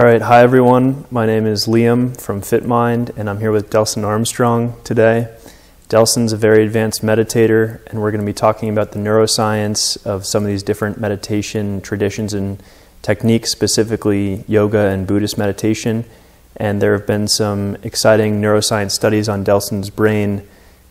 All 0.00 0.06
right, 0.06 0.22
hi 0.22 0.40
everyone. 0.40 1.04
My 1.10 1.26
name 1.26 1.44
is 1.44 1.66
Liam 1.66 2.18
from 2.18 2.40
FitMind, 2.40 3.14
and 3.18 3.28
I'm 3.28 3.38
here 3.38 3.52
with 3.52 3.68
Delson 3.68 4.02
Armstrong 4.02 4.80
today. 4.82 5.28
Delson's 5.90 6.32
a 6.32 6.38
very 6.38 6.64
advanced 6.64 7.02
meditator, 7.02 7.84
and 7.86 8.00
we're 8.00 8.10
going 8.10 8.22
to 8.22 8.26
be 8.26 8.32
talking 8.32 8.70
about 8.70 8.92
the 8.92 8.98
neuroscience 8.98 10.02
of 10.06 10.24
some 10.24 10.42
of 10.42 10.46
these 10.46 10.62
different 10.62 10.98
meditation 10.98 11.82
traditions 11.82 12.32
and 12.32 12.62
techniques, 13.02 13.50
specifically 13.50 14.42
yoga 14.48 14.88
and 14.88 15.06
Buddhist 15.06 15.36
meditation. 15.36 16.06
And 16.56 16.80
there 16.80 16.94
have 16.94 17.06
been 17.06 17.28
some 17.28 17.76
exciting 17.82 18.40
neuroscience 18.40 18.92
studies 18.92 19.28
on 19.28 19.44
Delson's 19.44 19.90
brain, 19.90 20.48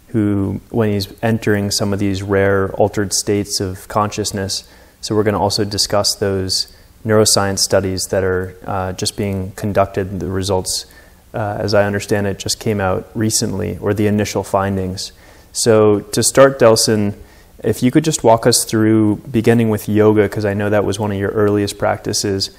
who, 0.09 0.61
when 0.69 0.91
he's 0.91 1.11
entering 1.23 1.71
some 1.71 1.93
of 1.93 1.97
these 1.97 2.21
rare 2.21 2.71
altered 2.73 3.13
states 3.13 3.59
of 3.59 3.87
consciousness. 3.87 4.69
So, 5.01 5.15
we're 5.15 5.23
going 5.23 5.33
to 5.33 5.39
also 5.39 5.65
discuss 5.65 6.13
those 6.13 6.71
neuroscience 7.05 7.59
studies 7.59 8.07
that 8.07 8.23
are 8.23 8.55
uh, 8.65 8.93
just 8.93 9.17
being 9.17 9.51
conducted. 9.51 10.19
The 10.19 10.27
results, 10.27 10.85
uh, 11.33 11.57
as 11.59 11.73
I 11.73 11.85
understand 11.85 12.27
it, 12.27 12.39
just 12.39 12.59
came 12.59 12.79
out 12.79 13.09
recently, 13.13 13.77
or 13.77 13.93
the 13.93 14.07
initial 14.07 14.43
findings. 14.43 15.11
So, 15.51 16.01
to 16.01 16.21
start, 16.21 16.59
Delson, 16.59 17.15
if 17.63 17.81
you 17.81 17.91
could 17.91 18.03
just 18.03 18.23
walk 18.23 18.45
us 18.45 18.63
through, 18.63 19.17
beginning 19.29 19.69
with 19.69 19.89
yoga, 19.89 20.23
because 20.23 20.45
I 20.45 20.53
know 20.53 20.69
that 20.69 20.85
was 20.85 20.99
one 20.99 21.11
of 21.11 21.17
your 21.17 21.31
earliest 21.31 21.77
practices. 21.77 22.55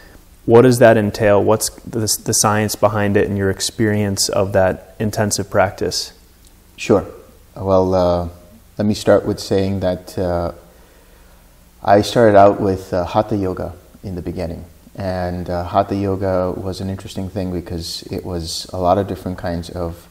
What 0.47 0.63
does 0.63 0.79
that 0.79 0.97
entail? 0.97 1.43
What's 1.43 1.71
the, 1.83 2.01
the 2.01 2.35
science 2.35 2.75
behind 2.75 3.17
it 3.17 3.29
and 3.29 3.39
your 3.39 3.51
experience 3.51 4.29
of 4.29 4.53
that 4.53 4.97
intensive 4.99 5.51
practice? 5.51 6.13
Sure. 6.77 7.07
Well, 7.55 7.95
uh, 7.95 8.29
let 8.79 8.87
me 8.87 8.95
start 8.95 9.27
with 9.27 9.39
saying 9.39 9.81
that 9.81 10.19
uh, 10.19 10.53
I 11.85 12.01
started 12.03 12.37
out 12.37 12.61
with 12.61 12.93
uh, 12.93 13.05
Hatha 13.05 13.37
Yoga 13.37 13.75
in 14.03 14.15
the 14.15 14.23
beginning. 14.23 14.65
And 14.97 15.49
uh, 15.49 15.65
Hatha 15.65 15.95
Yoga 15.95 16.53
was 16.57 16.81
an 16.81 16.91
interesting 16.91 17.29
thing 17.29 17.53
because 17.53 18.03
it 18.05 18.25
was 18.25 18.69
a 18.73 18.79
lot 18.79 18.99
of 18.99 19.07
different 19.07 19.39
kinds 19.39 19.71
of 19.71 20.09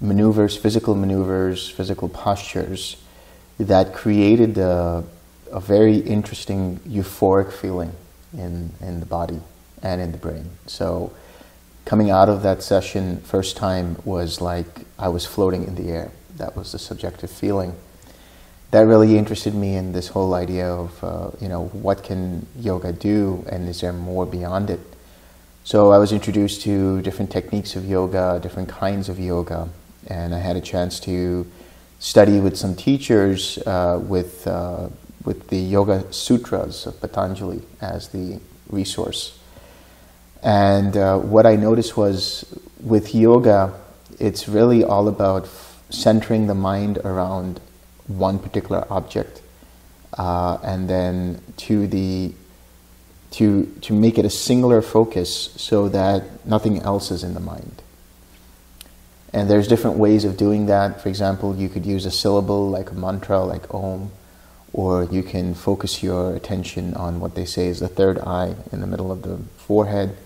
maneuvers, 0.00 0.56
physical 0.56 0.94
maneuvers, 0.94 1.68
physical 1.68 2.08
postures 2.08 2.96
that 3.58 3.92
created 3.92 4.58
a, 4.58 5.02
a 5.50 5.60
very 5.60 5.96
interesting 5.96 6.78
euphoric 6.80 7.52
feeling 7.52 7.92
in, 8.32 8.70
in 8.80 9.00
the 9.00 9.06
body 9.06 9.40
and 9.82 10.00
in 10.00 10.12
the 10.12 10.18
brain. 10.18 10.50
So 10.66 11.12
coming 11.84 12.10
out 12.10 12.28
of 12.28 12.42
that 12.42 12.62
session 12.62 13.18
first 13.22 13.56
time 13.56 13.96
was 14.04 14.40
like 14.40 14.66
I 14.98 15.08
was 15.08 15.24
floating 15.24 15.64
in 15.64 15.74
the 15.74 15.90
air. 15.90 16.12
That 16.36 16.54
was 16.54 16.72
the 16.72 16.78
subjective 16.78 17.30
feeling 17.30 17.74
that 18.70 18.80
really 18.80 19.16
interested 19.16 19.54
me 19.54 19.76
in 19.76 19.92
this 19.92 20.08
whole 20.08 20.34
idea 20.34 20.68
of 20.68 21.04
uh, 21.04 21.30
you 21.40 21.48
know 21.48 21.66
what 21.68 22.02
can 22.02 22.46
yoga 22.58 22.92
do 22.92 23.44
and 23.48 23.68
is 23.68 23.80
there 23.80 23.92
more 23.92 24.26
beyond 24.26 24.70
it? 24.70 24.80
So 25.64 25.90
i 25.92 25.98
was 25.98 26.12
introduced 26.12 26.62
to 26.62 27.02
different 27.02 27.30
techniques 27.30 27.76
of 27.76 27.84
yoga 27.84 28.40
different 28.42 28.68
kinds 28.68 29.08
of 29.08 29.18
yoga 29.20 29.68
and 30.06 30.34
i 30.34 30.38
had 30.38 30.56
a 30.56 30.62
chance 30.62 30.98
to 31.00 31.46
study 31.98 32.40
with 32.40 32.56
some 32.56 32.74
teachers 32.74 33.58
uh, 33.66 34.00
with 34.02 34.46
uh, 34.46 34.88
with 35.24 35.48
the 35.48 35.58
yoga 35.58 36.10
sutras 36.12 36.86
of 36.86 37.00
patanjali 37.00 37.60
as 37.80 38.08
the 38.08 38.40
resource. 38.70 39.38
And 40.42 40.96
uh, 40.96 41.18
what 41.18 41.44
i 41.46 41.56
noticed 41.56 41.96
was 41.96 42.44
with 42.80 43.14
yoga 43.14 43.74
it's 44.18 44.48
really 44.48 44.84
all 44.84 45.08
about 45.08 45.48
centering 45.90 46.46
the 46.46 46.54
mind 46.54 46.98
around 46.98 47.60
one 48.08 48.38
particular 48.38 48.86
object, 48.90 49.40
uh, 50.16 50.58
and 50.64 50.88
then 50.88 51.40
to 51.58 51.86
the 51.86 52.32
to 53.30 53.66
to 53.82 53.92
make 53.92 54.18
it 54.18 54.24
a 54.24 54.30
singular 54.30 54.82
focus 54.82 55.50
so 55.56 55.88
that 55.90 56.44
nothing 56.46 56.80
else 56.80 57.10
is 57.10 57.22
in 57.22 57.34
the 57.34 57.40
mind. 57.40 57.82
And 59.32 59.50
there's 59.50 59.68
different 59.68 59.98
ways 59.98 60.24
of 60.24 60.38
doing 60.38 60.66
that. 60.66 61.02
For 61.02 61.10
example, 61.10 61.54
you 61.54 61.68
could 61.68 61.84
use 61.84 62.06
a 62.06 62.10
syllable 62.10 62.70
like 62.70 62.90
a 62.90 62.94
mantra, 62.94 63.44
like 63.44 63.72
Om, 63.74 64.10
or 64.72 65.04
you 65.04 65.22
can 65.22 65.54
focus 65.54 66.02
your 66.02 66.34
attention 66.34 66.94
on 66.94 67.20
what 67.20 67.34
they 67.34 67.44
say 67.44 67.66
is 67.66 67.80
the 67.80 67.88
third 67.88 68.18
eye 68.20 68.54
in 68.72 68.80
the 68.80 68.86
middle 68.86 69.12
of 69.12 69.22
the 69.22 69.36
forehead. 69.58 70.16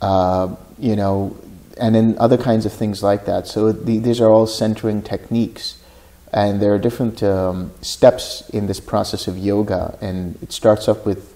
Uh, 0.00 0.54
you 0.78 0.94
know, 0.94 1.36
and 1.76 1.94
then 1.94 2.16
other 2.18 2.36
kinds 2.36 2.66
of 2.66 2.72
things 2.72 3.02
like 3.02 3.24
that. 3.24 3.48
So 3.48 3.72
the, 3.72 3.98
these 3.98 4.20
are 4.20 4.30
all 4.30 4.46
centering 4.46 5.02
techniques 5.02 5.82
and 6.34 6.60
there 6.60 6.74
are 6.74 6.78
different 6.78 7.22
um, 7.22 7.70
steps 7.80 8.50
in 8.50 8.66
this 8.66 8.80
process 8.80 9.28
of 9.28 9.38
yoga, 9.38 9.96
and 10.00 10.36
it 10.42 10.52
starts 10.52 10.88
up 10.88 11.06
with 11.06 11.32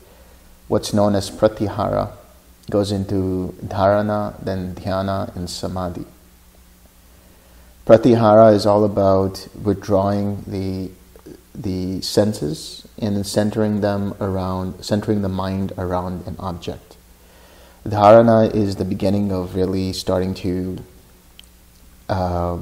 what's 0.67 0.93
known 0.93 1.15
as 1.15 1.31
pratyahara, 1.31 2.11
goes 2.69 2.91
into 2.91 3.55
dharana, 3.65 4.35
then 4.45 4.75
dhyana, 4.75 5.35
and 5.37 5.49
samadhi. 5.49 6.05
Pratyahara 7.87 8.53
is 8.53 8.67
all 8.67 8.85
about 8.85 9.47
withdrawing 9.63 10.43
the 10.47 10.91
the 11.55 12.01
senses 12.03 12.87
and 12.99 13.27
centering 13.27 13.81
them 13.81 14.15
around, 14.21 14.85
centering 14.85 15.23
the 15.23 15.29
mind 15.29 15.73
around 15.79 16.27
an 16.27 16.37
object. 16.39 16.97
Dharana 17.85 18.55
is 18.55 18.77
the 18.77 18.85
beginning 18.85 19.33
of 19.33 19.55
really 19.55 19.93
starting 19.93 20.35
to 20.35 20.79
uh, 22.09 22.59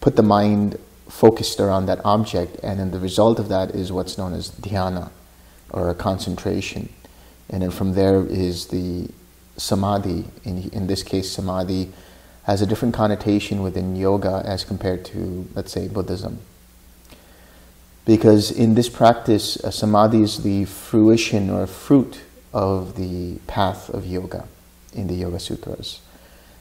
put 0.00 0.16
the 0.16 0.22
mind 0.22 0.78
focused 1.08 1.60
around 1.60 1.86
that 1.86 2.00
object, 2.04 2.56
and 2.62 2.78
then 2.78 2.90
the 2.90 2.98
result 2.98 3.38
of 3.38 3.48
that 3.48 3.70
is 3.70 3.92
what's 3.92 4.16
known 4.16 4.32
as 4.32 4.50
dhyana, 4.50 5.10
or 5.70 5.88
a 5.90 5.94
concentration. 5.94 6.88
And 7.48 7.62
then 7.62 7.70
from 7.70 7.94
there 7.94 8.24
is 8.24 8.68
the 8.68 9.08
samadhi. 9.56 10.26
In, 10.44 10.70
in 10.70 10.86
this 10.86 11.02
case, 11.02 11.30
samadhi 11.30 11.92
has 12.44 12.62
a 12.62 12.66
different 12.66 12.94
connotation 12.94 13.62
within 13.62 13.96
yoga 13.96 14.42
as 14.44 14.64
compared 14.64 15.04
to, 15.06 15.48
let's 15.54 15.72
say, 15.72 15.88
Buddhism. 15.88 16.38
Because 18.04 18.50
in 18.50 18.74
this 18.74 18.88
practice, 18.88 19.62
uh, 19.62 19.70
samadhi 19.70 20.22
is 20.22 20.42
the 20.42 20.64
fruition 20.64 21.50
or 21.50 21.66
fruit 21.66 22.20
of 22.52 22.96
the 22.96 23.38
path 23.46 23.88
of 23.90 24.06
yoga 24.06 24.48
in 24.92 25.06
the 25.06 25.14
Yoga 25.14 25.38
Sutras. 25.38 26.00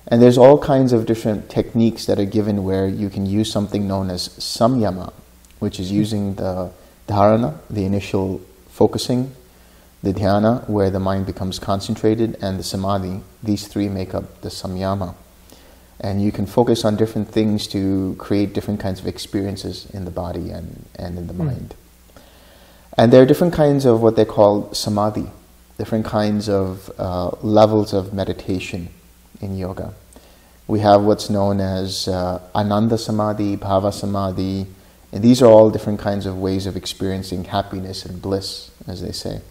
And 0.09 0.21
there's 0.21 0.39
all 0.39 0.57
kinds 0.57 0.91
of 0.91 1.05
different 1.05 1.49
techniques 1.49 2.07
that 2.07 2.19
are 2.19 2.25
given 2.25 2.63
where 2.63 2.87
you 2.87 3.09
can 3.09 3.27
use 3.27 3.51
something 3.51 3.87
known 3.87 4.09
as 4.09 4.29
samyama, 4.29 5.13
which 5.59 5.79
is 5.79 5.91
using 5.91 6.33
the 6.35 6.71
dharana, 7.07 7.59
the 7.69 7.85
initial 7.85 8.41
focusing, 8.69 9.35
the 10.01 10.11
dhyana, 10.11 10.67
where 10.67 10.89
the 10.89 10.99
mind 10.99 11.27
becomes 11.27 11.59
concentrated, 11.59 12.37
and 12.41 12.57
the 12.57 12.63
samadhi. 12.63 13.21
These 13.43 13.67
three 13.67 13.87
make 13.87 14.15
up 14.15 14.41
the 14.41 14.49
samyama. 14.49 15.13
And 15.99 16.23
you 16.23 16.31
can 16.31 16.47
focus 16.47 16.83
on 16.85 16.95
different 16.95 17.27
things 17.27 17.67
to 17.67 18.15
create 18.17 18.53
different 18.53 18.79
kinds 18.79 18.99
of 18.99 19.05
experiences 19.05 19.85
in 19.91 20.05
the 20.05 20.11
body 20.11 20.49
and, 20.49 20.85
and 20.95 21.17
in 21.19 21.27
the 21.27 21.33
mm. 21.33 21.45
mind. 21.45 21.75
And 22.97 23.13
there 23.13 23.21
are 23.21 23.25
different 23.27 23.53
kinds 23.53 23.85
of 23.85 24.01
what 24.01 24.15
they 24.15 24.25
call 24.25 24.73
samadhi, 24.73 25.29
different 25.77 26.05
kinds 26.05 26.49
of 26.49 26.89
uh, 26.97 27.29
levels 27.41 27.93
of 27.93 28.11
meditation 28.11 28.89
in 29.41 29.57
yoga. 29.57 29.94
We 30.67 30.81
have 30.81 31.03
what's 31.03 31.29
known 31.29 31.59
as 31.59 32.07
uh, 32.07 32.41
Ananda 32.53 32.97
Samadhi, 32.97 33.57
Bhava 33.57 33.91
Samadhi, 33.91 34.67
and 35.11 35.23
these 35.23 35.41
are 35.41 35.47
all 35.47 35.72
different 35.72 36.00
kinds 36.00 36.25
of 36.25 36.38
ways 36.38 36.67
of 36.67 36.75
experiencing 36.75 37.45
happiness 37.45 38.05
and 38.05 38.22
bliss, 38.22 38.69
as 38.88 39.01
they 39.01 39.11
say. 39.11 39.41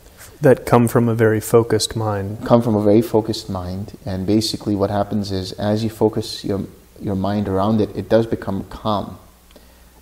That 0.40 0.64
come 0.64 0.86
from 0.86 1.08
a 1.08 1.16
very 1.16 1.40
focused 1.40 1.96
mind. 1.96 2.46
Come 2.46 2.62
from 2.62 2.76
a 2.76 2.82
very 2.82 3.02
focused 3.02 3.50
mind, 3.50 3.98
and 4.06 4.26
basically 4.26 4.76
what 4.76 4.90
happens 4.90 5.32
is 5.32 5.52
as 5.52 5.82
you 5.82 5.90
focus 5.90 6.44
your, 6.44 6.66
your 7.00 7.16
mind 7.16 7.48
around 7.48 7.80
it, 7.80 7.90
it 7.96 8.08
does 8.08 8.26
become 8.26 8.62
calm, 8.64 9.18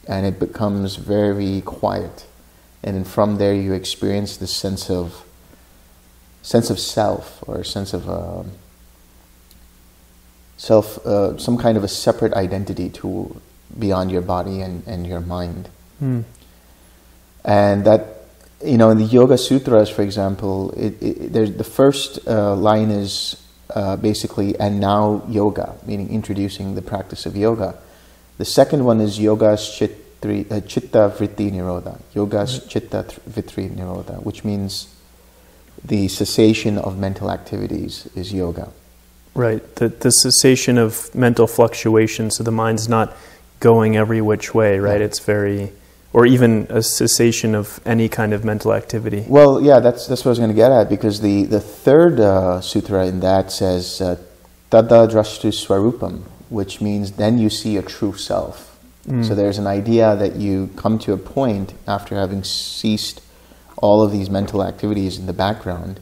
and 0.06 0.27
it 0.27 0.38
becomes 0.38 0.97
very 0.97 1.62
quiet. 1.62 2.27
And 2.83 2.94
then 2.94 3.05
from 3.05 3.38
there 3.38 3.55
you 3.55 3.73
experience 3.73 4.37
this 4.37 4.53
sense 4.53 4.91
of 4.91 5.25
sense 6.43 6.71
of 6.71 6.79
self 6.79 7.43
or 7.49 7.65
sense 7.65 7.93
of 7.93 8.09
uh, 8.09 8.44
self, 10.56 11.05
uh, 11.06 11.37
some 11.38 11.58
kind 11.58 11.76
of 11.76 11.85
a 11.85 11.88
separate 11.88 12.32
identity 12.35 12.88
to 12.91 13.41
beyond 13.79 14.11
your 14.11 14.23
body 14.23 14.61
and, 14.61 14.87
and 14.87 15.06
your 15.06 15.20
mind. 15.20 15.69
Mm. 16.03 16.25
And 17.44 17.85
that, 17.85 18.25
you 18.64 18.79
know, 18.79 18.91
in 18.91 18.99
the 18.99 19.05
Yoga 19.05 19.38
Sutras, 19.38 19.88
for 19.91 20.03
example, 20.03 20.73
it, 20.73 21.00
it, 21.03 21.32
there's, 21.32 21.53
the 21.53 21.64
first 21.64 22.26
uh, 22.26 22.55
line 22.56 22.91
is 22.91 23.43
uh, 23.75 23.97
basically, 23.97 24.58
and 24.58 24.81
now 24.81 25.23
yoga, 25.29 25.76
meaning 25.87 26.08
introducing 26.11 26.75
the 26.75 26.82
practice 26.82 27.26
of 27.26 27.37
yoga. 27.37 27.76
The 28.38 28.44
second 28.44 28.85
one 28.85 29.00
is 29.00 29.19
yoga 29.19 29.56
chitri, 29.56 30.50
uh, 30.50 30.61
chitta 30.61 31.12
vritti 31.17 31.50
nirodha, 31.50 32.00
yoga 32.14 32.44
mm-hmm. 32.44 32.69
chitta 32.69 33.05
vritti 33.29 33.70
nirodha, 33.70 34.23
which 34.23 34.44
means 34.44 34.94
the 35.85 36.09
cessation 36.09 36.79
of 36.79 36.99
mental 36.99 37.31
activities 37.31 38.09
is 38.14 38.32
yoga. 38.32 38.70
Right. 39.37 39.62
The, 39.77 39.88
the 39.88 40.11
cessation 40.11 40.79
of 40.79 41.15
mental 41.15 41.47
fluctuation, 41.47 42.31
so 42.31 42.43
the 42.43 42.50
mind's 42.50 42.88
not 42.88 43.15
going 43.61 43.97
every 43.97 44.21
which 44.21 44.55
way, 44.55 44.79
right? 44.79 45.00
It's 45.00 45.19
very 45.19 45.73
or 46.12 46.25
even 46.25 46.67
a 46.71 46.83
cessation 46.83 47.55
of 47.55 47.79
any 47.85 48.09
kind 48.09 48.33
of 48.33 48.43
mental 48.43 48.73
activity. 48.73 49.27
Well, 49.29 49.61
yeah, 49.61 49.81
that's 49.81 50.06
that's 50.06 50.25
what 50.25 50.31
I 50.31 50.33
was 50.33 50.38
going 50.38 50.50
to 50.50 50.56
get 50.56 50.73
at 50.73 50.88
because 50.88 51.21
the 51.21 51.44
the 51.44 51.61
third 51.61 52.19
uh, 52.19 52.62
sutra 52.62 53.06
in 53.06 53.21
that 53.21 53.53
says 53.53 54.00
uh, 54.00 54.17
tada 54.71 55.06
drashtu 55.11 55.53
swarupam, 55.53 56.23
which 56.49 56.81
means 56.81 57.12
then 57.12 57.38
you 57.38 57.50
see 57.50 57.77
a 57.77 57.83
true 57.83 58.15
self. 58.17 58.79
Mm. 59.06 59.27
So 59.27 59.35
there's 59.35 59.59
an 59.59 59.67
idea 59.67 60.17
that 60.17 60.37
you 60.37 60.71
come 60.77 60.99
to 61.00 61.12
a 61.12 61.19
point 61.19 61.75
after 61.87 62.17
having 62.17 62.43
ceased 62.43 63.21
all 63.77 64.03
of 64.03 64.11
these 64.11 64.31
mental 64.31 64.65
activities 64.65 65.19
in 65.19 65.27
the 65.27 65.35
background 65.35 66.00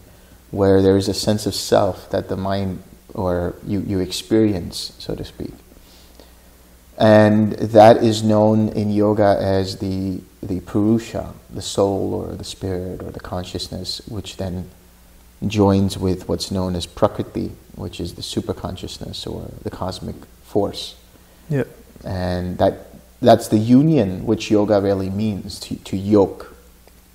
where 0.52 0.80
there 0.80 0.96
is 0.96 1.08
a 1.08 1.14
sense 1.14 1.44
of 1.44 1.54
self 1.54 2.08
that 2.10 2.28
the 2.28 2.36
mind 2.36 2.80
or 3.14 3.54
you, 3.66 3.80
you 3.80 4.00
experience, 4.00 4.92
so 4.98 5.14
to 5.14 5.24
speak. 5.24 5.52
And 6.98 7.52
that 7.52 8.02
is 8.02 8.22
known 8.22 8.68
in 8.68 8.90
yoga 8.90 9.36
as 9.40 9.78
the, 9.78 10.20
the 10.42 10.60
purusha, 10.60 11.32
the 11.50 11.62
soul 11.62 12.14
or 12.14 12.36
the 12.36 12.44
spirit 12.44 13.02
or 13.02 13.10
the 13.10 13.20
consciousness, 13.20 14.00
which 14.06 14.36
then 14.36 14.70
joins 15.46 15.98
with 15.98 16.28
what's 16.28 16.50
known 16.50 16.76
as 16.76 16.86
prakriti, 16.86 17.52
which 17.74 18.00
is 18.00 18.14
the 18.14 18.22
superconsciousness 18.22 19.26
or 19.26 19.50
the 19.62 19.70
cosmic 19.70 20.16
force. 20.44 20.94
Yeah. 21.48 21.64
And 22.04 22.58
that, 22.58 22.94
that's 23.20 23.48
the 23.48 23.58
union 23.58 24.24
which 24.24 24.50
yoga 24.50 24.80
really 24.80 25.10
means 25.10 25.58
to, 25.60 25.76
to 25.76 25.96
yoke. 25.96 26.54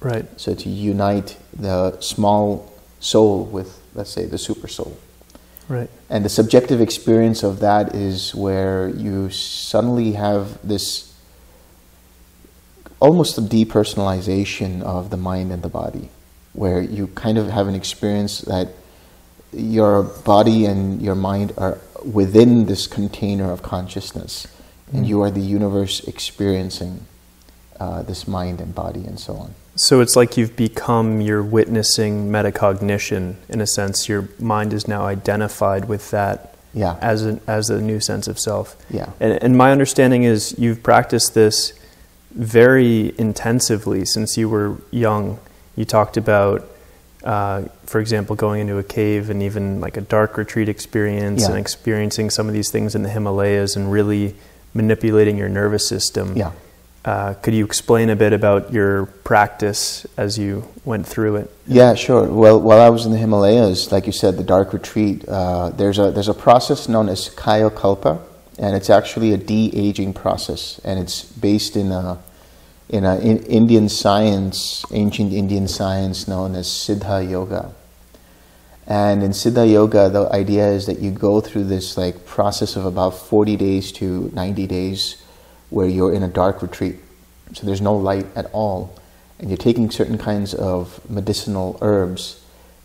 Right. 0.02 0.26
So 0.40 0.54
to 0.56 0.70
unite 0.70 1.38
the 1.54 2.00
small 2.02 2.72
soul 3.00 3.46
with, 3.46 3.82
let's 3.94 4.10
say, 4.10 4.26
the 4.26 4.38
super 4.38 4.68
soul. 4.68 4.98
Right. 5.70 5.90
And 6.10 6.26
the 6.26 6.30
subjective 6.30 6.82
experience 6.82 7.44
of 7.44 7.60
that 7.60 7.96
is 7.96 8.34
where 8.34 8.90
you 8.90 9.30
suddenly 9.30 10.14
have 10.14 10.68
this 10.68 11.14
almost 13.00 13.38
a 13.38 13.42
depersonalization 13.42 14.82
of 14.82 15.12
the 15.12 15.18
mind 15.18 15.52
and 15.52 15.62
the 15.62 15.70
body, 15.70 16.10
where 16.54 16.82
you 16.82 17.08
kind 17.08 17.38
of 17.38 17.50
have 17.50 17.68
an 17.68 17.76
experience 17.76 18.42
that 18.42 18.70
your 19.54 20.04
body 20.04 20.66
and 20.66 21.02
your 21.02 21.16
mind 21.16 21.54
are 21.56 21.78
within 22.04 22.66
this 22.66 22.88
container 22.88 23.52
of 23.52 23.62
consciousness, 23.62 24.48
and 24.92 25.06
mm. 25.06 25.08
you 25.08 25.22
are 25.22 25.32
the 25.32 25.40
universe 25.40 26.02
experiencing 26.08 27.06
uh, 27.80 28.02
this 28.04 28.28
mind 28.28 28.60
and 28.62 28.74
body 28.76 29.06
and 29.06 29.20
so 29.20 29.34
on. 29.36 29.54
So 29.76 30.02
it's 30.02 30.16
like 30.16 30.36
you've 30.36 30.56
become 30.58 31.22
your 31.22 31.42
witnessing 31.42 32.30
metacognition 32.30 33.36
in 33.48 33.62
a 33.62 33.68
sense. 33.68 34.10
Your 34.10 34.28
mind 34.40 34.74
is 34.74 34.88
now 34.88 35.06
identified 35.06 35.86
with 35.88 36.12
that 36.12 36.56
Yeah. 36.74 36.98
as 37.02 37.26
a, 37.26 37.40
as 37.48 37.70
a 37.70 37.80
new 37.82 38.00
sense 38.02 38.28
of 38.28 38.38
self. 38.38 38.76
Yeah. 38.90 39.10
And, 39.22 39.42
and 39.42 39.58
my 39.58 39.72
understanding 39.72 40.24
is 40.24 40.54
you've 40.58 40.84
practiced 40.84 41.34
this 41.34 41.74
very 42.32 43.14
intensively 43.18 44.06
since 44.06 44.38
you 44.38 44.50
were 44.50 44.78
young. 44.92 45.40
You 45.76 45.86
talked 45.86 46.18
about, 46.18 46.68
uh, 47.24 47.64
for 47.86 48.00
example, 48.02 48.36
going 48.36 48.62
into 48.62 48.78
a 48.78 48.84
cave 48.84 49.30
and 49.30 49.42
even 49.42 49.80
like 49.80 49.96
a 49.98 50.02
dark 50.02 50.36
retreat 50.38 50.68
experience 50.70 51.42
Yeah. 51.44 51.52
and 51.52 51.58
experiencing 51.58 52.30
some 52.30 52.48
of 52.48 52.54
these 52.54 52.70
things 52.70 52.96
in 52.96 53.04
the 53.04 53.10
Himalayas 53.10 53.76
and 53.78 53.92
really 53.92 54.36
manipulating 54.74 55.38
your 55.38 55.50
nervous 55.50 55.88
system. 55.88 56.36
Yeah. 56.36 56.52
Uh, 57.06 57.34
could 57.36 57.54
you 57.54 57.64
explain 57.64 58.10
a 58.10 58.16
bit 58.16 58.34
about 58.34 58.74
your 58.74 59.06
practice 59.06 60.06
as 60.18 60.38
you 60.38 60.68
went 60.84 61.08
through 61.08 61.38
it? 61.38 61.50
Yeah, 61.66 61.94
sure. 61.96 62.28
Well, 62.28 62.60
while 62.60 62.82
I 62.82 62.90
was 62.90 63.06
in 63.06 63.14
the 63.14 63.18
Himalayas, 63.18 63.92
like 63.92 64.06
you 64.06 64.12
said, 64.12 64.36
the 64.36 64.44
dark 64.44 64.74
retreat, 64.74 65.28
uh, 65.28 65.70
there's 65.70 65.98
a 65.98 66.12
there's 66.12 66.28
a 66.28 66.34
process 66.34 66.90
known 66.90 67.08
as 67.08 67.30
Kayakalpa, 67.30 68.22
and 68.58 68.76
it's 68.76 68.90
actually 68.90 69.34
a 69.34 69.38
de-aging 69.38 70.14
process, 70.14 70.82
and 70.84 71.00
it's 71.00 71.24
based 71.24 71.78
in 71.78 71.92
a 71.92 72.20
in 72.90 73.06
a 73.06 73.18
in 73.20 73.38
Indian 73.46 73.88
science, 73.88 74.84
ancient 74.92 75.32
Indian 75.32 75.70
science 75.70 76.28
known 76.28 76.54
as 76.54 76.68
Siddha 76.68 77.28
Yoga. 77.28 77.74
And 78.86 79.24
in 79.24 79.32
Siddha 79.32 79.72
Yoga, 79.72 80.10
the 80.10 80.28
idea 80.34 80.68
is 80.68 80.88
that 80.88 81.00
you 81.00 81.12
go 81.12 81.40
through 81.40 81.66
this 81.66 81.96
like 81.96 82.26
process 82.26 82.76
of 82.76 82.86
about 82.86 83.12
40 83.12 83.56
days 83.56 83.92
to 83.94 84.32
90 84.34 84.68
days 84.68 85.24
where 85.70 85.88
you're 85.88 86.14
in 86.14 86.24
a 86.24 86.28
dark 86.28 86.62
retreat. 86.62 86.98
So 87.54 87.66
there's 87.66 87.82
no 87.82 87.96
light 87.96 88.26
at 88.36 88.46
all. 88.52 88.96
And 89.40 89.50
you're 89.50 89.58
taking 89.58 89.90
certain 89.90 90.18
kinds 90.18 90.54
of 90.54 91.00
medicinal 91.10 91.78
herbs 91.82 92.44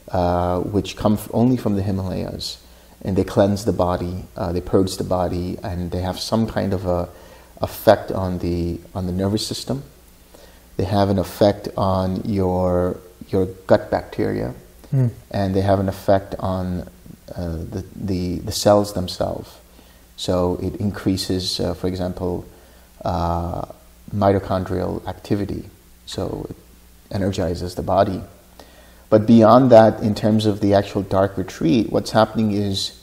uh, 0.08 0.60
which 0.60 0.96
come 0.96 1.18
only 1.32 1.56
from 1.56 1.76
the 1.76 1.82
Himalayas. 1.82 2.62
And 3.02 3.16
they 3.16 3.24
cleanse 3.24 3.64
the 3.64 3.72
body, 3.72 4.24
uh, 4.36 4.52
they 4.52 4.60
purge 4.60 4.96
the 4.96 5.04
body, 5.04 5.58
and 5.62 5.90
they 5.90 6.00
have 6.00 6.18
some 6.18 6.46
kind 6.46 6.72
of 6.72 6.86
a 6.86 7.08
effect 7.60 8.10
on 8.12 8.38
the, 8.38 8.80
on 8.94 9.06
the 9.06 9.12
nervous 9.12 9.46
system. 9.46 9.82
They 10.76 10.84
have 10.84 11.08
an 11.08 11.18
effect 11.18 11.68
on 11.76 12.22
your, 12.24 12.98
your 13.28 13.46
gut 13.66 13.90
bacteria 13.90 14.54
and 15.30 15.54
they 15.54 15.60
have 15.60 15.80
an 15.80 15.88
effect 15.88 16.34
on 16.38 16.88
uh, 17.34 17.48
the, 17.56 17.84
the, 17.96 18.38
the 18.40 18.52
cells 18.52 18.92
themselves. 18.94 19.56
So 20.16 20.58
it 20.62 20.76
increases, 20.76 21.58
uh, 21.58 21.74
for 21.74 21.86
example, 21.88 22.46
uh, 23.04 23.66
mitochondrial 24.14 25.06
activity. 25.06 25.68
So 26.06 26.46
it 26.50 26.56
energizes 27.10 27.74
the 27.74 27.82
body. 27.82 28.22
But 29.10 29.26
beyond 29.26 29.70
that, 29.70 30.00
in 30.00 30.14
terms 30.14 30.46
of 30.46 30.60
the 30.60 30.74
actual 30.74 31.02
dark 31.02 31.36
retreat, 31.36 31.92
what's 31.92 32.10
happening 32.10 32.52
is 32.52 33.00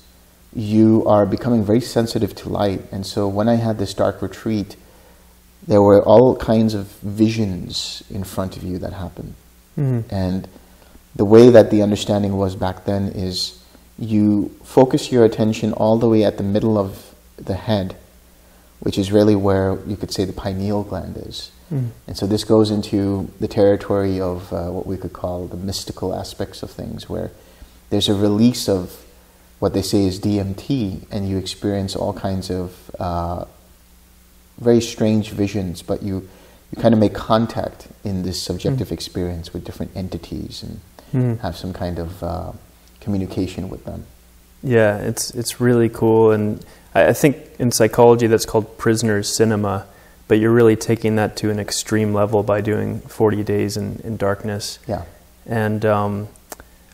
you 0.54 1.06
are 1.06 1.26
becoming 1.26 1.64
very 1.64 1.82
sensitive 1.82 2.36
to 2.36 2.50
light. 2.50 2.82
And 2.92 3.06
so 3.06 3.28
when 3.28 3.48
I 3.48 3.56
had 3.56 3.78
this 3.78 3.94
dark 3.94 4.22
retreat, 4.22 4.76
there 5.66 5.82
were 5.82 6.02
all 6.02 6.36
kinds 6.36 6.74
of 6.74 6.88
visions 7.02 8.04
in 8.10 8.24
front 8.24 8.58
of 8.58 8.64
you 8.64 8.78
that 8.80 8.94
happened. 8.94 9.36
Mhm. 9.78 10.04
And 10.10 10.48
the 11.16 11.26
way 11.26 11.50
that 11.50 11.70
the 11.70 11.82
understanding 11.82 12.38
was 12.38 12.56
back 12.56 12.86
then 12.86 13.10
is 13.10 13.60
you 13.98 14.52
focus 14.64 15.12
your 15.12 15.24
attention 15.24 15.72
all 15.74 15.98
the 15.98 16.10
way 16.10 16.24
at 16.24 16.38
the 16.38 16.44
middle 16.44 16.78
of 16.78 17.14
the 17.38 17.54
head, 17.54 17.96
which 18.82 18.98
is 18.98 19.12
really 19.12 19.36
where 19.36 19.78
you 19.88 19.96
could 19.96 20.12
say 20.12 20.26
the 20.26 20.34
pineal 20.34 20.84
gland 20.84 21.16
is. 21.18 21.52
Mm. 21.72 21.90
And 22.08 22.18
so 22.18 22.28
this 22.28 22.44
goes 22.44 22.70
into 22.70 23.32
the 23.40 23.48
territory 23.48 24.20
of 24.20 24.52
uh, 24.52 24.70
what 24.72 24.86
we 24.86 24.98
could 24.98 25.14
call 25.14 25.48
the 25.48 25.56
mystical 25.58 26.14
aspects 26.14 26.62
of 26.64 26.70
things, 26.72 27.08
where 27.10 27.32
there's 27.90 28.10
a 28.10 28.14
release 28.16 28.68
of 28.68 29.06
what 29.60 29.74
they 29.74 29.82
say 29.82 30.04
is 30.06 30.20
DMT, 30.20 31.06
and 31.12 31.30
you 31.30 31.38
experience 31.38 31.96
all 31.96 32.14
kinds 32.14 32.50
of 32.50 32.92
uh, 33.00 33.46
very 34.60 34.82
strange 34.82 35.30
visions, 35.32 35.82
but 35.82 36.02
you, 36.04 36.28
you 36.76 36.82
kind 36.82 36.94
of 36.94 37.00
make 37.00 37.14
contact 37.14 37.88
in 38.04 38.24
this 38.24 38.42
subjective 38.42 38.92
experience 38.92 39.54
with 39.54 39.64
different 39.64 39.92
entities 39.96 40.64
and 40.64 40.80
Mhm. 41.14 41.40
have 41.42 41.58
some 41.58 41.74
kind 41.74 42.00
of 42.00 42.24
uh, 42.24 42.52
communication 43.02 43.70
with 43.70 43.84
them. 43.84 44.06
Yeah, 44.64 44.96
it's 44.98 45.32
it's 45.32 45.60
really 45.60 45.90
cool, 45.90 46.32
and 46.32 46.64
I, 46.94 47.08
I 47.08 47.14
think 47.14 47.38
in 47.60 47.72
psychology 47.72 48.28
that's 48.28 48.46
called 48.46 48.78
prisoner's 48.78 49.34
cinema. 49.34 49.86
But 50.28 50.40
you're 50.40 50.54
really 50.54 50.78
taking 50.78 51.18
that 51.18 51.36
to 51.38 51.50
an 51.50 51.60
extreme 51.60 52.14
level 52.14 52.42
by 52.42 52.62
doing 52.62 53.02
40 53.02 53.44
days 53.44 53.76
in, 53.76 54.00
in 54.02 54.16
darkness. 54.16 54.80
Yeah. 54.88 55.04
And 55.46 55.84
um, 55.86 56.30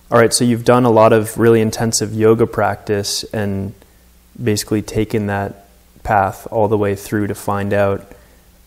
all 0.09 0.17
right, 0.17 0.33
so 0.33 0.43
you've 0.43 0.65
done 0.65 0.85
a 0.85 0.89
lot 0.89 1.13
of 1.13 1.37
really 1.37 1.61
intensive 1.61 2.13
yoga 2.13 2.47
practice 2.47 3.23
and 3.25 3.75
basically 4.41 4.81
taken 4.81 5.27
that 5.27 5.67
path 6.03 6.47
all 6.49 6.67
the 6.67 6.77
way 6.77 6.95
through 6.95 7.27
to 7.27 7.35
find 7.35 7.73
out, 7.73 8.09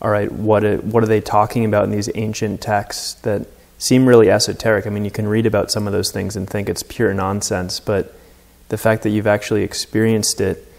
all 0.01 0.11
right, 0.11 0.31
what 0.31 0.63
it, 0.63 0.83
what 0.83 1.03
are 1.03 1.07
they 1.07 1.19
talking 1.19 1.65
about 1.65 1.83
in 1.83 1.91
these 1.91 2.09
ancient 2.13 2.61
texts 2.61 3.15
that 3.23 3.47
seem 3.79 4.05
really 4.05 4.29
esoteric? 4.29 4.85
I 4.85 4.89
mean, 4.91 5.03
you 5.03 5.11
can 5.11 5.27
read 5.27 5.45
about 5.45 5.71
some 5.71 5.87
of 5.87 5.93
those 5.93 6.11
things 6.11 6.35
and 6.35 6.47
think 6.49 6.69
it's 6.69 6.83
pure 6.83 7.13
nonsense, 7.13 7.79
but 7.79 8.15
the 8.69 8.77
fact 8.77 9.03
that 9.03 9.09
you've 9.09 9.27
actually 9.27 9.63
experienced 9.63 10.39
it, 10.39 10.70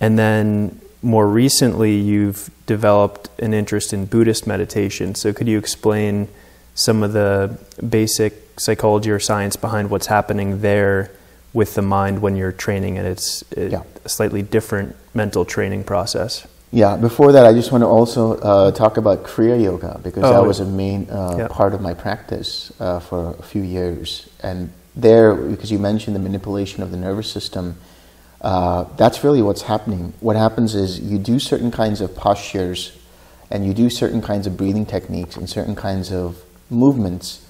and 0.00 0.18
then 0.18 0.80
more 1.02 1.26
recently 1.26 1.94
you've 1.94 2.50
developed 2.66 3.28
an 3.40 3.54
interest 3.54 3.92
in 3.92 4.06
Buddhist 4.06 4.46
meditation. 4.46 5.14
So 5.14 5.32
could 5.32 5.48
you 5.48 5.58
explain 5.58 6.28
some 6.74 7.02
of 7.02 7.12
the 7.12 7.58
basic 7.88 8.60
psychology 8.60 9.10
or 9.10 9.18
science 9.18 9.56
behind 9.56 9.90
what's 9.90 10.06
happening 10.06 10.60
there 10.60 11.10
with 11.52 11.74
the 11.74 11.82
mind 11.82 12.22
when 12.22 12.36
you're 12.36 12.52
training 12.52 12.96
and 12.98 13.06
it's 13.06 13.42
a 13.56 13.68
Yeah. 13.68 13.82
slightly 14.06 14.42
different 14.42 14.94
mental 15.14 15.44
training 15.44 15.84
process? 15.84 16.46
Yeah, 16.72 16.96
before 16.96 17.32
that, 17.32 17.46
I 17.46 17.52
just 17.52 17.72
want 17.72 17.82
to 17.82 17.88
also 17.88 18.36
uh, 18.36 18.70
talk 18.70 18.96
about 18.96 19.24
Kriya 19.24 19.60
Yoga 19.60 19.98
because 20.04 20.22
Oh, 20.22 20.32
that 20.32 20.46
was 20.46 20.60
a 20.60 20.64
main 20.64 21.08
uh, 21.10 21.34
yeah. 21.38 21.48
part 21.48 21.74
of 21.74 21.80
my 21.80 21.94
practice 21.94 22.72
uh, 22.78 23.00
for 23.00 23.34
a 23.38 23.42
few 23.42 23.62
years. 23.62 24.28
And 24.42 24.70
there, 24.94 25.34
because 25.34 25.72
you 25.72 25.80
mentioned 25.80 26.14
the 26.14 26.20
manipulation 26.20 26.82
of 26.84 26.92
the 26.92 26.96
nervous 26.96 27.28
system, 27.28 27.76
uh, 28.40 28.84
that's 28.96 29.22
really 29.22 29.42
what's 29.42 29.62
happening. 29.62 30.12
What 30.20 30.36
happens 30.36 30.74
is 30.74 31.00
you 31.00 31.18
do 31.18 31.38
certain 31.38 31.70
kinds 31.70 32.00
of 32.00 32.14
postures 32.14 32.96
and 33.50 33.66
you 33.66 33.74
do 33.74 33.90
certain 33.90 34.22
kinds 34.22 34.46
of 34.46 34.56
breathing 34.56 34.86
techniques 34.86 35.36
and 35.36 35.48
certain 35.48 35.74
kinds 35.74 36.12
of 36.12 36.42
movements, 36.70 37.46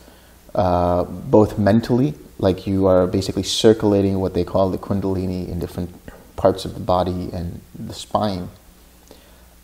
uh, 0.55 1.05
both 1.05 1.59
mentally, 1.59 2.15
like 2.39 2.67
you 2.67 2.87
are 2.87 3.07
basically 3.07 3.43
circulating 3.43 4.19
what 4.19 4.35
they 4.35 4.45
call 4.45 4.71
the 4.71 4.79
Kundalini 4.79 5.49
in 5.49 5.59
different 5.59 5.91
parts 6.37 6.65
of 6.65 6.75
the 6.75 6.81
body 6.81 7.29
and 7.33 7.61
the 7.79 7.93
spine 7.93 8.49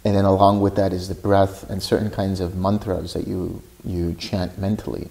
and 0.07 0.15
then 0.15 0.25
along 0.25 0.61
with 0.61 0.77
that 0.77 0.93
is 0.93 1.09
the 1.09 1.17
breath 1.17 1.69
and 1.69 1.83
certain 1.83 2.13
kinds 2.13 2.39
of 2.39 2.55
mantras 2.55 3.13
that 3.15 3.27
you 3.27 3.61
you 3.85 4.15
chant 4.15 4.57
mentally, 4.57 5.09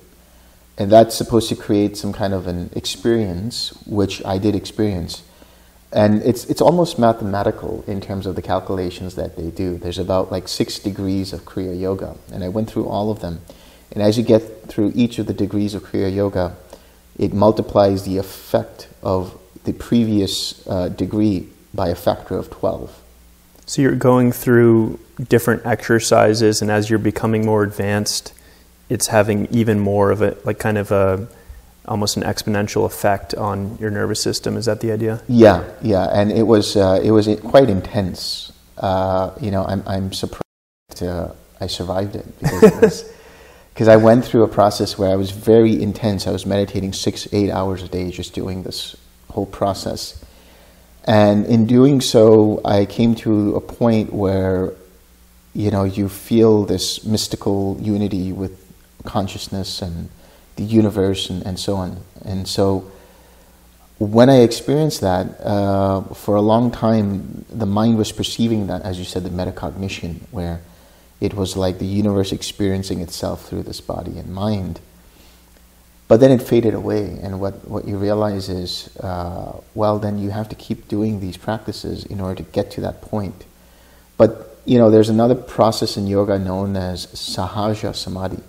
and 0.77 0.89
that's 0.89 1.13
supposed 1.13 1.49
to 1.49 1.55
create 1.55 1.97
some 1.97 2.13
kind 2.13 2.33
of 2.33 2.47
an 2.47 2.69
experience, 2.73 3.77
which 3.85 4.23
I 4.23 4.37
did 4.37 4.55
experience. 4.55 5.21
And 5.91 6.21
it's, 6.23 6.45
it's 6.45 6.61
almost 6.61 6.99
mathematical 6.99 7.83
in 7.87 8.01
terms 8.01 8.25
of 8.25 8.35
the 8.35 8.41
calculations 8.41 9.15
that 9.15 9.37
they 9.37 9.49
do. 9.49 9.77
There's 9.77 9.99
about 9.99 10.31
like 10.31 10.47
six 10.47 10.79
degrees 10.79 11.31
of 11.31 11.45
Kriya 11.45 11.79
Yoga, 11.79 12.15
and 12.33 12.43
I 12.43 12.49
went 12.49 12.69
through 12.69 12.87
all 12.87 13.11
of 13.11 13.21
them. 13.21 13.41
And 13.91 14.03
as 14.03 14.17
you 14.17 14.23
get 14.23 14.67
through 14.67 14.91
each 14.95 15.19
of 15.19 15.27
the 15.27 15.33
degrees 15.33 15.73
of 15.73 15.83
Kriya 15.83 16.13
Yoga, 16.13 16.57
it 17.17 17.33
multiplies 17.33 18.03
the 18.03 18.17
effect 18.17 18.89
of 19.01 19.39
the 19.63 19.73
previous 19.73 20.65
uh, 20.67 20.89
degree 20.89 21.47
by 21.73 21.89
a 21.89 21.95
factor 21.95 22.37
of 22.37 22.49
12. 22.49 23.01
So 23.65 23.81
you're 23.81 23.95
going 23.95 24.31
through 24.31 24.99
different 25.29 25.65
exercises, 25.65 26.61
and 26.61 26.69
as 26.69 26.89
you're 26.89 26.99
becoming 26.99 27.45
more 27.45 27.63
advanced, 27.63 28.33
it's 28.89 29.07
having 29.07 29.47
even 29.47 29.79
more 29.79 30.11
of 30.11 30.21
a, 30.21 30.37
like 30.43 30.59
kind 30.59 30.77
of 30.77 30.91
a, 30.91 31.27
almost 31.87 32.17
an 32.17 32.23
exponential 32.23 32.85
effect 32.85 33.33
on 33.35 33.77
your 33.79 33.89
nervous 33.91 34.21
system. 34.21 34.57
Is 34.57 34.65
that 34.65 34.81
the 34.81 34.91
idea? 34.91 35.21
Yeah, 35.27 35.63
yeah, 35.81 36.05
and 36.11 36.31
it 36.31 36.43
was 36.43 36.75
uh, 36.75 36.99
it 37.03 37.11
was 37.11 37.27
quite 37.41 37.69
intense. 37.69 38.51
Uh, 38.77 39.31
you 39.39 39.51
know, 39.51 39.63
I'm 39.65 39.83
I'm 39.87 40.13
surprised 40.13 40.43
uh, 41.01 41.31
I 41.59 41.67
survived 41.67 42.15
it 42.15 42.25
because 42.39 43.03
because 43.73 43.87
I 43.87 43.97
went 43.97 44.25
through 44.25 44.43
a 44.43 44.47
process 44.47 44.97
where 44.97 45.11
I 45.11 45.15
was 45.15 45.31
very 45.31 45.81
intense. 45.81 46.27
I 46.27 46.31
was 46.31 46.45
meditating 46.45 46.93
six 46.93 47.27
eight 47.33 47.51
hours 47.51 47.83
a 47.83 47.87
day, 47.87 48.11
just 48.11 48.33
doing 48.33 48.63
this 48.63 48.95
whole 49.29 49.45
process, 49.45 50.23
and 51.05 51.45
in 51.45 51.67
doing 51.67 52.01
so, 52.01 52.61
I 52.65 52.85
came 52.85 53.15
to 53.15 53.55
a 53.55 53.61
point 53.61 54.13
where 54.13 54.73
you 55.53 55.71
know 55.71 55.83
you 55.83 56.09
feel 56.09 56.65
this 56.65 57.05
mystical 57.05 57.77
unity 57.79 58.33
with 58.33 58.61
consciousness 59.03 59.81
and 59.81 60.09
the 60.55 60.63
universe 60.63 61.29
and, 61.29 61.43
and 61.43 61.59
so 61.59 61.75
on. 61.75 61.97
And 62.23 62.47
so 62.47 62.91
when 63.97 64.29
I 64.29 64.41
experienced 64.41 65.01
that, 65.01 65.39
uh, 65.41 66.01
for 66.13 66.35
a 66.35 66.41
long 66.41 66.71
time, 66.71 67.45
the 67.49 67.65
mind 67.65 67.97
was 67.97 68.11
perceiving 68.11 68.67
that, 68.67 68.81
as 68.81 68.99
you 68.99 69.05
said, 69.05 69.23
the 69.23 69.29
metacognition, 69.29 70.19
where 70.31 70.61
it 71.21 71.33
was 71.33 71.55
like 71.55 71.79
the 71.79 71.85
universe 71.85 72.31
experiencing 72.33 72.99
itself 72.99 73.47
through 73.47 73.63
this 73.63 73.79
body 73.79 74.17
and 74.17 74.33
mind. 74.33 74.81
But 76.07 76.19
then 76.19 76.31
it 76.31 76.41
faded 76.41 76.73
away, 76.73 77.17
and 77.21 77.39
what, 77.39 77.67
what 77.67 77.87
you 77.87 77.97
realize 77.97 78.49
is, 78.49 78.95
uh, 78.97 79.59
well, 79.73 79.97
then 79.97 80.19
you 80.19 80.29
have 80.29 80.49
to 80.49 80.55
keep 80.55 80.87
doing 80.87 81.19
these 81.19 81.37
practices 81.37 82.05
in 82.05 82.19
order 82.19 82.43
to 82.43 82.51
get 82.51 82.69
to 82.71 82.81
that 82.81 83.01
point. 83.01 83.45
But, 84.17 84.59
you 84.65 84.77
know, 84.77 84.91
there's 84.91 85.09
another 85.09 85.35
process 85.35 85.97
in 85.97 86.05
yoga 86.05 86.37
known 86.37 86.75
as 86.75 87.07
sahaja 87.07 87.95
samadhi 87.95 88.43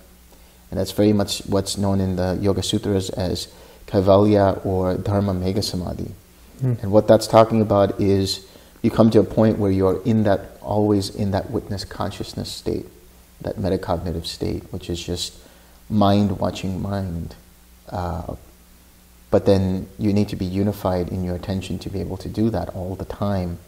and 0.70 0.80
that's 0.80 0.92
very 0.92 1.12
much 1.12 1.40
what's 1.46 1.78
known 1.78 2.00
in 2.00 2.16
the 2.16 2.38
Yoga 2.40 2.62
Sutras 2.62 3.11
as 3.11 3.49
Kaivalya 3.87 4.64
or 4.66 4.96
Dharma 4.96 5.32
Megha 5.32 5.62
Samadhi. 5.62 6.12
Mm. 6.61 6.82
And 6.82 6.92
what 6.92 7.06
that's 7.06 7.26
talking 7.26 7.61
about 7.61 8.00
is 8.00 8.46
you 8.82 8.90
come 8.90 9.11
to 9.11 9.20
a 9.20 9.25
point 9.25 9.58
where 9.58 9.70
you're 9.70 10.02
in 10.04 10.25
that, 10.25 10.58
always 10.61 11.14
in 11.14 11.30
that 11.32 11.50
witness 11.50 11.85
consciousness 11.85 12.50
state, 12.50 12.87
that 13.42 13.56
metacognitive 13.56 14.26
state, 14.26 14.64
which 14.73 14.90
is 14.90 15.02
just 15.02 15.35
mind 15.88 16.38
watching 16.38 16.80
mind. 16.82 17.35
Uh, 17.88 18.35
but 19.30 19.46
then 19.46 19.88
you 19.99 20.12
need 20.12 20.28
to 20.28 20.37
be 20.37 20.44
unified 20.44 21.08
in 21.08 21.25
your 21.25 21.37
attention 21.37 21.78
to 21.80 21.90
be 21.90 22.00
able 22.00 22.16
to 22.16 22.28
do 22.28 22.50
that 22.50 22.68
all 22.70 22.94
the 22.96 23.04
time. 23.04 23.58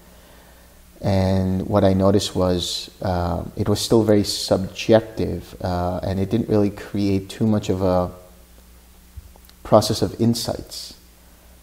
And 1.00 1.68
what 1.68 1.84
I 1.84 1.92
noticed 1.92 2.34
was 2.34 2.90
uh, 3.02 3.44
it 3.56 3.68
was 3.68 3.80
still 3.80 4.02
very 4.02 4.24
subjective, 4.24 5.54
uh, 5.62 6.00
and 6.02 6.18
it 6.18 6.28
didn't 6.30 6.48
really 6.48 6.70
create 6.70 7.28
too 7.28 7.46
much 7.46 7.68
of 7.68 7.82
a 7.82 8.10
process 9.62 10.02
of 10.02 10.20
insights. 10.20 10.94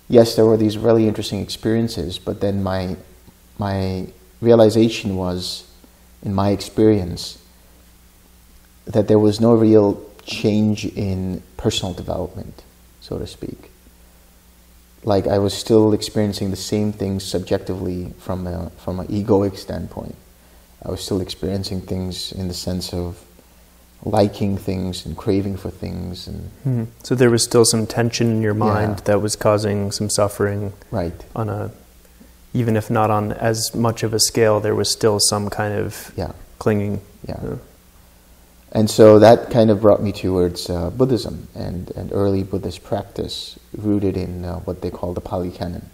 Yes, 0.07 0.35
there 0.35 0.45
were 0.45 0.57
these 0.57 0.77
really 0.77 1.07
interesting 1.07 1.41
experiences, 1.41 2.17
but 2.17 2.39
then 2.39 2.63
my 2.63 2.95
my 3.57 4.07
realization 4.39 5.15
was, 5.17 5.67
in 6.23 6.33
my 6.33 6.51
experience, 6.51 7.37
that 8.85 9.07
there 9.07 9.19
was 9.19 9.41
no 9.41 9.53
real 9.53 10.01
change 10.23 10.85
in 10.85 11.41
personal 11.57 11.93
development, 11.93 12.63
so 13.01 13.19
to 13.19 13.27
speak 13.27 13.71
like 15.05 15.27
I 15.27 15.37
was 15.37 15.53
still 15.53 15.93
experiencing 15.93 16.49
the 16.49 16.57
same 16.57 16.91
things 16.91 17.23
subjectively 17.23 18.11
from 18.17 18.47
a, 18.47 18.71
from 18.71 18.99
an 18.99 19.07
egoic 19.07 19.55
standpoint. 19.55 20.15
I 20.83 20.89
was 20.89 21.03
still 21.03 21.21
experiencing 21.21 21.81
things 21.81 22.31
in 22.31 22.47
the 22.47 22.53
sense 22.53 22.91
of 22.93 23.23
liking 24.03 24.57
things 24.57 25.05
and 25.05 25.15
craving 25.15 25.57
for 25.57 25.71
things 25.71 26.27
and 26.27 26.51
mm-hmm. 26.59 26.83
so 27.03 27.15
there 27.15 27.29
was 27.29 27.43
still 27.43 27.65
some 27.65 27.87
tension 27.87 28.29
in 28.29 28.41
your 28.41 28.53
mind 28.53 28.97
yeah. 28.97 29.03
that 29.05 29.21
was 29.21 29.35
causing 29.35 29.91
some 29.91 30.09
suffering 30.09 30.73
right 30.91 31.25
on 31.35 31.49
a 31.49 31.71
even 32.53 32.77
if 32.77 32.91
not 32.91 33.09
on 33.09 33.31
as 33.31 33.73
much 33.73 34.03
of 34.03 34.13
a 34.13 34.19
scale 34.19 34.59
there 34.59 34.75
was 34.75 34.91
still 34.91 35.19
some 35.19 35.49
kind 35.49 35.73
of 35.73 36.11
yeah 36.15 36.31
clinging 36.59 37.01
yeah 37.27 37.55
and 38.75 38.89
so 38.89 39.19
that 39.19 39.51
kind 39.51 39.71
of 39.71 39.79
brought 39.79 40.03
me 40.03 40.11
towards 40.11 40.69
uh, 40.69 40.89
Buddhism 40.89 41.47
and, 41.55 41.89
and 41.91 42.11
early 42.11 42.43
Buddhist 42.43 42.83
practice 42.83 43.57
rooted 43.77 44.17
in 44.17 44.43
uh, 44.43 44.59
what 44.59 44.81
they 44.81 44.91
call 44.91 45.13
the 45.13 45.21
Pali 45.21 45.49
Canon. 45.49 45.89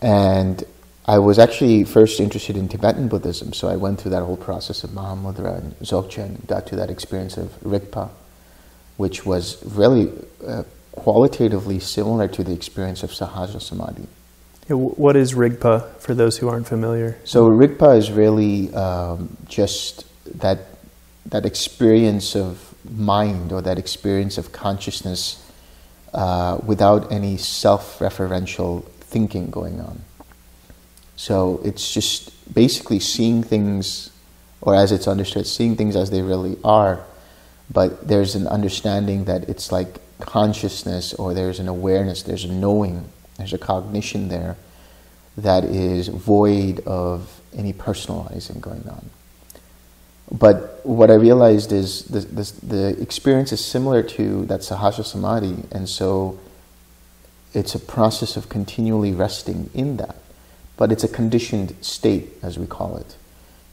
And 0.00 0.64
I 1.04 1.18
was 1.18 1.38
actually 1.38 1.84
first 1.84 2.20
interested 2.20 2.56
in 2.56 2.68
Tibetan 2.68 3.08
Buddhism, 3.08 3.52
so 3.52 3.68
I 3.68 3.76
went 3.76 4.00
through 4.00 4.12
that 4.12 4.22
whole 4.22 4.38
process 4.38 4.82
of 4.82 4.90
Mahamudra 4.90 5.58
and 5.58 5.78
Dzogchen, 5.80 6.46
got 6.46 6.66
to 6.68 6.76
that 6.76 6.88
experience 6.88 7.36
of 7.36 7.48
Rigpa, 7.60 8.08
which 8.96 9.26
was 9.26 9.62
really 9.66 10.10
uh, 10.46 10.62
qualitatively 10.92 11.80
similar 11.80 12.28
to 12.28 12.42
the 12.42 12.54
experience 12.54 13.02
of 13.02 13.10
Sahaja 13.10 13.60
Samadhi. 13.60 14.06
What 14.70 15.16
is 15.16 15.34
Rigpa 15.34 15.96
for 15.98 16.14
those 16.14 16.38
who 16.38 16.48
aren't 16.48 16.66
familiar? 16.66 17.18
So 17.24 17.46
Rigpa 17.48 17.98
is 17.98 18.10
really 18.10 18.72
um, 18.72 19.36
just 19.48 20.06
that 20.40 20.77
that 21.28 21.44
experience 21.44 22.34
of 22.34 22.74
mind 22.90 23.52
or 23.52 23.60
that 23.62 23.78
experience 23.78 24.38
of 24.38 24.52
consciousness 24.52 25.44
uh, 26.14 26.58
without 26.64 27.12
any 27.12 27.36
self-referential 27.36 28.84
thinking 29.00 29.50
going 29.50 29.80
on. 29.80 30.00
So 31.16 31.60
it's 31.64 31.92
just 31.92 32.32
basically 32.54 33.00
seeing 33.00 33.42
things, 33.42 34.10
or 34.60 34.74
as 34.74 34.92
it's 34.92 35.08
understood, 35.08 35.46
seeing 35.46 35.76
things 35.76 35.96
as 35.96 36.10
they 36.10 36.22
really 36.22 36.56
are, 36.64 37.04
but 37.70 38.08
there's 38.08 38.34
an 38.34 38.46
understanding 38.46 39.24
that 39.24 39.48
it's 39.48 39.70
like 39.70 40.00
consciousness, 40.20 41.12
or 41.14 41.34
there's 41.34 41.60
an 41.60 41.68
awareness, 41.68 42.22
there's 42.22 42.44
a 42.44 42.52
knowing, 42.52 43.08
there's 43.36 43.52
a 43.52 43.58
cognition 43.58 44.28
there 44.28 44.56
that 45.36 45.64
is 45.64 46.08
void 46.08 46.80
of 46.86 47.40
any 47.56 47.72
personalizing 47.72 48.60
going 48.60 48.88
on. 48.88 49.10
But 50.30 50.80
what 50.84 51.10
I 51.10 51.14
realized 51.14 51.72
is 51.72 52.04
the, 52.04 52.20
the, 52.20 52.66
the 52.66 53.02
experience 53.02 53.52
is 53.52 53.64
similar 53.64 54.02
to 54.02 54.44
that 54.46 54.60
Sahaja 54.60 55.04
Samadhi, 55.04 55.64
and 55.72 55.88
so 55.88 56.38
it's 57.54 57.74
a 57.74 57.80
process 57.80 58.36
of 58.36 58.48
continually 58.48 59.12
resting 59.12 59.70
in 59.74 59.96
that. 59.96 60.16
But 60.76 60.92
it's 60.92 61.02
a 61.02 61.08
conditioned 61.08 61.74
state, 61.80 62.32
as 62.42 62.58
we 62.58 62.66
call 62.66 62.96
it. 62.98 63.16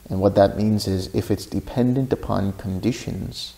And 0.10 0.22
what 0.22 0.36
that 0.36 0.58
means 0.58 0.88
is 0.88 1.14
if 1.14 1.30
it's 1.30 1.46
dependent 1.46 2.14
upon 2.14 2.54
conditions, 2.54 3.54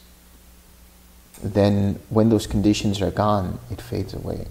then 1.43 1.99
when 2.09 2.29
those 2.29 2.47
conditions 2.47 3.01
are 3.01 3.11
gone, 3.11 3.59
it 3.69 3.81
fades 3.81 4.13
away. 4.13 4.47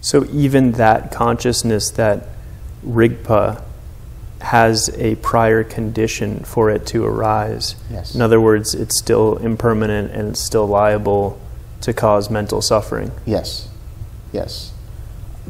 So 0.00 0.24
even 0.32 0.72
that 0.72 1.12
consciousness, 1.12 1.90
that 1.90 2.26
rigpa, 2.84 3.62
has 4.42 4.88
a 4.98 5.14
prior 5.16 5.62
condition 5.62 6.40
for 6.40 6.68
it 6.68 6.84
to 6.86 7.04
arise. 7.04 7.76
Yes. 7.90 8.14
In 8.14 8.20
other 8.20 8.40
words, 8.40 8.74
it's 8.74 8.96
still 8.96 9.36
impermanent 9.38 10.10
and 10.12 10.30
it's 10.30 10.40
still 10.40 10.66
liable 10.66 11.40
to 11.82 11.92
cause 11.92 12.28
mental 12.28 12.60
suffering. 12.60 13.12
Yes, 13.24 13.68
yes. 14.32 14.72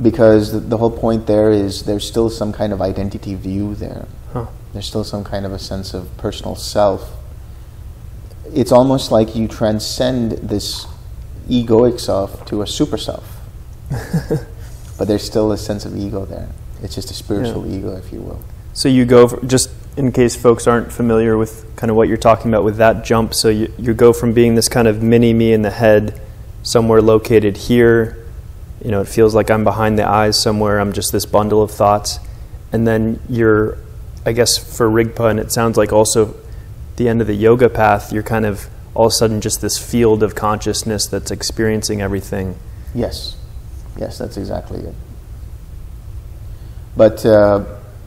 Because 0.00 0.52
the, 0.52 0.60
the 0.60 0.76
whole 0.76 0.90
point 0.90 1.26
there 1.26 1.50
is 1.50 1.84
there's 1.84 2.06
still 2.06 2.28
some 2.28 2.52
kind 2.52 2.72
of 2.72 2.82
identity 2.82 3.34
view 3.34 3.74
there. 3.74 4.06
Huh. 4.32 4.46
There's 4.72 4.86
still 4.86 5.04
some 5.04 5.24
kind 5.24 5.46
of 5.46 5.52
a 5.52 5.58
sense 5.58 5.94
of 5.94 6.14
personal 6.18 6.54
self. 6.54 7.10
It's 8.54 8.72
almost 8.72 9.10
like 9.10 9.34
you 9.34 9.48
transcend 9.48 10.32
this 10.32 10.86
egoic 11.48 11.98
self 11.98 12.44
to 12.46 12.62
a 12.62 12.66
super 12.66 12.98
self. 12.98 13.40
but 14.98 15.08
there's 15.08 15.24
still 15.24 15.52
a 15.52 15.58
sense 15.58 15.84
of 15.84 15.96
ego 15.96 16.24
there. 16.24 16.50
It's 16.82 16.94
just 16.94 17.10
a 17.10 17.14
spiritual 17.14 17.66
yeah. 17.66 17.78
ego, 17.78 17.96
if 17.96 18.12
you 18.12 18.20
will. 18.20 18.42
So 18.72 18.88
you 18.88 19.04
go 19.04 19.28
for, 19.28 19.44
just 19.44 19.70
in 19.96 20.12
case 20.12 20.34
folks 20.34 20.66
aren't 20.66 20.92
familiar 20.92 21.36
with 21.36 21.66
kind 21.76 21.90
of 21.90 21.96
what 21.96 22.08
you're 22.08 22.16
talking 22.16 22.50
about 22.50 22.64
with 22.64 22.76
that 22.78 23.04
jump. 23.04 23.34
So 23.34 23.48
you, 23.48 23.72
you 23.78 23.94
go 23.94 24.12
from 24.12 24.32
being 24.32 24.54
this 24.54 24.68
kind 24.68 24.88
of 24.88 25.02
mini 25.02 25.32
me 25.32 25.52
in 25.52 25.62
the 25.62 25.70
head, 25.70 26.20
somewhere 26.62 27.02
located 27.02 27.56
here. 27.56 28.26
You 28.84 28.90
know, 28.90 29.00
it 29.00 29.08
feels 29.08 29.34
like 29.34 29.50
I'm 29.50 29.64
behind 29.64 29.98
the 29.98 30.08
eyes 30.08 30.40
somewhere. 30.40 30.80
I'm 30.80 30.92
just 30.92 31.12
this 31.12 31.26
bundle 31.26 31.62
of 31.62 31.70
thoughts, 31.70 32.18
and 32.72 32.86
then 32.86 33.20
you're 33.28 33.78
I 34.24 34.32
guess, 34.32 34.56
for 34.56 34.88
Rigpa, 34.88 35.30
and 35.30 35.40
it 35.40 35.50
sounds 35.50 35.76
like 35.76 35.92
also 35.92 36.34
the 36.96 37.08
end 37.08 37.20
of 37.20 37.26
the 37.26 37.34
yoga 37.34 37.68
path, 37.68 38.12
you're 38.12 38.22
kind 38.22 38.46
of 38.46 38.68
all 38.94 39.06
of 39.06 39.12
a 39.12 39.14
sudden 39.14 39.40
just 39.40 39.60
this 39.60 39.78
field 39.78 40.22
of 40.22 40.34
consciousness 40.34 41.06
that's 41.06 41.30
experiencing 41.30 42.00
everything. 42.00 42.56
Yes, 42.94 43.36
yes, 43.98 44.18
that's 44.18 44.36
exactly 44.36 44.80
it. 44.80 44.94
But 46.96 47.24
uh, 47.26 47.64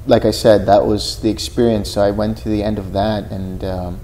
like 0.08 0.26
I 0.26 0.32
said, 0.32 0.66
that 0.68 0.86
was 0.86 1.20
the 1.22 1.30
experience. 1.30 1.92
So 1.92 2.02
I 2.02 2.12
went 2.12 2.38
to 2.40 2.50
the 2.50 2.64
end 2.64 2.78
of 2.78 2.94
that, 2.94 3.32
and 3.32 3.64
um, 3.64 4.00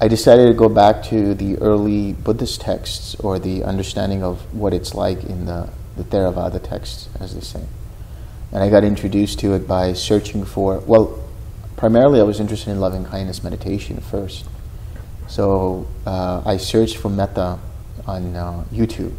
I 0.00 0.08
decided 0.08 0.46
to 0.46 0.54
go 0.54 0.68
back 0.68 1.02
to 1.04 1.34
the 1.34 1.58
early 1.58 2.12
Buddhist 2.12 2.60
texts 2.60 3.16
or 3.16 3.38
the 3.38 3.64
understanding 3.64 4.22
of 4.22 4.54
what 4.54 4.72
it's 4.72 4.94
like 4.94 5.24
in 5.24 5.46
the, 5.46 5.70
the 5.96 6.04
Theravada 6.04 6.62
texts, 6.62 7.08
as 7.18 7.34
they 7.34 7.40
say. 7.40 7.64
And 8.52 8.62
I 8.62 8.70
got 8.70 8.84
introduced 8.84 9.40
to 9.40 9.54
it 9.54 9.66
by 9.66 9.92
searching 9.92 10.44
for, 10.44 10.78
well, 10.80 11.22
primarily 11.76 12.20
I 12.20 12.22
was 12.22 12.40
interested 12.40 12.70
in 12.70 12.80
loving 12.80 13.04
kindness 13.04 13.42
meditation 13.42 14.00
first. 14.00 14.46
So 15.26 15.86
uh, 16.06 16.42
I 16.46 16.56
searched 16.56 16.96
for 16.96 17.10
metta 17.10 17.58
on 18.06 18.34
uh, 18.34 18.64
YouTube, 18.72 19.14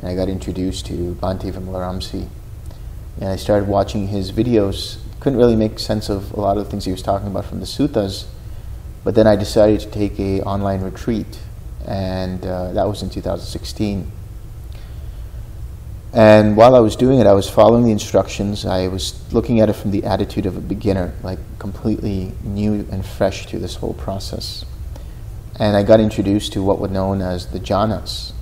and 0.00 0.10
I 0.10 0.14
got 0.14 0.28
introduced 0.28 0.86
to 0.86 1.14
Bhante 1.14 1.50
Vimalaramsi. 1.52 2.28
And 3.20 3.28
I 3.28 3.36
started 3.36 3.68
watching 3.68 4.08
his 4.08 4.32
videos. 4.32 4.98
Couldn't 5.20 5.38
really 5.38 5.56
make 5.56 5.78
sense 5.78 6.08
of 6.08 6.32
a 6.32 6.40
lot 6.40 6.56
of 6.56 6.64
the 6.64 6.70
things 6.70 6.84
he 6.84 6.92
was 6.92 7.02
talking 7.02 7.28
about 7.28 7.44
from 7.44 7.60
the 7.60 7.66
suttas, 7.66 8.26
but 9.04 9.14
then 9.14 9.26
I 9.26 9.36
decided 9.36 9.80
to 9.80 9.90
take 9.90 10.18
a 10.18 10.40
online 10.42 10.80
retreat, 10.80 11.38
and 11.86 12.44
uh, 12.44 12.72
that 12.72 12.88
was 12.88 13.02
in 13.02 13.10
2016. 13.10 14.10
And 16.12 16.56
while 16.56 16.74
I 16.74 16.80
was 16.80 16.96
doing 16.96 17.20
it, 17.20 17.26
I 17.26 17.34
was 17.34 17.48
following 17.48 17.84
the 17.84 17.92
instructions. 17.92 18.66
I 18.66 18.88
was 18.88 19.32
looking 19.32 19.60
at 19.60 19.68
it 19.68 19.74
from 19.74 19.92
the 19.92 20.04
attitude 20.04 20.44
of 20.44 20.56
a 20.56 20.60
beginner, 20.60 21.14
like 21.22 21.38
completely 21.58 22.32
new 22.42 22.86
and 22.90 23.06
fresh 23.06 23.46
to 23.46 23.58
this 23.58 23.76
whole 23.76 23.94
process. 23.94 24.64
And 25.58 25.76
I 25.76 25.84
got 25.84 26.00
introduced 26.00 26.52
to 26.54 26.62
what 26.62 26.80
were 26.80 26.88
known 26.88 27.22
as 27.22 27.48
the 27.48 27.60
jhanas. 27.60 28.32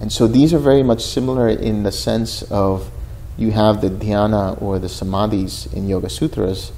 And 0.00 0.12
so 0.12 0.26
these 0.26 0.54
are 0.54 0.58
very 0.58 0.82
much 0.82 1.02
similar 1.02 1.48
in 1.48 1.82
the 1.82 1.92
sense 1.92 2.42
of 2.42 2.90
you 3.38 3.52
have 3.52 3.80
the 3.80 3.88
dhyana 3.88 4.60
or 4.60 4.78
the 4.78 4.88
samadhis 4.88 5.72
in 5.72 5.88
Yoga 5.88 6.10
Sutras, 6.10 6.72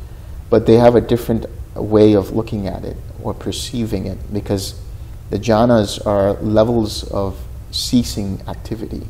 but 0.49 0.67
they 0.67 0.77
have 0.77 0.95
a 0.95 1.01
different 1.01 1.47
way 1.75 2.13
of 2.13 2.31
looking 2.33 2.67
at 2.67 2.85
it 2.85 2.97
or 3.23 3.35
perceiving 3.35 4.07
it 4.07 4.33
because 4.33 4.81
the 5.31 5.39
jhanas 5.39 6.05
are 6.07 6.35
levels 6.35 7.05
of 7.11 7.41
ceasing 7.71 8.43
activity 8.47 9.07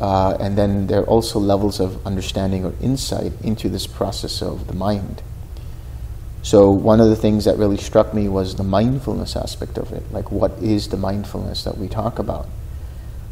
uh, 0.00 0.34
and 0.40 0.56
then 0.56 0.86
there 0.86 1.00
are 1.00 1.06
also 1.06 1.38
levels 1.38 1.78
of 1.78 2.04
understanding 2.06 2.64
or 2.64 2.72
insight 2.80 3.32
into 3.42 3.68
this 3.68 3.86
process 3.86 4.40
of 4.40 4.66
the 4.66 4.72
mind. 4.72 5.22
So, 6.42 6.70
one 6.70 7.00
of 7.00 7.10
the 7.10 7.16
things 7.16 7.44
that 7.44 7.58
really 7.58 7.76
struck 7.76 8.14
me 8.14 8.26
was 8.26 8.56
the 8.56 8.64
mindfulness 8.64 9.36
aspect 9.36 9.76
of 9.76 9.92
it. 9.92 10.10
Like, 10.10 10.32
what 10.32 10.52
is 10.52 10.88
the 10.88 10.96
mindfulness 10.96 11.64
that 11.64 11.76
we 11.76 11.86
talk 11.86 12.18
about? 12.18 12.48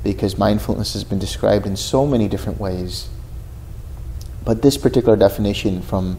Because 0.04 0.38
mindfulness 0.38 0.92
has 0.92 1.04
been 1.04 1.18
described 1.18 1.66
in 1.66 1.76
so 1.76 2.06
many 2.06 2.28
different 2.28 2.60
ways. 2.60 3.08
But 4.44 4.62
this 4.62 4.78
particular 4.78 5.16
definition 5.16 5.82
from, 5.82 6.18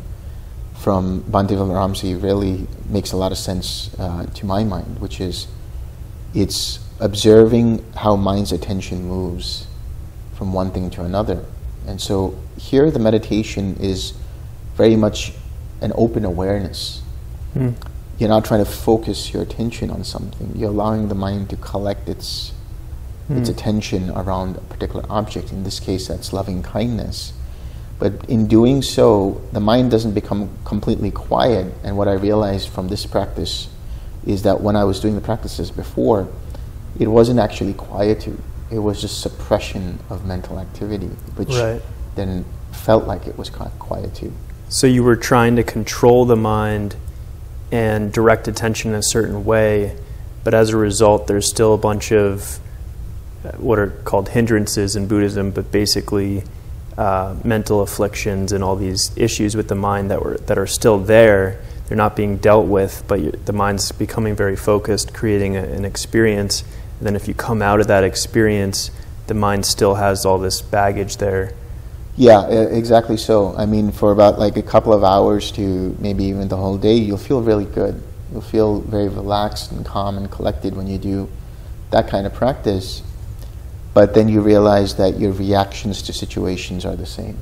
from 0.77 1.23
Bhante 1.23 1.51
Vimalaramsi 1.51 2.21
really 2.21 2.67
makes 2.87 3.11
a 3.11 3.17
lot 3.17 3.31
of 3.31 3.37
sense 3.37 3.89
uh, 3.97 4.25
to 4.25 4.45
my 4.45 4.63
mind, 4.63 4.99
which 4.99 5.19
is 5.19 5.47
it's 6.33 6.79
observing 6.99 7.83
how 7.95 8.15
mind's 8.15 8.51
attention 8.51 9.07
moves 9.07 9.65
from 10.35 10.53
one 10.53 10.71
thing 10.71 10.89
to 10.91 11.03
another. 11.03 11.43
And 11.87 11.99
so 11.99 12.37
here 12.57 12.91
the 12.91 12.99
meditation 12.99 13.77
is 13.79 14.13
very 14.75 14.95
much 14.95 15.33
an 15.81 15.91
open 15.95 16.25
awareness. 16.25 17.01
Mm. 17.55 17.75
You're 18.19 18.29
not 18.29 18.45
trying 18.45 18.63
to 18.63 18.69
focus 18.69 19.33
your 19.33 19.41
attention 19.41 19.89
on 19.89 20.03
something. 20.03 20.51
You're 20.55 20.69
allowing 20.69 21.07
the 21.07 21.15
mind 21.15 21.49
to 21.51 21.55
collect 21.57 22.09
its 22.09 22.51
mm. 23.29 23.39
its 23.39 23.49
attention 23.49 24.09
around 24.11 24.57
a 24.57 24.61
particular 24.61 25.05
object. 25.09 25.51
In 25.51 25.63
this 25.63 25.79
case, 25.79 26.07
that's 26.07 26.33
loving 26.33 26.63
kindness. 26.63 27.33
But 27.99 28.29
in 28.29 28.47
doing 28.47 28.81
so, 28.81 29.41
the 29.51 29.59
mind 29.59 29.91
doesn't 29.91 30.13
become 30.13 30.49
completely 30.65 31.11
quiet. 31.11 31.73
And 31.83 31.97
what 31.97 32.07
I 32.07 32.13
realized 32.13 32.69
from 32.69 32.87
this 32.87 33.05
practice 33.05 33.69
is 34.25 34.43
that 34.43 34.61
when 34.61 34.75
I 34.75 34.83
was 34.83 34.99
doing 34.99 35.15
the 35.15 35.21
practices 35.21 35.69
before, 35.71 36.27
it 36.97 37.07
wasn't 37.07 37.39
actually 37.39 37.73
quietude 37.73 38.41
it 38.71 38.79
was 38.79 39.01
just 39.01 39.21
suppression 39.21 39.99
of 40.09 40.25
mental 40.25 40.59
activity, 40.59 41.07
which 41.35 41.49
right. 41.49 41.81
then 42.15 42.45
felt 42.71 43.05
like 43.05 43.27
it 43.27 43.37
was 43.37 43.49
quietude. 43.49 44.33
So 44.69 44.85
you 44.85 45.03
were 45.03 45.15
trying 45.15 45.55
to 45.55 45.63
control 45.63 46.25
the 46.25 46.35
mind 46.35 46.95
and 47.71 48.11
direct 48.11 48.47
attention 48.47 48.91
in 48.91 48.97
a 48.97 49.03
certain 49.03 49.43
way, 49.43 49.97
but 50.43 50.53
as 50.53 50.69
a 50.69 50.77
result, 50.77 51.27
there's 51.27 51.47
still 51.49 51.73
a 51.73 51.77
bunch 51.77 52.11
of 52.11 52.59
what 53.57 53.79
are 53.79 53.89
called 54.03 54.29
hindrances 54.29 54.95
in 54.95 55.07
Buddhism, 55.07 55.51
but 55.51 55.71
basically 55.71 56.43
uh, 56.97 57.35
mental 57.43 57.81
afflictions 57.81 58.51
and 58.51 58.63
all 58.63 58.75
these 58.75 59.15
issues 59.17 59.55
with 59.55 59.67
the 59.67 59.75
mind 59.75 60.11
that 60.11 60.23
were 60.23 60.37
that 60.37 60.57
are 60.57 60.67
still 60.67 60.99
there. 60.99 61.61
They're 61.87 61.97
not 61.97 62.15
being 62.15 62.37
dealt 62.37 62.67
with, 62.67 63.03
but 63.07 63.45
the 63.45 63.53
mind's 63.53 63.91
becoming 63.91 64.35
very 64.35 64.55
focused, 64.55 65.13
creating 65.13 65.55
a, 65.55 65.63
an 65.63 65.85
experience 65.85 66.63
and 66.99 67.07
then 67.07 67.15
if 67.15 67.27
you 67.27 67.33
come 67.33 67.61
out 67.61 67.79
of 67.79 67.87
that 67.87 68.03
experience, 68.03 68.91
the 69.27 69.33
mind 69.33 69.65
still 69.65 69.95
has 69.95 70.25
all 70.25 70.37
this 70.37 70.61
baggage 70.61 71.17
there. 71.17 71.53
Yeah, 72.17 72.47
exactly 72.47 73.15
so. 73.15 73.55
I 73.55 73.65
mean, 73.65 73.91
for 73.91 74.11
about 74.11 74.37
like 74.37 74.57
a 74.57 74.61
couple 74.61 74.91
of 74.91 75.05
hours 75.05 75.51
to 75.53 75.95
maybe 75.99 76.25
even 76.25 76.49
the 76.49 76.57
whole 76.57 76.77
day, 76.77 76.95
you'll 76.95 77.17
feel 77.17 77.41
really 77.41 77.65
good. 77.65 78.03
You'll 78.31 78.41
feel 78.41 78.81
very 78.81 79.07
relaxed 79.07 79.71
and 79.71 79.85
calm 79.85 80.17
and 80.17 80.29
collected 80.29 80.75
when 80.75 80.87
you 80.87 80.97
do 80.97 81.29
that 81.91 82.09
kind 82.09 82.27
of 82.27 82.33
practice. 82.33 83.01
But 83.93 84.13
then 84.13 84.29
you 84.29 84.41
realize 84.41 84.95
that 84.95 85.19
your 85.19 85.31
reactions 85.31 86.01
to 86.03 86.13
situations 86.13 86.85
are 86.85 86.95
the 86.95 87.05
same. 87.05 87.37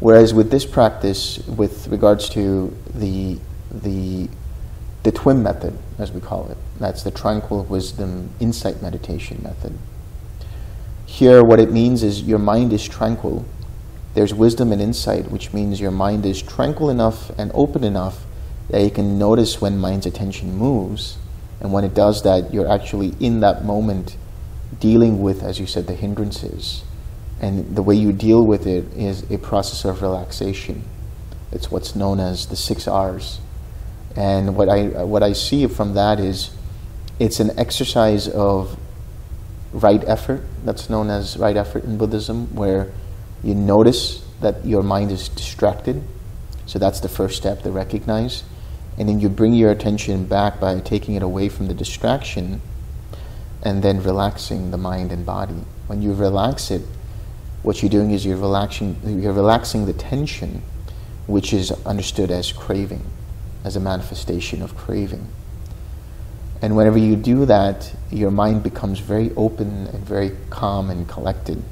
Whereas 0.00 0.34
with 0.34 0.50
this 0.50 0.66
practice, 0.66 1.38
with 1.46 1.88
regards 1.88 2.28
to 2.30 2.76
the 2.94 3.38
the 3.70 4.28
the 5.02 5.12
TWIM 5.12 5.42
method, 5.42 5.76
as 5.98 6.12
we 6.12 6.20
call 6.20 6.48
it. 6.50 6.56
That's 6.78 7.02
the 7.02 7.10
tranquil 7.10 7.64
wisdom 7.64 8.30
insight 8.38 8.82
meditation 8.82 9.40
method. 9.42 9.76
Here, 11.06 11.42
what 11.42 11.58
it 11.58 11.70
means 11.70 12.02
is 12.02 12.22
your 12.22 12.38
mind 12.38 12.72
is 12.72 12.88
tranquil. 12.88 13.44
There's 14.14 14.32
wisdom 14.32 14.72
and 14.72 14.80
insight, 14.80 15.30
which 15.30 15.52
means 15.52 15.80
your 15.80 15.90
mind 15.90 16.24
is 16.24 16.40
tranquil 16.40 16.90
enough 16.90 17.30
and 17.38 17.50
open 17.54 17.82
enough 17.82 18.24
that 18.70 18.82
you 18.82 18.90
can 18.90 19.18
notice 19.18 19.60
when 19.60 19.78
mind's 19.78 20.06
attention 20.06 20.56
moves. 20.56 21.18
And 21.60 21.72
when 21.72 21.84
it 21.84 21.94
does 21.94 22.22
that, 22.22 22.52
you're 22.52 22.70
actually 22.70 23.14
in 23.20 23.40
that 23.40 23.64
moment 23.64 24.16
dealing 24.82 25.22
with, 25.22 25.42
as 25.42 25.60
you 25.60 25.66
said, 25.66 25.86
the 25.86 25.94
hindrances. 25.94 26.82
And 27.40 27.76
the 27.76 27.82
way 27.82 27.94
you 27.94 28.12
deal 28.12 28.44
with 28.44 28.66
it 28.66 28.84
is 28.96 29.30
a 29.30 29.38
process 29.38 29.84
of 29.84 30.02
relaxation. 30.02 30.82
It's 31.52 31.70
what's 31.70 31.94
known 31.94 32.18
as 32.18 32.46
the 32.46 32.56
six 32.56 32.88
R's 32.88 33.38
and 34.16 34.56
what 34.56 34.68
I, 34.68 35.04
what 35.04 35.22
I 35.22 35.32
see 35.32 35.66
from 35.66 35.94
that 35.94 36.20
is 36.20 36.50
it's 37.18 37.40
an 37.40 37.58
exercise 37.58 38.28
of 38.28 38.78
right 39.72 40.02
effort, 40.06 40.44
that's 40.64 40.90
known 40.90 41.08
as 41.08 41.36
right 41.36 41.56
effort 41.56 41.84
in 41.84 41.96
Buddhism, 41.96 42.54
where 42.54 42.92
you 43.42 43.54
notice 43.54 44.24
that 44.40 44.64
your 44.66 44.82
mind 44.82 45.10
is 45.10 45.28
distracted. 45.28 46.02
So 46.66 46.78
that's 46.78 47.00
the 47.00 47.08
first 47.08 47.36
step 47.36 47.62
to 47.62 47.70
recognize. 47.70 48.44
And 48.98 49.08
then 49.08 49.20
you 49.20 49.28
bring 49.28 49.54
your 49.54 49.70
attention 49.70 50.26
back 50.26 50.60
by 50.60 50.78
taking 50.80 51.14
it 51.14 51.22
away 51.22 51.48
from 51.48 51.68
the 51.68 51.74
distraction 51.74 52.60
and 53.62 53.82
then 53.82 54.02
relaxing 54.02 54.70
the 54.70 54.78
mind 54.78 55.12
and 55.12 55.24
body. 55.24 55.64
When 55.86 56.02
you 56.02 56.14
relax 56.14 56.70
it, 56.70 56.82
what 57.62 57.82
you're 57.82 57.90
doing 57.90 58.10
is 58.10 58.26
you're 58.26 58.36
relaxing, 58.36 58.96
you're 59.04 59.32
relaxing 59.32 59.86
the 59.86 59.92
tension, 59.92 60.62
which 61.26 61.52
is 61.52 61.70
understood 61.86 62.30
as 62.30 62.52
craving 62.52 63.04
as 63.64 63.76
a 63.76 63.80
manifestation 63.80 64.62
of 64.62 64.76
craving. 64.76 65.28
And 66.60 66.76
whenever 66.76 66.98
you 66.98 67.16
do 67.16 67.44
that, 67.46 67.94
your 68.10 68.30
mind 68.30 68.62
becomes 68.62 68.98
very 69.00 69.32
open 69.36 69.86
and 69.88 70.04
very 70.04 70.32
calm 70.50 70.90
and 70.90 71.08
collected. 71.08 71.62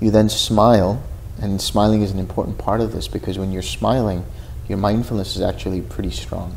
You 0.00 0.10
then 0.10 0.28
smile, 0.28 1.02
and 1.40 1.60
smiling 1.60 2.02
is 2.02 2.10
an 2.10 2.18
important 2.18 2.58
part 2.58 2.80
of 2.80 2.92
this 2.92 3.08
because 3.08 3.38
when 3.38 3.52
you're 3.52 3.62
smiling, 3.62 4.24
your 4.68 4.78
mindfulness 4.78 5.36
is 5.36 5.42
actually 5.42 5.82
pretty 5.82 6.10
strong. 6.10 6.56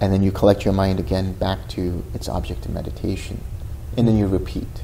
And 0.00 0.12
then 0.12 0.22
you 0.22 0.32
collect 0.32 0.64
your 0.64 0.74
mind 0.74 0.98
again 0.98 1.32
back 1.34 1.68
to 1.70 2.04
its 2.14 2.28
object 2.28 2.66
of 2.66 2.72
meditation, 2.72 3.42
and 3.96 4.06
then 4.08 4.16
you 4.16 4.26
repeat. 4.26 4.82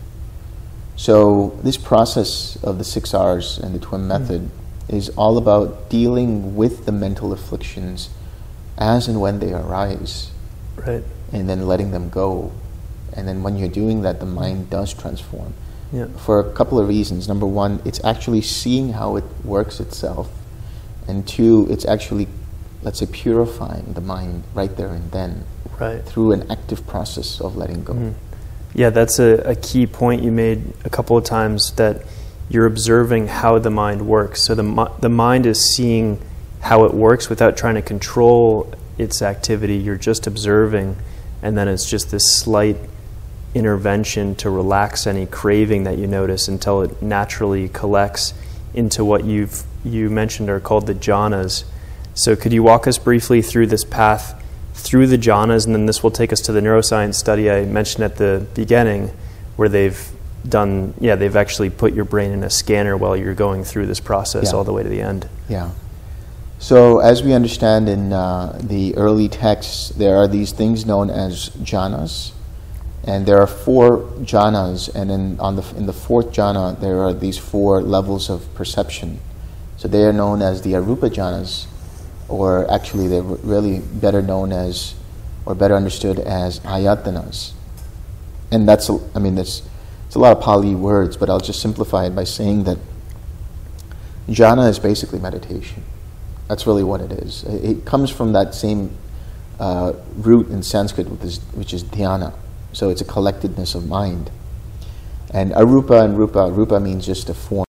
So, 0.96 1.58
this 1.62 1.76
process 1.76 2.62
of 2.62 2.78
the 2.78 2.84
six 2.84 3.14
R's 3.14 3.58
and 3.58 3.74
the 3.74 3.78
TWIM 3.78 4.06
method 4.06 4.42
mm 4.42 4.50
is 4.90 5.08
all 5.10 5.38
about 5.38 5.88
dealing 5.88 6.56
with 6.56 6.84
the 6.84 6.90
mental 6.90 7.32
afflictions 7.32 8.10
as 8.76 9.06
and 9.06 9.20
when 9.20 9.38
they 9.38 9.52
arise. 9.52 10.32
Right. 10.74 11.04
And 11.32 11.48
then 11.48 11.66
letting 11.66 11.92
them 11.92 12.10
go. 12.10 12.52
And 13.12 13.28
then 13.28 13.42
when 13.42 13.56
you're 13.56 13.68
doing 13.68 14.02
that, 14.02 14.18
the 14.18 14.26
mind 14.26 14.68
does 14.68 14.92
transform. 14.92 15.54
Yeah. 15.92 16.08
For 16.08 16.40
a 16.40 16.52
couple 16.52 16.78
of 16.78 16.88
reasons. 16.88 17.28
Number 17.28 17.46
one, 17.46 17.80
it's 17.84 18.02
actually 18.04 18.42
seeing 18.42 18.94
how 18.94 19.16
it 19.16 19.24
works 19.44 19.78
itself. 19.78 20.30
And 21.06 21.26
two, 21.26 21.66
it's 21.70 21.84
actually, 21.84 22.26
let's 22.82 22.98
say, 23.00 23.06
purifying 23.06 23.92
the 23.94 24.00
mind 24.00 24.44
right 24.54 24.76
there 24.76 24.88
and 24.88 25.10
then 25.12 25.44
Right. 25.78 26.04
through 26.04 26.32
an 26.32 26.44
active 26.50 26.86
process 26.86 27.40
of 27.40 27.56
letting 27.56 27.84
go. 27.84 27.94
Mhm. 27.94 28.12
Yeah, 28.74 28.90
that's 28.90 29.18
a, 29.18 29.34
a 29.44 29.54
key 29.54 29.86
point 29.86 30.22
you 30.22 30.30
made 30.30 30.72
a 30.84 30.90
couple 30.90 31.16
of 31.16 31.24
times 31.24 31.72
that 31.72 32.02
you're 32.48 32.66
observing 32.66 33.28
how 33.28 33.58
the 33.58 33.70
mind 33.70 34.06
works. 34.06 34.42
So 34.42 34.54
the, 34.54 34.90
the 35.00 35.08
mind 35.08 35.46
is 35.46 35.58
seeing 35.74 36.18
how 36.60 36.84
it 36.84 36.92
works 36.94 37.28
without 37.28 37.56
trying 37.56 37.74
to 37.76 37.82
control 37.82 38.72
its 38.98 39.22
activity. 39.22 39.76
You're 39.76 39.96
just 39.96 40.26
observing, 40.26 40.96
and 41.42 41.56
then 41.56 41.68
it's 41.68 41.88
just 41.88 42.10
this 42.10 42.30
slight 42.30 42.76
intervention 43.54 44.34
to 44.36 44.50
relax 44.50 45.06
any 45.06 45.26
craving 45.26 45.84
that 45.84 45.98
you 45.98 46.06
notice 46.06 46.46
until 46.48 46.82
it 46.82 47.02
naturally 47.02 47.68
collects 47.68 48.34
into 48.74 49.04
what 49.04 49.24
you've 49.24 49.64
you 49.84 50.10
mentioned 50.10 50.48
are 50.50 50.60
called 50.60 50.86
the 50.86 50.94
jhanas. 50.94 51.64
So 52.20 52.36
could 52.36 52.52
you 52.52 52.62
walk 52.62 52.86
us 52.86 52.98
briefly 52.98 53.40
through 53.40 53.68
this 53.68 53.82
path 53.82 54.34
through 54.74 55.06
the 55.06 55.16
jhanas, 55.16 55.64
and 55.64 55.74
then 55.74 55.86
this 55.86 56.02
will 56.02 56.10
take 56.10 56.34
us 56.34 56.40
to 56.42 56.52
the 56.52 56.60
neuroscience 56.60 57.14
study 57.14 57.50
I 57.50 57.64
mentioned 57.64 58.04
at 58.04 58.16
the 58.16 58.46
beginning, 58.52 59.10
where 59.56 59.70
they've 59.70 59.98
done 60.46 60.92
yeah 61.00 61.14
they've 61.16 61.36
actually 61.36 61.70
put 61.70 61.94
your 61.94 62.04
brain 62.04 62.30
in 62.30 62.44
a 62.44 62.50
scanner 62.50 62.94
while 62.94 63.16
you're 63.16 63.34
going 63.34 63.64
through 63.64 63.86
this 63.86 64.00
process 64.00 64.50
Yeah. 64.50 64.58
all 64.58 64.64
the 64.64 64.72
way 64.74 64.82
to 64.82 64.88
the 64.90 65.00
end. 65.00 65.30
Yeah. 65.48 65.70
So, 66.58 66.98
as 66.98 67.22
we 67.22 67.32
understand 67.32 67.88
in 67.88 68.12
uh, 68.12 68.58
the 68.62 68.94
early 68.98 69.30
texts, 69.30 69.88
there 69.88 70.16
are 70.16 70.28
these 70.28 70.52
things 70.52 70.84
known 70.84 71.08
as 71.08 71.48
jhanas, 71.62 72.32
and 73.02 73.24
there 73.24 73.40
are 73.40 73.46
four 73.46 74.00
jhanas, 74.20 74.94
and 74.94 75.10
in, 75.10 75.40
on 75.40 75.56
the, 75.56 75.64
in 75.74 75.86
the 75.86 75.94
fourth 75.94 76.32
jhana, 76.32 76.78
there 76.78 77.00
are 77.00 77.14
these 77.14 77.38
four 77.38 77.80
levels 77.80 78.28
of 78.28 78.54
perception. 78.54 79.20
So, 79.78 79.88
they 79.88 80.04
are 80.04 80.12
known 80.12 80.42
as 80.42 80.60
the 80.60 80.74
arupa 80.74 81.08
jhanas, 81.08 81.64
or 82.30 82.70
actually, 82.70 83.08
they're 83.08 83.22
really 83.22 83.80
better 83.80 84.22
known 84.22 84.52
as, 84.52 84.94
or 85.44 85.54
better 85.54 85.74
understood 85.74 86.18
as 86.18 86.60
ayatanas. 86.60 87.52
And 88.52 88.68
that's, 88.68 88.90
I 89.14 89.18
mean, 89.18 89.36
it's, 89.36 89.62
it's 90.06 90.14
a 90.14 90.18
lot 90.18 90.36
of 90.36 90.42
Pali 90.42 90.74
words, 90.74 91.16
but 91.16 91.28
I'll 91.28 91.40
just 91.40 91.60
simplify 91.60 92.06
it 92.06 92.14
by 92.14 92.24
saying 92.24 92.64
that 92.64 92.78
jhana 94.28 94.68
is 94.68 94.78
basically 94.78 95.18
meditation. 95.18 95.82
That's 96.48 96.66
really 96.66 96.84
what 96.84 97.00
it 97.00 97.12
is. 97.12 97.44
It 97.44 97.84
comes 97.84 98.10
from 98.10 98.32
that 98.32 98.54
same 98.54 98.96
uh, 99.60 99.92
root 100.16 100.48
in 100.48 100.62
Sanskrit, 100.62 101.08
which 101.08 101.22
is, 101.22 101.38
which 101.54 101.72
is 101.72 101.84
dhyana. 101.84 102.34
So 102.72 102.90
it's 102.90 103.00
a 103.00 103.04
collectedness 103.04 103.74
of 103.74 103.86
mind. 103.86 104.30
And 105.32 105.52
arupa 105.52 106.04
and 106.04 106.18
rupa, 106.18 106.50
rupa 106.50 106.80
means 106.80 107.06
just 107.06 107.28
a 107.28 107.34
form. 107.34 107.64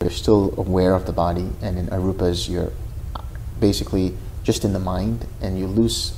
You're 0.00 0.10
still 0.10 0.54
aware 0.56 0.94
of 0.94 1.06
the 1.06 1.12
body, 1.12 1.50
and 1.60 1.76
in 1.76 1.86
arupa 1.88 2.30
is 2.30 2.48
you're 2.48 2.72
basically 3.60 4.14
just 4.42 4.64
in 4.64 4.72
the 4.72 4.78
mind, 4.78 5.26
and 5.40 5.58
you 5.58 5.66
lose 5.66 6.14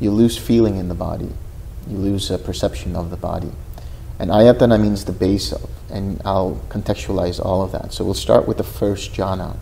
you 0.00 0.10
lose 0.10 0.38
feeling 0.38 0.76
in 0.76 0.88
the 0.88 0.94
body. 0.94 1.30
You 1.88 1.96
lose 1.96 2.30
a 2.30 2.38
perception 2.38 2.94
of 2.94 3.10
the 3.10 3.16
body. 3.16 3.50
And 4.18 4.30
ayatana 4.30 4.80
means 4.80 5.04
the 5.04 5.12
base 5.12 5.52
of, 5.52 5.68
and 5.90 6.20
I'll 6.24 6.62
contextualize 6.68 7.44
all 7.44 7.62
of 7.62 7.72
that. 7.72 7.92
So 7.92 8.04
we'll 8.04 8.14
start 8.14 8.46
with 8.46 8.58
the 8.58 8.64
first 8.64 9.12
jhana. 9.12 9.56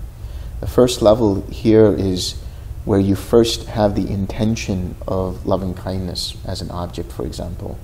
The 0.60 0.66
first 0.66 1.02
level 1.02 1.42
here 1.50 1.92
is 1.92 2.40
where 2.84 3.00
you 3.00 3.14
first 3.14 3.66
have 3.66 3.94
the 3.94 4.10
intention 4.10 4.94
of 5.06 5.46
loving 5.46 5.74
kindness 5.74 6.36
as 6.46 6.62
an 6.62 6.70
object, 6.70 7.12
for 7.12 7.26
example. 7.26 7.78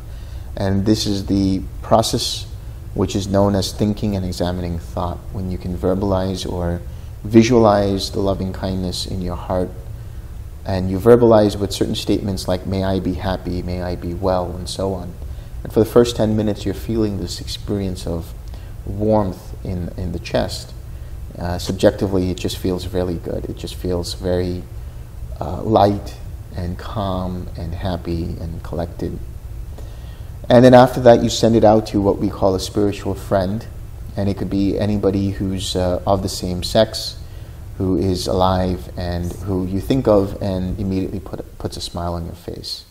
And 0.57 0.87
this 0.87 1.07
is 1.07 1.27
the 1.27 1.63
process 1.83 2.47
which 2.95 3.17
is 3.17 3.27
known 3.27 3.55
as 3.55 3.73
thinking 3.73 4.17
and 4.17 4.25
examining 4.25 4.79
thought, 4.79 5.19
when 5.33 5.51
you 5.51 5.59
can 5.59 5.77
verbalize 5.77 6.51
or 6.51 6.81
visualize 7.25 8.11
the 8.11 8.21
loving 8.21 8.53
kindness 8.53 9.07
in 9.07 9.23
your 9.23 9.37
heart. 9.37 9.71
And 10.65 10.91
you 10.91 10.99
verbalize 10.99 11.59
with 11.59 11.73
certain 11.73 11.95
statements 11.95 12.47
like, 12.47 12.67
may 12.67 12.85
I 12.85 13.01
be 13.01 13.15
happy, 13.15 13.63
may 13.63 13.83
I 13.83 13.97
be 13.97 14.15
well, 14.15 14.55
and 14.55 14.69
so 14.69 14.95
on. 14.95 15.13
And 15.65 15.73
for 15.73 15.81
the 15.81 15.87
first 15.87 16.17
10 16.17 16.37
minutes, 16.37 16.65
you're 16.65 16.75
feeling 16.75 17.19
this 17.19 17.41
experience 17.41 18.07
of 18.07 18.33
warmth 18.87 19.55
in, 19.65 19.89
in 19.97 20.13
the 20.13 20.19
chest. 20.19 20.73
Uh, 21.39 21.59
subjectively, 21.59 22.31
it 22.31 22.37
just 22.37 22.59
feels 22.59 22.89
really 22.89 23.17
good. 23.17 23.45
It 23.47 23.57
just 23.57 23.75
feels 23.75 24.15
very 24.15 24.63
uh, 25.41 25.63
light 25.63 26.17
and 26.55 26.79
calm 26.79 27.49
and 27.57 27.75
happy 27.75 28.37
and 28.41 28.63
collected. 28.63 29.19
And 30.49 30.65
then 30.65 30.75
after 30.75 31.01
that, 31.01 31.23
you 31.23 31.31
send 31.31 31.57
it 31.57 31.65
out 31.65 31.87
to 31.89 32.01
what 32.01 32.19
we 32.19 32.29
call 32.29 32.55
a 32.55 32.61
spiritual 32.61 33.15
friend. 33.15 33.67
And 34.17 34.29
it 34.29 34.37
could 34.37 34.51
be 34.51 34.79
anybody 34.79 35.31
who's 35.31 35.75
uh, 35.75 36.03
of 36.07 36.23
the 36.23 36.29
same 36.29 36.63
sex, 36.63 37.19
who 37.79 37.97
is 37.97 38.27
alive, 38.27 38.91
and 38.97 39.33
who 39.33 39.67
you 39.67 39.81
think 39.81 40.07
of 40.07 40.41
and 40.43 40.79
immediately 40.79 41.21
put, 41.21 41.59
puts 41.59 41.77
a 41.77 41.81
smile 41.81 42.15
on 42.15 42.27
your 42.27 42.35
face. 42.35 42.85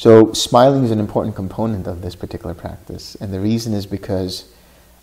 So, 0.00 0.32
smiling 0.32 0.84
is 0.84 0.90
an 0.90 0.98
important 0.98 1.36
component 1.36 1.86
of 1.86 2.00
this 2.00 2.16
particular 2.16 2.54
practice. 2.54 3.16
And 3.20 3.34
the 3.34 3.38
reason 3.38 3.74
is 3.74 3.84
because, 3.84 4.50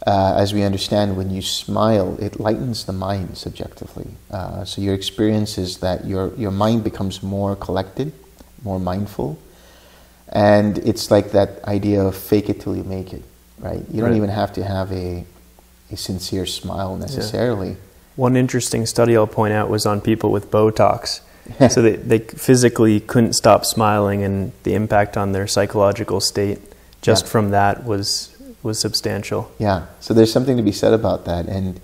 uh, 0.08 0.34
as 0.36 0.56
we 0.56 0.64
understand, 0.64 1.16
when 1.16 1.30
you 1.30 1.44
smile, 1.44 2.18
it 2.20 2.40
lightens 2.40 2.86
the 2.86 2.94
mind 2.94 3.38
subjectively. 3.38 4.08
Uh, 4.32 4.66
so, 4.66 4.82
your 4.82 4.96
experience 4.96 5.60
is 5.60 5.78
that 5.82 6.06
your, 6.06 6.34
your 6.34 6.50
mind 6.50 6.84
becomes 6.84 7.22
more 7.22 7.56
collected, 7.56 8.12
more 8.64 8.80
mindful. 8.80 9.38
And 10.30 10.80
it's 10.80 11.12
like 11.12 11.32
that 11.32 11.64
idea 11.66 12.02
of 12.02 12.16
fake 12.16 12.50
it 12.50 12.62
till 12.62 12.76
you 12.76 12.84
make 12.84 13.14
it, 13.14 13.24
right? 13.60 13.84
You 13.92 14.02
don't 14.02 14.12
Right. 14.12 14.18
even 14.18 14.30
have 14.30 14.54
to 14.54 14.64
have 14.64 14.92
a, 14.92 15.26
a 15.92 15.98
sincere 15.98 16.46
smile 16.46 16.96
necessarily. 16.98 17.78
One 18.16 18.36
interesting 18.36 18.86
study 18.86 19.16
I'll 19.16 19.28
point 19.28 19.54
out 19.54 19.70
was 19.70 19.86
on 19.86 20.02
people 20.02 20.32
with 20.32 20.50
Botox. 20.52 21.22
so 21.70 21.82
they, 21.82 21.96
they 21.96 22.20
physically 22.20 23.00
couldn't 23.00 23.34
stop 23.34 23.64
smiling, 23.66 24.22
and 24.24 24.52
the 24.64 24.74
impact 24.74 25.16
on 25.16 25.32
their 25.32 25.48
psychological 25.48 26.20
state 26.20 26.60
just 27.02 27.26
Yeah. 27.26 27.32
from 27.32 27.52
that 27.52 27.86
was 27.86 28.30
was 28.64 28.80
substantial. 28.80 29.50
Yeah, 29.60 29.86
so 30.02 30.14
there's 30.14 30.32
something 30.32 30.58
to 30.58 30.64
be 30.64 30.72
said 30.74 30.92
about 30.92 31.24
that. 31.26 31.46
And, 31.48 31.80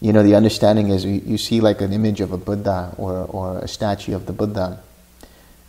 you 0.00 0.12
know, 0.12 0.22
the 0.22 0.34
understanding 0.36 0.90
is 0.90 1.04
you, 1.04 1.20
you 1.24 1.38
see 1.38 1.60
like 1.60 1.80
an 1.80 1.92
image 1.92 2.20
of 2.20 2.30
a 2.30 2.36
Buddha 2.36 2.94
or, 2.98 3.24
or 3.30 3.58
a 3.58 3.66
statue 3.66 4.14
of 4.14 4.26
the 4.26 4.32
Buddha, 4.32 4.78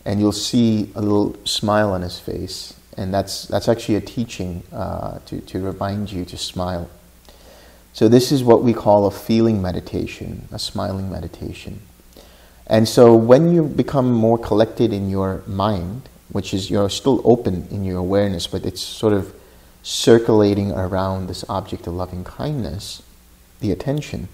and 0.05 0.19
you'll 0.19 0.31
see 0.33 0.91
a 0.93 1.01
little 1.01 1.35
smile 1.45 1.91
on 1.91 2.01
his 2.03 2.19
face. 2.19 2.73
And 2.97 3.13
that's, 3.13 3.45
that's 3.45 3.67
actually 3.67 3.95
a 3.95 4.01
teaching 4.01 4.63
uh, 4.73 5.19
to, 5.25 5.41
to 5.41 5.59
remind 5.59 6.11
you 6.11 6.25
to 6.25 6.37
smile. 6.37 6.89
So, 7.93 8.07
this 8.07 8.31
is 8.31 8.43
what 8.43 8.63
we 8.63 8.73
call 8.73 9.05
a 9.05 9.11
feeling 9.11 9.61
meditation, 9.61 10.47
a 10.51 10.59
smiling 10.59 11.11
meditation. 11.11 11.81
And 12.67 12.87
so, 12.87 13.13
when 13.15 13.53
you 13.53 13.63
become 13.63 14.13
more 14.13 14.37
collected 14.37 14.93
in 14.93 15.09
your 15.09 15.43
mind, 15.45 16.07
which 16.29 16.53
is 16.53 16.69
you're 16.69 16.89
still 16.89 17.21
open 17.25 17.67
in 17.69 17.83
your 17.83 17.97
awareness, 17.97 18.47
but 18.47 18.65
it's 18.65 18.81
sort 18.81 19.11
of 19.11 19.33
circulating 19.83 20.71
around 20.71 21.27
this 21.27 21.43
object 21.49 21.85
of 21.87 21.93
loving 21.93 22.23
kindness, 22.23 23.03
the 23.59 23.71
attention, 23.71 24.29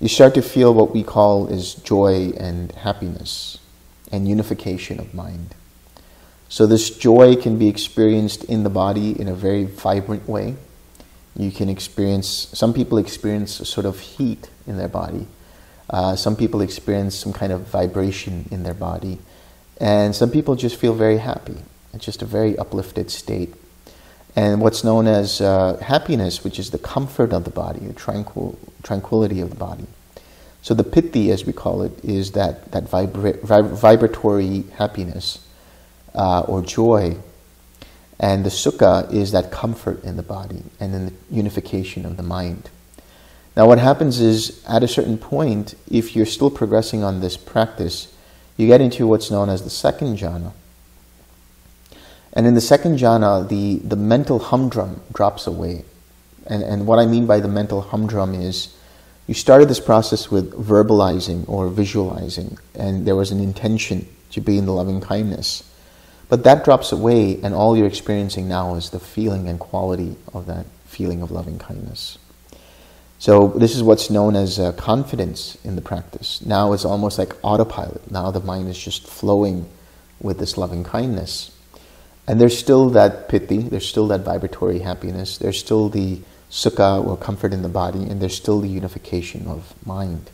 you 0.00 0.08
start 0.08 0.34
to 0.34 0.42
feel 0.42 0.74
what 0.74 0.92
we 0.92 1.02
call 1.04 1.46
is 1.46 1.74
joy 1.74 2.32
and 2.36 2.72
happiness 2.72 3.58
and 4.10 4.28
unification 4.28 4.98
of 4.98 5.14
mind. 5.14 5.54
So 6.48 6.66
this 6.66 6.90
joy 6.90 7.36
can 7.36 7.58
be 7.58 7.68
experienced 7.68 8.44
in 8.44 8.62
the 8.64 8.70
body 8.70 9.18
in 9.18 9.28
a 9.28 9.34
very 9.34 9.64
vibrant 9.64 10.28
way. 10.28 10.56
You 11.36 11.50
can 11.50 11.68
experience, 11.68 12.48
some 12.52 12.72
people 12.72 12.98
experience 12.98 13.60
a 13.60 13.64
sort 13.64 13.86
of 13.86 13.98
heat 13.98 14.48
in 14.66 14.76
their 14.76 14.88
body. 14.88 15.26
Uh, 15.90 16.16
some 16.16 16.36
people 16.36 16.60
experience 16.60 17.16
some 17.16 17.32
kind 17.32 17.52
of 17.52 17.62
vibration 17.62 18.48
in 18.50 18.62
their 18.62 18.74
body. 18.74 19.18
And 19.80 20.14
some 20.14 20.30
people 20.30 20.54
just 20.54 20.76
feel 20.76 20.94
very 20.94 21.18
happy. 21.18 21.56
It's 21.92 22.04
just 22.04 22.22
a 22.22 22.26
very 22.26 22.56
uplifted 22.56 23.10
state. 23.10 23.54
And 24.36 24.60
what's 24.60 24.84
known 24.84 25.06
as 25.06 25.40
uh, 25.40 25.76
happiness, 25.78 26.42
which 26.42 26.58
is 26.58 26.70
the 26.70 26.78
comfort 26.78 27.32
of 27.32 27.44
the 27.44 27.50
body, 27.50 27.80
the 27.80 27.92
tranquil, 27.92 28.58
tranquility 28.82 29.40
of 29.40 29.50
the 29.50 29.56
body. 29.56 29.86
So 30.62 30.74
the 30.74 30.84
piti, 30.84 31.30
as 31.30 31.44
we 31.44 31.52
call 31.52 31.82
it, 31.82 32.04
is 32.04 32.32
that, 32.32 32.72
that 32.72 32.84
vibra- 32.84 33.38
vib- 33.40 33.76
vibratory 33.76 34.64
happiness 34.76 35.43
uh, 36.14 36.40
or 36.40 36.62
joy. 36.62 37.16
And 38.18 38.44
the 38.44 38.50
sukha 38.50 39.12
is 39.12 39.32
that 39.32 39.50
comfort 39.50 40.04
in 40.04 40.16
the 40.16 40.22
body 40.22 40.62
and 40.78 40.94
then 40.94 41.06
the 41.06 41.12
unification 41.30 42.06
of 42.06 42.16
the 42.16 42.22
mind. 42.22 42.70
Now, 43.56 43.66
what 43.66 43.78
happens 43.78 44.20
is, 44.20 44.64
at 44.68 44.82
a 44.82 44.88
certain 44.88 45.16
point, 45.16 45.74
if 45.88 46.16
you're 46.16 46.26
still 46.26 46.50
progressing 46.50 47.04
on 47.04 47.20
this 47.20 47.36
practice, 47.36 48.12
you 48.56 48.66
get 48.66 48.80
into 48.80 49.06
what's 49.06 49.30
known 49.30 49.48
as 49.48 49.62
the 49.62 49.70
second 49.70 50.18
jhana. 50.18 50.52
And 52.32 52.46
in 52.46 52.54
the 52.54 52.60
second 52.60 52.98
jhana, 52.98 53.48
the, 53.48 53.76
the 53.76 53.96
mental 53.96 54.40
humdrum 54.40 55.02
drops 55.12 55.46
away. 55.46 55.84
And, 56.46 56.64
and 56.64 56.86
what 56.86 56.98
I 56.98 57.06
mean 57.06 57.26
by 57.26 57.38
the 57.38 57.48
mental 57.48 57.80
humdrum 57.80 58.34
is 58.34 58.74
you 59.28 59.34
started 59.34 59.68
this 59.68 59.80
process 59.80 60.30
with 60.30 60.52
verbalizing 60.52 61.48
or 61.48 61.68
visualizing, 61.68 62.58
and 62.74 63.06
there 63.06 63.16
was 63.16 63.30
an 63.30 63.40
intention 63.40 64.06
to 64.32 64.40
be 64.40 64.58
in 64.58 64.66
the 64.66 64.72
loving 64.72 65.00
kindness. 65.00 65.62
But 66.34 66.42
that 66.42 66.64
drops 66.64 66.90
away, 66.90 67.40
and 67.44 67.54
all 67.54 67.76
you're 67.76 67.86
experiencing 67.86 68.48
now 68.48 68.74
is 68.74 68.90
the 68.90 68.98
feeling 68.98 69.46
and 69.46 69.56
quality 69.56 70.16
of 70.32 70.46
that 70.46 70.66
feeling 70.84 71.22
of 71.22 71.30
loving 71.30 71.60
kindness. 71.60 72.18
So 73.20 73.52
this 73.54 73.76
is 73.76 73.84
what's 73.84 74.10
known 74.10 74.34
as 74.34 74.58
uh, 74.58 74.72
confidence 74.72 75.56
in 75.62 75.76
the 75.76 75.80
practice. 75.80 76.44
Now 76.44 76.72
it's 76.72 76.84
almost 76.84 77.20
like 77.20 77.36
autopilot. 77.42 78.10
Now 78.10 78.32
the 78.32 78.40
mind 78.40 78.68
is 78.68 78.76
just 78.76 79.06
flowing 79.06 79.68
with 80.20 80.40
this 80.40 80.58
loving 80.58 80.82
kindness. 80.82 81.56
And 82.26 82.40
there's 82.40 82.58
still 82.58 82.90
that 82.90 83.28
piti, 83.28 83.58
there's 83.58 83.86
still 83.86 84.08
that 84.08 84.22
vibratory 84.22 84.80
happiness, 84.80 85.38
there's 85.38 85.60
still 85.60 85.88
the 85.88 86.18
sukha 86.50 87.06
or 87.06 87.16
comfort 87.16 87.52
in 87.52 87.62
the 87.62 87.68
body, 87.68 88.02
and 88.02 88.20
there's 88.20 88.34
still 88.36 88.60
the 88.60 88.68
unification 88.68 89.46
of 89.46 89.72
mind. 89.86 90.32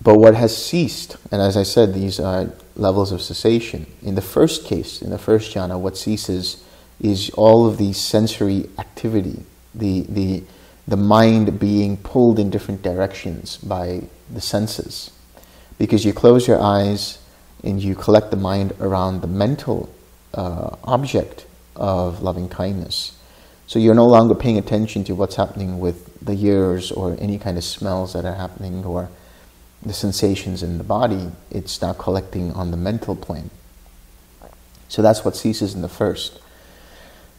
But 0.00 0.18
what 0.18 0.34
has 0.36 0.56
ceased, 0.56 1.18
and 1.30 1.42
as 1.42 1.54
I 1.54 1.64
said, 1.64 1.92
these 1.92 2.18
are 2.18 2.50
levels 2.78 3.12
of 3.12 3.20
cessation. 3.20 3.86
In 4.02 4.14
the 4.14 4.22
first 4.22 4.64
case, 4.64 5.02
in 5.02 5.10
the 5.10 5.18
first 5.18 5.54
jhana, 5.54 5.78
what 5.78 5.96
ceases 5.96 6.64
is 7.00 7.30
all 7.30 7.66
of 7.66 7.78
the 7.78 7.92
sensory 7.92 8.68
activity, 8.78 9.44
the, 9.74 10.02
the, 10.08 10.42
the 10.86 10.96
mind 10.96 11.60
being 11.60 11.96
pulled 11.96 12.38
in 12.38 12.50
different 12.50 12.82
directions 12.82 13.56
by 13.58 14.02
the 14.32 14.40
senses. 14.40 15.10
Because 15.78 16.04
you 16.04 16.12
close 16.12 16.48
your 16.48 16.60
eyes 16.60 17.18
and 17.62 17.82
you 17.82 17.94
collect 17.94 18.30
the 18.30 18.36
mind 18.36 18.72
around 18.80 19.20
the 19.20 19.28
mental 19.28 19.92
uh, 20.34 20.76
object 20.84 21.46
of 21.76 22.22
loving 22.22 22.48
kindness. 22.48 23.16
So 23.66 23.78
you're 23.78 23.94
no 23.94 24.06
longer 24.06 24.34
paying 24.34 24.58
attention 24.58 25.04
to 25.04 25.14
what's 25.14 25.36
happening 25.36 25.78
with 25.78 26.18
the 26.20 26.32
ears 26.32 26.90
or 26.90 27.16
any 27.20 27.38
kind 27.38 27.58
of 27.58 27.64
smells 27.64 28.14
that 28.14 28.24
are 28.24 28.34
happening 28.34 28.84
or 28.84 29.10
the 29.84 29.92
sensations 29.92 30.62
in 30.62 30.78
the 30.78 30.84
body. 30.84 31.30
It's 31.50 31.80
now 31.80 31.92
collecting 31.92 32.52
on 32.52 32.70
the 32.70 32.76
mental 32.76 33.16
plane. 33.16 33.50
So 34.88 35.02
that's 35.02 35.24
what 35.24 35.36
ceases 35.36 35.74
in 35.74 35.82
the 35.82 35.88
first. 35.88 36.40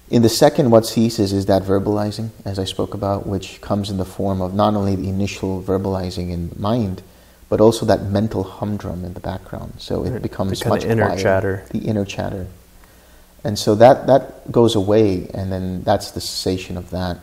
In 0.10 0.24
the 0.24 0.30
second, 0.30 0.72
what 0.72 0.86
ceases 0.86 1.34
is 1.34 1.46
that 1.48 1.64
verbalizing, 1.64 2.30
as 2.44 2.58
I 2.58 2.64
spoke 2.64 2.94
about, 2.94 3.28
which 3.28 3.62
comes 3.62 3.90
in 3.90 3.98
the 3.98 4.06
form 4.06 4.42
of 4.42 4.54
not 4.54 4.74
only 4.74 4.96
the 4.96 5.10
initial 5.10 5.62
verbalizing 5.62 6.32
in 6.32 6.52
mind, 6.58 7.04
but 7.48 7.62
also 7.62 7.86
that 7.86 8.04
mental 8.04 8.44
humdrum 8.44 9.06
in 9.06 9.14
the 9.14 9.20
background. 9.20 9.74
So 9.78 10.06
it 10.06 10.22
becomes 10.22 10.60
the 10.62 10.70
much 10.70 10.86
inner 10.86 11.06
quieter. 11.06 11.22
chatter. 11.22 11.66
The 11.72 11.80
inner 11.80 12.06
chatter. 12.06 12.48
And 13.44 13.58
so 13.58 13.76
that, 13.76 14.08
that 14.08 14.52
goes 14.52 14.76
away, 14.76 15.30
and 15.34 15.52
then 15.52 15.84
that's 15.84 16.12
the 16.12 16.22
cessation 16.22 16.78
of 16.78 16.90
that. 16.90 17.18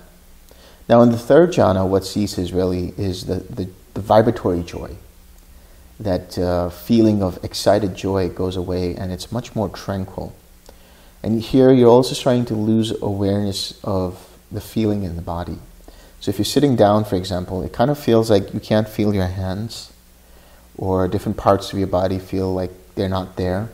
Now, 0.88 1.02
in 1.02 1.10
the 1.10 1.18
third 1.18 1.50
jhana, 1.50 1.86
what 1.86 2.04
ceases 2.04 2.52
really 2.52 2.94
is 2.96 3.26
the, 3.26 3.36
the, 3.36 3.68
the 3.94 4.00
vibratory 4.00 4.62
joy. 4.62 4.96
That 5.98 6.38
uh, 6.38 6.70
feeling 6.70 7.22
of 7.22 7.42
excited 7.42 7.94
joy 7.94 8.28
goes 8.28 8.56
away, 8.56 8.94
and 8.94 9.12
it's 9.12 9.32
much 9.32 9.54
more 9.54 9.68
tranquil. 9.68 10.34
And 11.22 11.40
here 11.40 11.72
you're 11.72 11.88
also 11.88 12.14
starting 12.14 12.44
to 12.46 12.54
lose 12.54 12.92
awareness 13.02 13.80
of 13.82 14.38
the 14.52 14.60
feeling 14.60 15.02
in 15.02 15.16
the 15.16 15.22
body. 15.22 15.58
So 16.20 16.30
if 16.30 16.38
you're 16.38 16.44
sitting 16.44 16.76
down, 16.76 17.04
for 17.04 17.16
example, 17.16 17.62
it 17.62 17.72
kind 17.72 17.90
of 17.90 17.98
feels 17.98 18.30
like 18.30 18.52
you 18.52 18.60
can't 18.60 18.88
feel 18.88 19.14
your 19.14 19.26
hands, 19.26 19.92
or 20.76 21.08
different 21.08 21.38
parts 21.38 21.72
of 21.72 21.78
your 21.78 21.88
body 21.88 22.18
feel 22.18 22.52
like 22.52 22.70
they're 22.94 23.08
not 23.08 23.36
there 23.36 23.70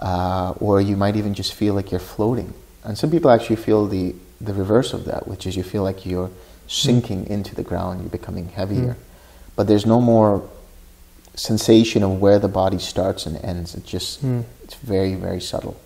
uh, 0.00 0.54
or 0.60 0.80
you 0.80 0.96
might 0.96 1.16
even 1.16 1.34
just 1.34 1.52
feel 1.54 1.74
like 1.74 1.90
you're 1.90 2.00
floating. 2.00 2.52
And 2.84 2.96
some 2.96 3.10
people 3.10 3.30
actually 3.30 3.56
feel 3.56 3.86
the, 3.86 4.14
the 4.40 4.54
reverse 4.54 4.92
of 4.92 5.04
that, 5.04 5.28
which 5.28 5.46
is 5.46 5.56
you 5.56 5.62
feel 5.62 5.82
like 5.82 6.06
you're 6.06 6.30
sinking 6.66 7.26
mm. 7.26 7.30
into 7.30 7.54
the 7.54 7.62
ground, 7.62 8.00
you're 8.00 8.10
becoming 8.10 8.48
heavier. 8.48 8.94
Mm. 8.94 8.96
But 9.56 9.66
there's 9.66 9.84
no 9.84 10.00
more 10.00 10.48
sensation 11.34 12.02
of 12.02 12.20
where 12.20 12.38
the 12.38 12.48
body 12.48 12.78
starts 12.78 13.26
and 13.26 13.36
ends. 13.44 13.74
It 13.74 13.86
just, 13.86 14.24
mm. 14.24 14.44
it's 14.64 14.74
very, 14.74 15.14
very 15.14 15.40
subtle. 15.40 15.80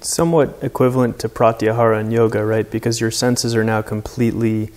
somewhat 0.00 0.58
equivalent 0.62 1.18
to 1.20 1.28
pratyahara 1.28 2.00
in 2.00 2.10
yoga, 2.10 2.44
right? 2.44 2.70
Because 2.70 3.00
your 3.00 3.10
senses 3.10 3.54
are 3.54 3.64
now 3.64 3.82
completely 3.82 4.70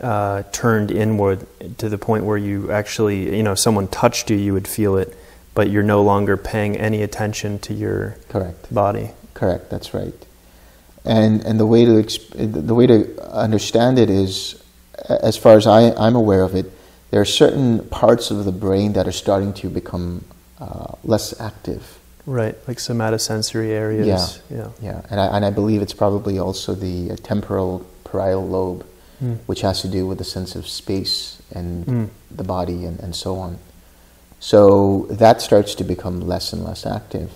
uh, 0.00 0.42
turned 0.52 0.90
inward 0.90 1.46
to 1.78 1.88
the 1.88 1.98
point 1.98 2.24
where 2.24 2.38
you 2.38 2.70
actually, 2.70 3.36
you 3.36 3.42
know, 3.42 3.54
someone 3.54 3.88
touched 3.88 4.30
you, 4.30 4.36
you 4.36 4.52
would 4.52 4.68
feel 4.68 4.96
it 4.96 5.16
but 5.54 5.70
you're 5.70 5.84
no 5.84 6.02
longer 6.02 6.36
paying 6.36 6.76
any 6.76 7.02
attention 7.02 7.58
to 7.60 7.72
your 7.72 8.16
correct 8.28 8.72
body. 8.74 9.10
Correct. 9.32 9.70
That's 9.70 9.94
right. 9.94 10.14
And 11.04 11.42
and 11.42 11.58
the 11.60 11.66
way 11.66 11.84
to 11.84 11.92
exp- 11.92 12.66
the 12.66 12.74
way 12.74 12.86
to 12.86 13.22
understand 13.32 13.98
it 13.98 14.10
is, 14.10 14.62
as 15.08 15.36
far 15.36 15.56
as 15.56 15.66
I, 15.66 15.92
I'm 15.92 16.16
aware 16.16 16.42
of 16.42 16.54
it, 16.54 16.70
there 17.14 17.20
are 17.20 17.24
certain 17.24 17.78
parts 17.90 18.32
of 18.32 18.44
the 18.44 18.50
brain 18.50 18.94
that 18.94 19.06
are 19.06 19.12
starting 19.12 19.52
to 19.52 19.70
become 19.70 20.24
uh, 20.58 20.96
less 21.04 21.40
active. 21.40 22.00
Right, 22.26 22.56
like 22.66 22.78
somatosensory 22.78 23.68
areas. 23.68 24.42
Yeah, 24.50 24.56
yeah, 24.56 24.70
yeah. 24.82 25.00
And 25.10 25.20
I 25.20 25.26
and 25.26 25.44
I 25.44 25.50
believe 25.50 25.80
it's 25.80 25.94
probably 25.94 26.40
also 26.40 26.74
the 26.74 27.12
uh, 27.12 27.16
temporal 27.22 27.86
parietal 28.02 28.48
lobe, 28.48 28.84
mm. 29.22 29.38
which 29.46 29.60
has 29.60 29.80
to 29.82 29.88
do 29.88 30.08
with 30.08 30.18
the 30.18 30.24
sense 30.24 30.56
of 30.56 30.66
space 30.66 31.40
and 31.54 31.86
mm. 31.86 32.08
the 32.32 32.42
body 32.42 32.84
and, 32.84 32.98
and 32.98 33.14
so 33.14 33.36
on. 33.36 33.58
So 34.40 35.06
that 35.08 35.40
starts 35.40 35.76
to 35.76 35.84
become 35.84 36.20
less 36.20 36.52
and 36.52 36.64
less 36.64 36.84
active. 36.84 37.30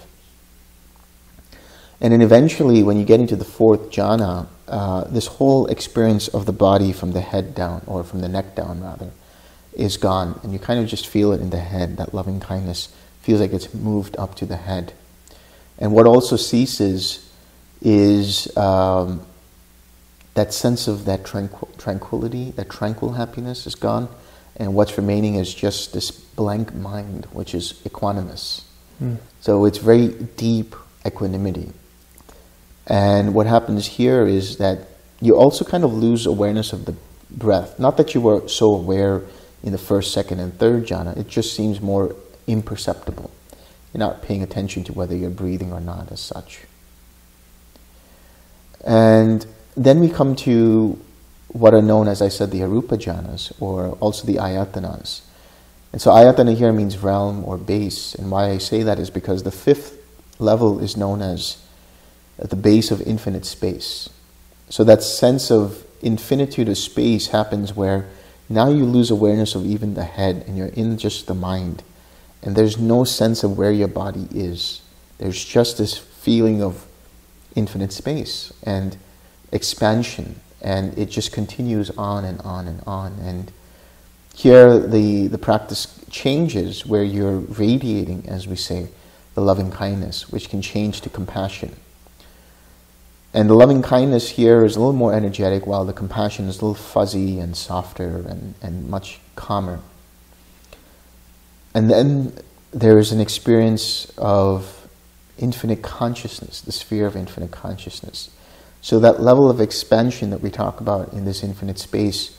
And 2.00 2.12
then 2.12 2.20
eventually, 2.20 2.82
when 2.82 2.96
you 2.96 3.04
get 3.04 3.20
into 3.20 3.36
the 3.36 3.44
fourth 3.44 3.92
jhana, 3.92 4.48
uh, 4.66 5.04
this 5.04 5.28
whole 5.38 5.68
experience 5.68 6.26
of 6.26 6.46
the 6.46 6.52
body 6.52 6.92
from 6.92 7.12
the 7.12 7.20
head 7.20 7.54
down, 7.54 7.82
or 7.86 8.02
from 8.02 8.22
the 8.22 8.28
neck 8.28 8.56
down 8.56 8.82
rather, 8.82 9.10
is 9.78 9.96
gone. 9.96 10.38
And 10.42 10.52
you 10.52 10.58
kind 10.58 10.80
of 10.80 10.86
just 10.86 11.06
feel 11.06 11.32
it 11.32 11.40
in 11.40 11.50
the 11.50 11.60
head, 11.60 11.96
that 11.96 12.12
loving 12.12 12.40
kindness 12.40 12.94
feels 13.22 13.40
like 13.40 13.52
it's 13.52 13.72
moved 13.72 14.16
up 14.18 14.34
to 14.36 14.46
the 14.46 14.56
head. 14.56 14.92
And 15.78 15.92
what 15.92 16.06
also 16.06 16.36
ceases 16.36 17.30
is 17.80 18.54
um, 18.56 19.24
that 20.34 20.52
sense 20.52 20.88
of 20.88 21.04
that 21.04 21.24
tranquil- 21.24 21.70
tranquility, 21.78 22.50
that 22.52 22.68
tranquil 22.68 23.12
happiness 23.12 23.66
is 23.66 23.74
gone 23.74 24.08
and 24.58 24.74
what's 24.74 24.96
remaining 24.96 25.36
is 25.36 25.54
just 25.54 25.92
this 25.92 26.10
blank 26.10 26.74
mind, 26.74 27.26
which 27.32 27.54
is 27.54 27.74
equanimous. 27.84 28.62
Mm. 29.00 29.18
So 29.40 29.64
it's 29.64 29.78
very 29.78 30.08
deep 30.08 30.74
equanimity. 31.06 31.72
And 32.88 33.34
what 33.34 33.46
happens 33.46 33.86
here 33.86 34.26
is 34.26 34.56
that 34.56 34.88
you 35.20 35.36
also 35.36 35.64
kind 35.64 35.84
of 35.84 35.92
lose 35.92 36.26
awareness 36.26 36.72
of 36.72 36.86
the 36.86 36.96
breath. 37.30 37.78
Not 37.78 37.96
that 37.98 38.14
you 38.14 38.20
were 38.20 38.48
so 38.48 38.74
aware 38.74 39.22
in 39.62 39.72
the 39.72 39.78
first, 39.78 40.12
second, 40.12 40.40
and 40.40 40.56
third 40.58 40.86
jhana, 40.86 41.16
it 41.16 41.28
just 41.28 41.54
seems 41.54 41.80
more 41.80 42.14
imperceptible. 42.46 43.30
You're 43.92 44.00
not 44.00 44.22
paying 44.22 44.42
attention 44.42 44.84
to 44.84 44.92
whether 44.92 45.16
you're 45.16 45.30
breathing 45.30 45.72
or 45.72 45.80
not, 45.80 46.12
as 46.12 46.20
such. 46.20 46.60
And 48.84 49.46
then 49.76 50.00
we 50.00 50.08
come 50.08 50.36
to 50.36 50.98
what 51.48 51.74
are 51.74 51.82
known, 51.82 52.08
as 52.08 52.20
I 52.20 52.28
said, 52.28 52.50
the 52.50 52.60
arupa 52.60 52.98
jhanas, 52.98 53.52
or 53.60 53.90
also 54.00 54.26
the 54.26 54.36
ayatanas. 54.36 55.22
And 55.92 56.02
so 56.02 56.10
ayatana 56.10 56.56
here 56.56 56.72
means 56.72 56.98
realm 56.98 57.44
or 57.44 57.56
base. 57.56 58.14
And 58.14 58.30
why 58.30 58.50
I 58.50 58.58
say 58.58 58.82
that 58.82 58.98
is 58.98 59.10
because 59.10 59.42
the 59.42 59.50
fifth 59.50 59.96
level 60.38 60.78
is 60.80 60.96
known 60.96 61.22
as 61.22 61.56
the 62.38 62.56
base 62.56 62.90
of 62.90 63.00
infinite 63.02 63.44
space. 63.44 64.08
So 64.68 64.84
that 64.84 65.02
sense 65.02 65.50
of 65.50 65.84
infinitude 66.02 66.68
of 66.68 66.78
space 66.78 67.28
happens 67.28 67.74
where 67.74 68.06
now 68.48 68.70
you 68.70 68.84
lose 68.84 69.10
awareness 69.10 69.54
of 69.54 69.66
even 69.66 69.94
the 69.94 70.04
head 70.04 70.44
and 70.46 70.56
you're 70.56 70.68
in 70.68 70.96
just 70.98 71.26
the 71.26 71.34
mind. 71.34 71.82
And 72.42 72.56
there's 72.56 72.78
no 72.78 73.04
sense 73.04 73.42
of 73.44 73.58
where 73.58 73.72
your 73.72 73.88
body 73.88 74.28
is. 74.32 74.80
There's 75.18 75.44
just 75.44 75.78
this 75.78 75.98
feeling 75.98 76.62
of 76.62 76.86
infinite 77.54 77.92
space 77.92 78.52
and 78.62 78.96
expansion 79.52 80.40
and 80.60 80.96
it 80.98 81.06
just 81.06 81.32
continues 81.32 81.90
on 81.90 82.24
and 82.24 82.40
on 82.40 82.66
and 82.66 82.82
on. 82.86 83.12
And 83.20 83.52
here 84.34 84.78
the, 84.78 85.26
the 85.26 85.38
practice 85.38 86.04
changes 86.10 86.86
where 86.86 87.04
you're 87.04 87.38
radiating, 87.38 88.28
as 88.28 88.48
we 88.48 88.56
say, 88.56 88.88
the 89.34 89.40
loving 89.40 89.70
kindness, 89.70 90.30
which 90.30 90.48
can 90.48 90.62
change 90.62 91.00
to 91.02 91.10
compassion. 91.10 91.76
And 93.38 93.48
the 93.48 93.54
loving 93.54 93.82
kindness 93.82 94.30
here 94.30 94.64
is 94.64 94.74
a 94.74 94.80
little 94.80 94.92
more 94.92 95.14
energetic, 95.14 95.64
while 95.64 95.84
the 95.84 95.92
compassion 95.92 96.48
is 96.48 96.56
a 96.60 96.64
little 96.64 96.74
fuzzy 96.74 97.38
and 97.38 97.56
softer 97.56 98.24
and, 98.28 98.54
and 98.60 98.90
much 98.90 99.20
calmer. 99.36 99.78
And 101.72 101.88
then 101.88 102.32
there 102.72 102.98
is 102.98 103.12
an 103.12 103.20
experience 103.20 104.12
of 104.18 104.88
infinite 105.38 105.82
consciousness, 105.82 106.60
the 106.60 106.72
sphere 106.72 107.06
of 107.06 107.14
infinite 107.14 107.52
consciousness. 107.52 108.30
So 108.80 108.98
that 108.98 109.22
level 109.22 109.48
of 109.48 109.60
expansion 109.60 110.30
that 110.30 110.40
we 110.40 110.50
talk 110.50 110.80
about 110.80 111.12
in 111.12 111.24
this 111.24 111.44
infinite 111.44 111.78
space 111.78 112.36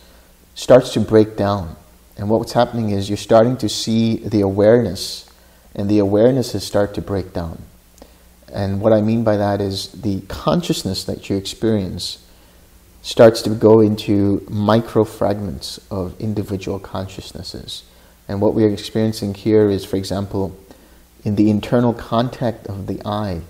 starts 0.54 0.92
to 0.96 1.00
break 1.00 1.38
down. 1.38 1.78
And 2.18 2.30
what's 2.30 2.52
happening 2.52 2.90
is 2.90 3.10
you're 3.10 3.16
starting 3.16 3.56
to 3.60 3.70
see 3.70 4.18
the 4.18 4.42
awareness, 4.42 5.32
and 5.74 5.90
the 5.90 6.00
awarenesses 6.00 6.60
start 6.60 6.94
to 6.96 7.02
break 7.02 7.32
down. 7.32 7.69
And 8.54 8.82
what 8.82 8.94
I 8.94 9.02
mean 9.02 9.24
by 9.24 9.38
that 9.38 9.62
is 9.62 9.92
the 9.92 10.22
consciousness 10.22 11.04
that 11.04 11.30
you 11.30 11.38
experience 11.38 12.26
starts 13.02 13.42
to 13.44 13.50
go 13.52 13.80
into 13.80 14.46
micro 14.50 15.04
fragments 15.04 15.80
of 15.90 16.20
individual 16.20 16.80
consciousnesses. 16.80 17.84
And 18.28 18.42
what 18.42 18.54
we 18.54 18.64
are 18.64 18.70
experiencing 18.70 19.34
here 19.34 19.70
is, 19.70 19.86
for 19.86 19.96
example, 19.96 20.58
in 21.24 21.36
the 21.36 21.50
internal 21.50 21.94
contact 21.94 22.68
of 22.68 22.88
the 22.88 23.02
eye. 23.06 23.42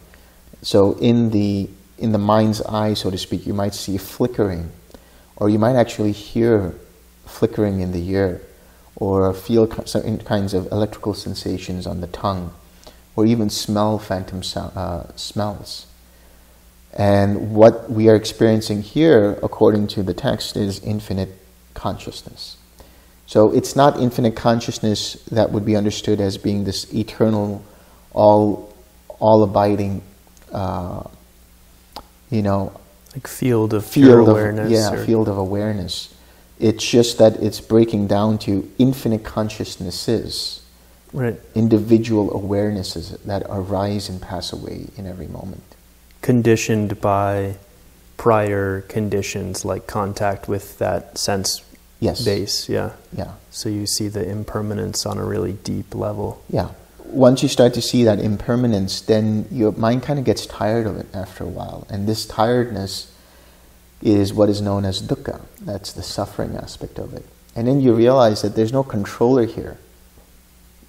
So, 0.62 0.94
in 1.00 1.32
the 1.32 1.70
in 1.98 2.14
the 2.14 2.18
mind's 2.18 2.62
eye, 2.62 2.94
so 2.94 3.10
to 3.10 3.18
speak, 3.18 3.46
you 3.46 3.54
might 3.54 3.74
see 3.74 3.98
flickering 3.98 4.72
or 5.40 5.50
you 5.50 5.58
might 5.58 5.76
actually 5.76 6.12
hear 6.12 6.76
flickering 7.26 7.80
in 7.80 7.92
the 7.92 8.10
ear, 8.10 8.42
or 8.96 9.34
feel 9.34 9.70
certain 9.86 10.18
kinds 10.18 10.54
of 10.54 10.70
electrical 10.72 11.14
sensations 11.14 11.88
on 11.88 12.02
the 12.02 12.08
tongue, 12.08 12.54
or 13.20 13.26
even 13.26 13.50
smell 13.50 14.00
phantom 14.00 14.42
so- 14.42 14.72
uh, 14.76 15.04
smells. 15.18 15.86
And 16.94 17.54
what 17.54 17.92
we 17.92 18.08
are 18.08 18.16
experiencing 18.16 18.82
here, 18.82 19.38
according 19.44 19.88
to 19.88 20.04
the 20.04 20.14
text, 20.14 20.56
is 20.56 20.80
infinite 20.80 21.30
consciousness. 21.74 22.56
So 23.28 23.52
it's 23.52 23.76
not 23.76 24.00
infinite 24.00 24.38
consciousness 24.38 25.16
that 25.32 25.52
would 25.52 25.66
be 25.66 25.76
understood 25.76 26.22
as 26.22 26.38
being 26.38 26.64
this 26.64 26.92
eternal, 26.94 27.62
all, 28.14 28.74
all 29.20 29.44
abiding, 29.44 30.02
uh, 30.54 31.04
you 32.32 32.42
know, 32.42 32.72
like 33.14 33.28
field 33.28 33.74
of 33.74 33.86
field 33.86 34.30
of, 34.30 34.30
awareness. 34.30 34.72
Yeah, 34.72 34.94
or... 34.94 35.06
field 35.06 35.28
of 35.28 35.38
awareness. 35.38 36.14
It's 36.58 36.90
just 36.90 37.18
that 37.18 37.36
it's 37.44 37.60
breaking 37.60 38.08
down 38.08 38.38
to 38.40 38.72
infinite 38.80 39.24
consciousnesses, 39.26 40.62
right? 41.14 41.40
Individual 41.56 42.30
awarenesses 42.32 43.22
that 43.24 43.44
arise 43.50 44.10
and 44.10 44.22
pass 44.22 44.54
away 44.54 44.88
in 44.98 45.08
every 45.08 45.28
moment 45.28 45.64
conditioned 46.22 47.00
by 47.02 47.56
prior 48.18 48.82
conditions 48.82 49.64
like 49.64 49.88
contact 49.88 50.48
with 50.48 50.78
that 50.80 51.18
sense 51.18 51.64
yes. 52.00 52.24
base. 52.24 52.68
Yeah. 52.70 52.92
Yeah. 53.14 53.34
So 53.50 53.70
you 53.70 53.86
see 53.86 54.08
the 54.08 54.28
impermanence 54.28 55.06
on 55.06 55.18
a 55.18 55.24
really 55.24 55.54
deep 55.54 55.96
level. 55.96 56.44
Yeah. 56.50 56.72
Once 57.06 57.42
you 57.42 57.50
start 57.50 57.74
to 57.74 57.82
see 57.82 58.04
that 58.04 58.20
impermanence, 58.20 59.02
then 59.02 59.48
your 59.50 59.72
mind 59.72 60.04
kind 60.04 60.20
of 60.20 60.26
gets 60.26 60.46
tired 60.46 60.86
of 60.86 60.98
it 60.98 61.08
after 61.14 61.44
a 61.44 61.48
while. 61.48 61.88
And 61.90 62.08
this 62.08 62.26
tiredness 62.26 63.12
is 64.02 64.34
what 64.34 64.50
is 64.50 64.62
known 64.62 64.86
as 64.86 65.02
dukkha. 65.02 65.42
That's 65.62 65.92
the 65.92 66.04
suffering 66.04 66.56
aspect 66.56 67.00
of 67.00 67.14
it. 67.14 67.26
And 67.56 67.68
then 67.68 67.82
you 67.82 67.94
realize 67.94 68.42
that 68.44 68.56
there's 68.56 68.72
no 68.72 68.84
controller 68.84 69.46
here. 69.46 69.80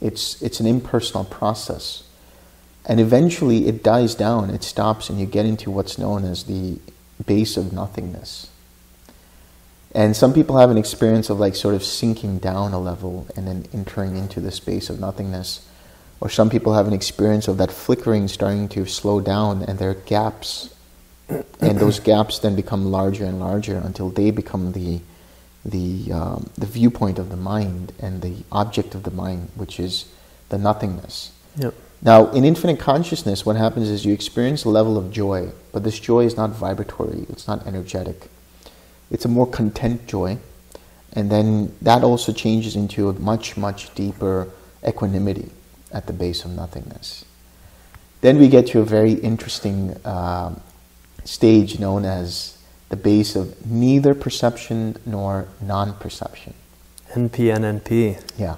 It's, 0.00 0.40
it's 0.40 0.60
an 0.60 0.66
impersonal 0.66 1.24
process. 1.24 2.04
And 2.86 2.98
eventually 2.98 3.66
it 3.68 3.82
dies 3.82 4.14
down, 4.14 4.50
it 4.50 4.62
stops, 4.62 5.10
and 5.10 5.20
you 5.20 5.26
get 5.26 5.46
into 5.46 5.70
what's 5.70 5.98
known 5.98 6.24
as 6.24 6.44
the 6.44 6.78
base 7.26 7.56
of 7.56 7.72
nothingness. 7.72 8.48
And 9.92 10.16
some 10.16 10.32
people 10.32 10.58
have 10.58 10.70
an 10.70 10.78
experience 10.78 11.30
of 11.30 11.40
like 11.40 11.56
sort 11.56 11.74
of 11.74 11.82
sinking 11.82 12.38
down 12.38 12.72
a 12.72 12.78
level 12.78 13.26
and 13.36 13.46
then 13.46 13.66
entering 13.72 14.16
into 14.16 14.40
the 14.40 14.52
space 14.52 14.88
of 14.88 15.00
nothingness. 15.00 15.66
Or 16.20 16.28
some 16.28 16.48
people 16.48 16.74
have 16.74 16.86
an 16.86 16.92
experience 16.92 17.48
of 17.48 17.58
that 17.58 17.72
flickering 17.72 18.28
starting 18.28 18.68
to 18.70 18.86
slow 18.86 19.20
down 19.20 19.62
and 19.62 19.78
there 19.78 19.90
are 19.90 19.94
gaps. 19.94 20.74
and 21.28 21.78
those 21.78 21.98
gaps 22.00 22.38
then 22.38 22.54
become 22.54 22.90
larger 22.90 23.24
and 23.24 23.40
larger 23.40 23.76
until 23.76 24.10
they 24.10 24.30
become 24.30 24.72
the, 24.72 25.00
the, 25.64 26.12
um, 26.12 26.50
the 26.56 26.66
viewpoint 26.66 27.18
of 27.18 27.28
the 27.30 27.36
mind 27.36 27.92
and 28.00 28.22
the 28.22 28.44
object 28.50 28.94
of 28.94 29.02
the 29.02 29.10
mind, 29.10 29.50
which 29.54 29.78
is 29.78 30.06
the 30.48 30.58
nothingness. 30.58 31.32
Yep. 31.56 31.74
Now, 32.02 32.30
in 32.30 32.44
infinite 32.44 32.78
consciousness, 32.78 33.44
what 33.44 33.56
happens 33.56 33.88
is 33.90 34.06
you 34.06 34.14
experience 34.14 34.64
a 34.64 34.70
level 34.70 34.96
of 34.96 35.10
joy, 35.10 35.50
but 35.72 35.84
this 35.84 35.98
joy 35.98 36.24
is 36.24 36.36
not 36.36 36.50
vibratory, 36.50 37.26
it's 37.28 37.46
not 37.46 37.66
energetic. 37.66 38.28
It's 39.10 39.24
a 39.24 39.28
more 39.28 39.46
content 39.46 40.06
joy, 40.06 40.38
and 41.12 41.30
then 41.30 41.74
that 41.82 42.02
also 42.02 42.32
changes 42.32 42.74
into 42.74 43.10
a 43.10 43.12
much, 43.12 43.56
much 43.56 43.94
deeper 43.94 44.48
equanimity 44.86 45.50
at 45.92 46.06
the 46.06 46.12
base 46.14 46.44
of 46.44 46.52
nothingness. 46.52 47.24
Then 48.22 48.38
we 48.38 48.48
get 48.48 48.66
to 48.68 48.80
a 48.80 48.84
very 48.84 49.14
interesting 49.14 49.96
uh, 50.04 50.54
stage 51.24 51.78
known 51.78 52.04
as 52.04 52.56
the 52.90 52.96
base 52.96 53.34
of 53.36 53.66
neither 53.66 54.14
perception 54.14 54.96
nor 55.06 55.48
non 55.62 55.94
perception. 55.94 56.54
NPNNP. 57.12 58.20
Yeah. 58.38 58.56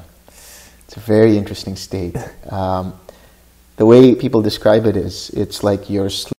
It's 0.86 0.96
a 0.96 1.00
very 1.00 1.38
interesting 1.38 1.76
state. 1.76 2.16
Um, 2.50 2.94
the 3.76 3.86
way 3.86 4.14
people 4.14 4.42
describe 4.42 4.84
it 4.84 4.94
is 4.94 5.30
it's 5.30 5.64
like 5.64 5.88
you're 5.88 6.06
asleep, 6.06 6.36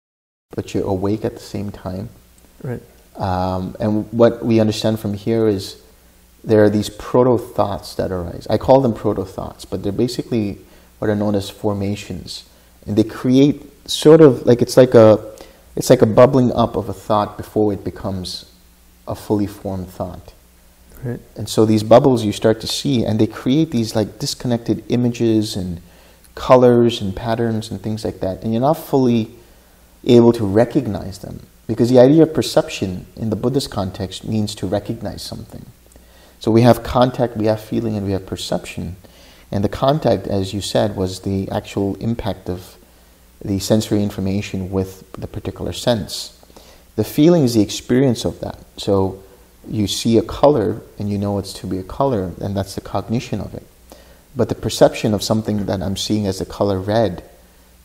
but 0.56 0.74
you're 0.74 0.86
awake 0.86 1.26
at 1.26 1.34
the 1.34 1.42
same 1.42 1.72
time. 1.72 2.10
Right. 2.62 2.82
Um, 3.16 3.76
and 3.80 4.12
what 4.14 4.46
we 4.46 4.60
understand 4.60 5.00
from 5.00 5.16
here 5.16 5.48
is 5.48 5.82
there 6.44 6.64
are 6.64 6.70
these 6.70 6.90
proto 6.90 7.38
thoughts 7.38 7.96
that 7.96 8.12
arise. 8.12 8.46
I 8.50 8.58
call 8.58 8.82
them 8.82 8.94
proto 8.94 9.26
thoughts, 9.26 9.66
but 9.66 9.82
they're 9.82 9.92
basically 9.92 10.60
what 11.00 11.10
are 11.10 11.16
known 11.16 11.36
as 11.36 11.50
formations, 11.50 12.44
and 12.86 12.96
they 12.96 13.04
create 13.04 13.90
sort 13.90 14.22
of 14.22 14.46
like 14.46 14.62
it's 14.62 14.78
like 14.78 14.94
a 14.94 15.33
it's 15.76 15.90
like 15.90 16.02
a 16.02 16.06
bubbling 16.06 16.52
up 16.54 16.76
of 16.76 16.90
a 16.90 16.94
thought 16.94 17.38
before 17.38 17.74
it 17.74 17.84
becomes 17.84 18.52
a 19.08 19.16
fully 19.16 19.48
formed 19.48 19.90
thought. 19.90 20.34
Right. 21.04 21.20
And 21.36 21.50
so 21.50 21.66
these 21.66 21.84
bubbles 21.84 22.24
you 22.24 22.32
start 22.32 22.62
to 22.62 22.68
see, 22.68 23.04
and 23.04 23.20
they 23.20 23.28
create 23.28 23.72
these 23.72 23.96
like 23.96 24.20
disconnected 24.20 24.84
images 24.90 25.56
and 25.56 25.82
colors 26.36 27.02
and 27.02 27.16
patterns 27.16 27.70
and 27.70 27.82
things 27.82 28.06
like 28.06 28.20
that, 28.22 28.44
and 28.44 28.54
you're 28.54 28.62
not 28.62 28.78
fully 28.78 29.32
able 30.06 30.34
to 30.34 30.46
recognize 30.46 31.20
them. 31.20 31.42
Because 31.66 31.90
the 31.90 32.00
idea 32.00 32.24
of 32.24 32.34
perception 32.34 33.06
in 33.16 33.30
the 33.30 33.36
Buddhist 33.36 33.72
context 33.72 34.26
means 34.28 34.54
to 34.56 34.68
recognize 34.68 35.22
something. 35.22 35.66
So 36.40 36.52
we 36.52 36.62
have 36.62 36.84
contact, 36.84 37.38
we 37.38 37.46
have 37.46 37.62
feeling, 37.62 37.96
and 37.96 38.06
we 38.06 38.12
have 38.12 38.26
perception. 38.26 38.98
And 39.50 39.64
the 39.64 39.70
contact, 39.70 40.28
as 40.28 40.54
you 40.54 40.60
said, 40.60 40.98
was 40.98 41.22
the 41.22 41.50
actual 41.50 41.96
impact 41.96 42.50
of 42.50 42.76
the 43.44 43.60
sensory 43.60 44.02
information 44.02 44.72
with 44.72 45.12
the 45.14 45.28
particular 45.28 45.74
sense. 45.74 46.40
The 46.96 47.04
feeling 47.04 47.44
is 47.44 47.56
the 47.56 47.62
experience 47.62 48.26
of 48.26 48.40
that. 48.40 48.60
So 48.78 49.24
you 49.68 49.88
see 49.88 50.18
a 50.18 50.22
color 50.22 50.82
and 51.00 51.10
you 51.10 51.18
know 51.18 51.40
it's 51.40 51.54
to 51.54 51.68
be 51.68 51.78
a 51.78 51.84
color, 51.84 52.32
and 52.40 52.56
that's 52.56 52.76
the 52.76 52.82
cognition 52.82 53.40
of 53.40 53.54
it. 53.54 53.66
But 54.36 54.50
the 54.50 54.56
perception 54.56 55.14
of 55.14 55.22
something 55.24 55.66
that 55.66 55.82
I'm 55.82 55.98
seeing 55.98 56.26
as 56.26 56.40
the 56.40 56.46
color 56.46 56.80
red, 56.80 57.24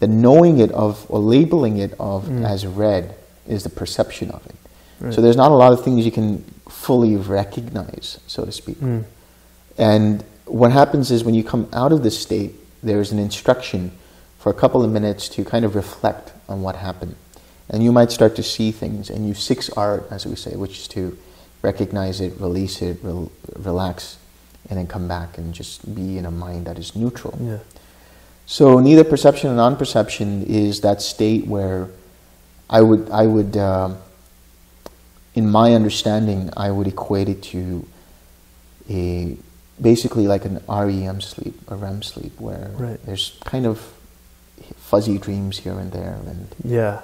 the 0.00 0.06
knowing 0.06 0.58
it 0.58 0.70
of 0.72 1.06
or 1.10 1.18
labeling 1.18 1.78
it 1.78 1.92
of 1.98 2.24
mm. 2.24 2.44
as 2.44 2.66
red 2.66 3.14
is 3.46 3.64
the 3.64 3.70
perception 3.70 4.30
of 4.30 4.44
it. 4.46 4.54
Right. 5.00 5.14
So 5.14 5.20
there's 5.20 5.36
not 5.36 5.52
a 5.52 5.54
lot 5.54 5.72
of 5.72 5.84
things 5.84 6.04
you 6.04 6.12
can 6.12 6.42
fully 6.68 7.16
recognize, 7.16 8.18
so 8.26 8.44
to 8.44 8.52
speak. 8.52 8.76
Mm. 8.78 9.04
And 9.76 10.24
what 10.46 10.72
happens 10.72 11.10
is 11.10 11.24
when 11.24 11.34
you 11.34 11.44
come 11.44 11.68
out 11.72 11.92
of 11.92 12.02
this 12.02 12.18
state, 12.18 12.54
there's 12.82 13.12
an 13.12 13.18
instruction 13.18 13.92
for 14.38 14.50
a 14.50 14.54
couple 14.54 14.82
of 14.82 14.90
minutes 14.90 15.28
to 15.30 15.44
kind 15.44 15.64
of 15.64 15.74
reflect 15.74 16.32
on 16.48 16.62
what 16.62 16.76
happened. 16.76 17.16
And 17.68 17.82
you 17.82 17.92
might 17.92 18.10
start 18.10 18.34
to 18.36 18.42
see 18.42 18.72
things, 18.72 19.10
and 19.10 19.28
you 19.28 19.34
six 19.34 19.68
R, 19.70 20.04
as 20.10 20.26
we 20.26 20.36
say, 20.36 20.56
which 20.56 20.78
is 20.78 20.88
to 20.88 21.18
recognize 21.60 22.20
it, 22.20 22.40
release 22.40 22.80
it, 22.80 22.98
re- 23.02 23.28
relax, 23.56 24.16
and 24.70 24.78
then 24.78 24.86
come 24.86 25.06
back 25.08 25.36
and 25.36 25.52
just 25.52 25.94
be 25.94 26.16
in 26.16 26.24
a 26.24 26.30
mind 26.30 26.66
that 26.66 26.78
is 26.78 26.96
neutral. 26.96 27.36
Yeah. 27.40 27.58
So 28.46 28.80
neither 28.80 29.04
perception 29.04 29.48
and 29.48 29.58
non-perception 29.58 30.44
is 30.44 30.80
that 30.80 31.02
state 31.02 31.46
where 31.46 31.88
I 32.70 32.80
would 32.80 33.10
I 33.10 33.26
would 33.26 33.56
uh, 33.56 33.94
in 35.34 35.50
my 35.50 35.74
understanding 35.74 36.50
I 36.56 36.70
would 36.70 36.86
equate 36.86 37.28
it 37.28 37.42
to 37.54 37.86
a 38.88 39.36
basically 39.80 40.26
like 40.26 40.46
an 40.46 40.62
REM 40.66 41.20
sleep, 41.20 41.60
a 41.68 41.76
REM 41.76 42.02
sleep, 42.02 42.40
where 42.40 42.70
right. 42.78 43.04
there's 43.04 43.38
kind 43.44 43.66
of 43.66 43.92
fuzzy 44.76 45.18
dreams 45.18 45.58
here 45.58 45.78
and 45.78 45.92
there, 45.92 46.18
and 46.26 46.48
yeah, 46.64 47.00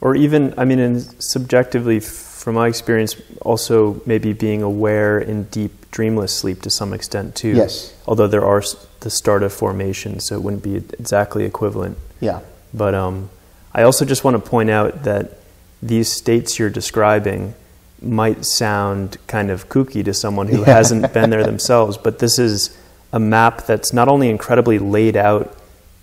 or 0.00 0.14
even 0.14 0.54
I 0.56 0.64
mean, 0.64 0.78
and 0.78 1.02
subjectively 1.22 2.00
from 2.00 2.54
my 2.54 2.68
experience, 2.68 3.20
also 3.42 4.00
maybe 4.06 4.32
being 4.32 4.62
aware 4.62 5.18
in 5.18 5.44
deep 5.44 5.90
dreamless 5.90 6.32
sleep 6.32 6.62
to 6.62 6.70
some 6.70 6.92
extent 6.92 7.34
too. 7.34 7.54
Yes. 7.54 7.94
Although 8.06 8.28
there 8.28 8.44
are 8.44 8.62
the 9.00 9.10
start 9.10 9.42
of 9.42 9.52
formation, 9.52 10.20
so 10.20 10.36
it 10.36 10.42
wouldn't 10.42 10.62
be 10.62 10.76
exactly 10.76 11.44
equivalent. 11.44 11.98
Yeah. 12.20 12.40
But 12.72 12.94
um, 12.94 13.30
I 13.74 13.82
also 13.82 14.04
just 14.04 14.22
want 14.22 14.42
to 14.42 14.50
point 14.50 14.70
out 14.70 15.04
that 15.04 15.38
these 15.82 16.12
states 16.12 16.58
you're 16.58 16.70
describing 16.70 17.54
might 18.00 18.44
sound 18.44 19.16
kind 19.26 19.50
of 19.50 19.68
kooky 19.68 20.04
to 20.04 20.14
someone 20.14 20.48
who 20.48 20.60
yeah. 20.60 20.66
hasn't 20.66 21.12
been 21.12 21.30
there 21.30 21.44
themselves, 21.44 21.96
but 21.96 22.18
this 22.18 22.38
is 22.38 22.76
a 23.12 23.18
map 23.18 23.66
that's 23.66 23.92
not 23.92 24.08
only 24.08 24.28
incredibly 24.28 24.78
laid 24.78 25.16
out 25.16 25.56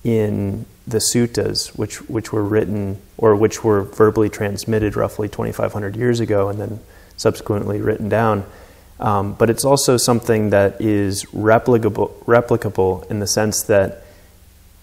in 0.04 0.66
the 0.86 0.98
suttas, 0.98 1.70
which, 1.78 2.02
which 2.10 2.34
were 2.34 2.44
written 2.44 3.02
or 3.18 3.36
which 3.36 3.64
were 3.64 3.84
verbally 3.84 4.30
transmitted 4.30 4.96
roughly 4.96 5.30
2,500 5.30 5.96
years 5.96 6.20
ago 6.20 6.50
and 6.50 6.60
then 6.60 6.80
subsequently 7.16 7.80
written 7.80 8.10
down. 8.10 8.46
Um, 9.00 9.34
but 9.34 9.50
it's 9.50 9.66
also 9.66 9.98
something 9.98 10.50
that 10.52 10.80
is 10.80 11.26
replicable, 11.26 12.14
replicable 12.26 13.10
in 13.10 13.20
the 13.20 13.28
sense 13.28 13.64
that 13.64 14.04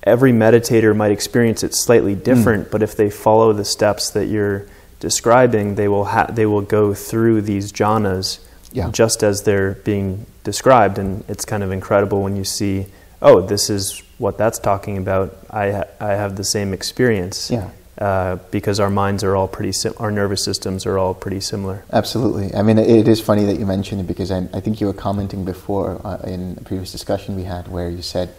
every 0.02 0.32
meditator 0.32 0.96
might 0.96 1.12
experience 1.12 1.62
it 1.62 1.74
slightly 1.74 2.14
different, 2.14 2.68
mm. 2.68 2.70
but 2.70 2.82
if 2.82 2.96
they 2.96 3.10
follow 3.10 3.52
the 3.52 3.64
steps 3.64 4.10
that 4.10 4.26
you're 4.26 4.66
describing, 4.98 5.74
they 5.74 5.88
will, 5.88 6.06
ha- 6.06 6.26
they 6.30 6.46
will 6.46 6.62
go 6.62 6.94
through 6.94 7.42
these 7.42 7.72
jhanas 7.72 8.40
yeah. 8.72 8.90
just 8.90 9.22
as 9.22 9.42
they're 9.42 9.72
being 9.72 10.26
described. 10.44 10.98
And 10.98 11.24
it's 11.28 11.44
kind 11.44 11.62
of 11.62 11.72
incredible 11.72 12.22
when 12.22 12.36
you 12.36 12.44
see, 12.44 12.86
oh, 13.22 13.40
this 13.40 13.70
is 13.70 14.02
what 14.18 14.36
that's 14.38 14.58
talking 14.58 14.96
about, 14.98 15.36
I, 15.50 15.70
ha- 15.70 15.84
I 16.00 16.10
have 16.10 16.36
the 16.36 16.44
same 16.44 16.72
experience 16.72 17.50
yeah. 17.50 17.70
uh, 17.98 18.36
because 18.50 18.78
our 18.80 18.90
minds 18.90 19.24
are 19.24 19.34
all 19.36 19.48
pretty, 19.48 19.72
sim- 19.72 19.94
our 19.98 20.10
nervous 20.10 20.44
systems 20.44 20.86
are 20.86 20.98
all 20.98 21.14
pretty 21.14 21.40
similar. 21.40 21.84
Absolutely. 21.92 22.54
I 22.54 22.62
mean, 22.62 22.78
it 22.78 23.08
is 23.08 23.20
funny 23.20 23.44
that 23.46 23.58
you 23.58 23.66
mentioned 23.66 24.00
it 24.00 24.06
because 24.06 24.30
I, 24.30 24.48
I 24.52 24.60
think 24.60 24.80
you 24.80 24.86
were 24.86 24.92
commenting 24.94 25.44
before 25.44 26.00
uh, 26.04 26.18
in 26.24 26.56
a 26.60 26.64
previous 26.64 26.92
discussion 26.92 27.36
we 27.36 27.44
had 27.44 27.68
where 27.68 27.88
you 27.88 28.02
said, 28.02 28.34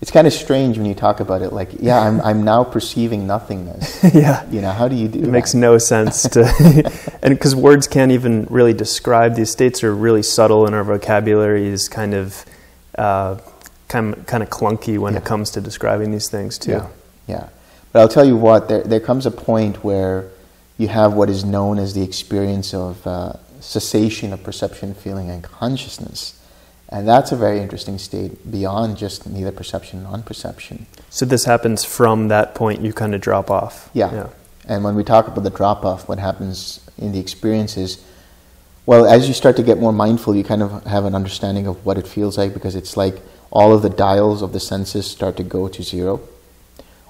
it's 0.00 0.10
kind 0.10 0.26
of 0.26 0.32
strange 0.32 0.76
when 0.76 0.86
you 0.86 0.94
talk 0.94 1.20
about 1.20 1.40
it 1.40 1.52
like, 1.52 1.70
yeah, 1.80 1.98
I'm, 1.98 2.20
I'm 2.20 2.44
now 2.44 2.62
perceiving 2.62 3.26
nothingness. 3.26 4.04
yeah. 4.14 4.44
You 4.50 4.60
know, 4.60 4.70
how 4.72 4.86
do 4.86 4.96
you 4.96 5.08
do 5.08 5.20
It 5.20 5.22
that? 5.22 5.30
makes 5.30 5.54
no 5.54 5.78
sense 5.92 6.28
to, 6.30 6.44
and 7.22 7.34
because 7.34 7.54
words 7.56 7.86
can't 7.86 8.12
even 8.12 8.46
really 8.50 8.74
describe 8.74 9.34
these 9.34 9.50
states 9.50 9.82
are 9.82 9.94
really 9.94 10.22
subtle 10.22 10.66
and 10.66 10.74
our 10.74 10.84
vocabulary 10.84 11.66
is 11.66 11.88
kind 11.88 12.12
of, 12.14 12.44
uh, 12.98 13.38
kind, 13.88 14.14
of, 14.14 14.26
kind 14.26 14.42
of 14.42 14.50
clunky 14.50 14.98
when 14.98 15.14
Yeah. 15.14 15.20
it 15.20 15.24
comes 15.24 15.50
to 15.52 15.60
describing 15.60 16.10
these 16.12 16.28
things 16.28 16.58
too. 16.58 16.72
Yeah, 16.72 16.86
yeah. 17.26 17.48
But 17.92 18.00
I'll 18.00 18.08
tell 18.08 18.24
you 18.24 18.36
what, 18.36 18.68
there, 18.68 18.82
there 18.82 19.00
comes 19.00 19.26
a 19.26 19.30
point 19.30 19.84
where 19.84 20.26
you 20.78 20.88
have 20.88 21.14
what 21.14 21.30
is 21.30 21.44
known 21.44 21.78
as 21.78 21.94
the 21.94 22.02
experience 22.02 22.74
of 22.74 23.06
uh, 23.06 23.34
cessation 23.60 24.32
of 24.32 24.42
perception, 24.42 24.94
feeling, 24.94 25.30
and 25.30 25.42
consciousness. 25.42 26.40
And 26.88 27.08
that's 27.08 27.32
a 27.32 27.36
very 27.36 27.60
interesting 27.60 27.98
state 27.98 28.50
beyond 28.50 28.96
just 28.98 29.26
neither 29.26 29.52
perception, 29.52 30.02
nor 30.02 30.12
non 30.12 30.22
perception. 30.22 30.86
So 31.10 31.24
this 31.24 31.44
happens 31.44 31.84
from 31.84 32.28
that 32.28 32.54
point 32.54 32.82
you 32.82 32.92
kind 32.92 33.14
of 33.14 33.20
drop 33.20 33.50
off. 33.50 33.90
Yeah. 33.94 34.28
And 34.66 34.82
when 34.84 34.94
we 34.94 35.04
talk 35.04 35.26
about 35.28 35.44
the 35.44 35.50
drop 35.50 35.84
off, 35.84 36.08
what 36.08 36.18
happens 36.18 36.80
in 36.98 37.12
the 37.12 37.18
experience 37.20 37.76
is, 37.76 38.04
well, 38.86 39.06
as 39.06 39.28
you 39.28 39.34
start 39.34 39.56
to 39.56 39.62
get 39.62 39.78
more 39.78 39.92
mindful, 39.92 40.34
you 40.36 40.44
kind 40.44 40.62
of 40.62 40.84
have 40.84 41.04
an 41.04 41.14
understanding 41.14 41.66
of 41.66 41.84
what 41.86 41.96
it 41.98 42.06
feels 42.06 42.36
like 42.36 42.52
because 42.54 42.74
it's 42.74 42.96
like 42.96 43.20
all 43.54 43.72
of 43.72 43.82
the 43.82 43.88
dials 43.88 44.42
of 44.42 44.52
the 44.52 44.60
senses 44.60 45.06
start 45.06 45.36
to 45.36 45.44
go 45.44 45.68
to 45.68 45.82
zero. 45.82 46.20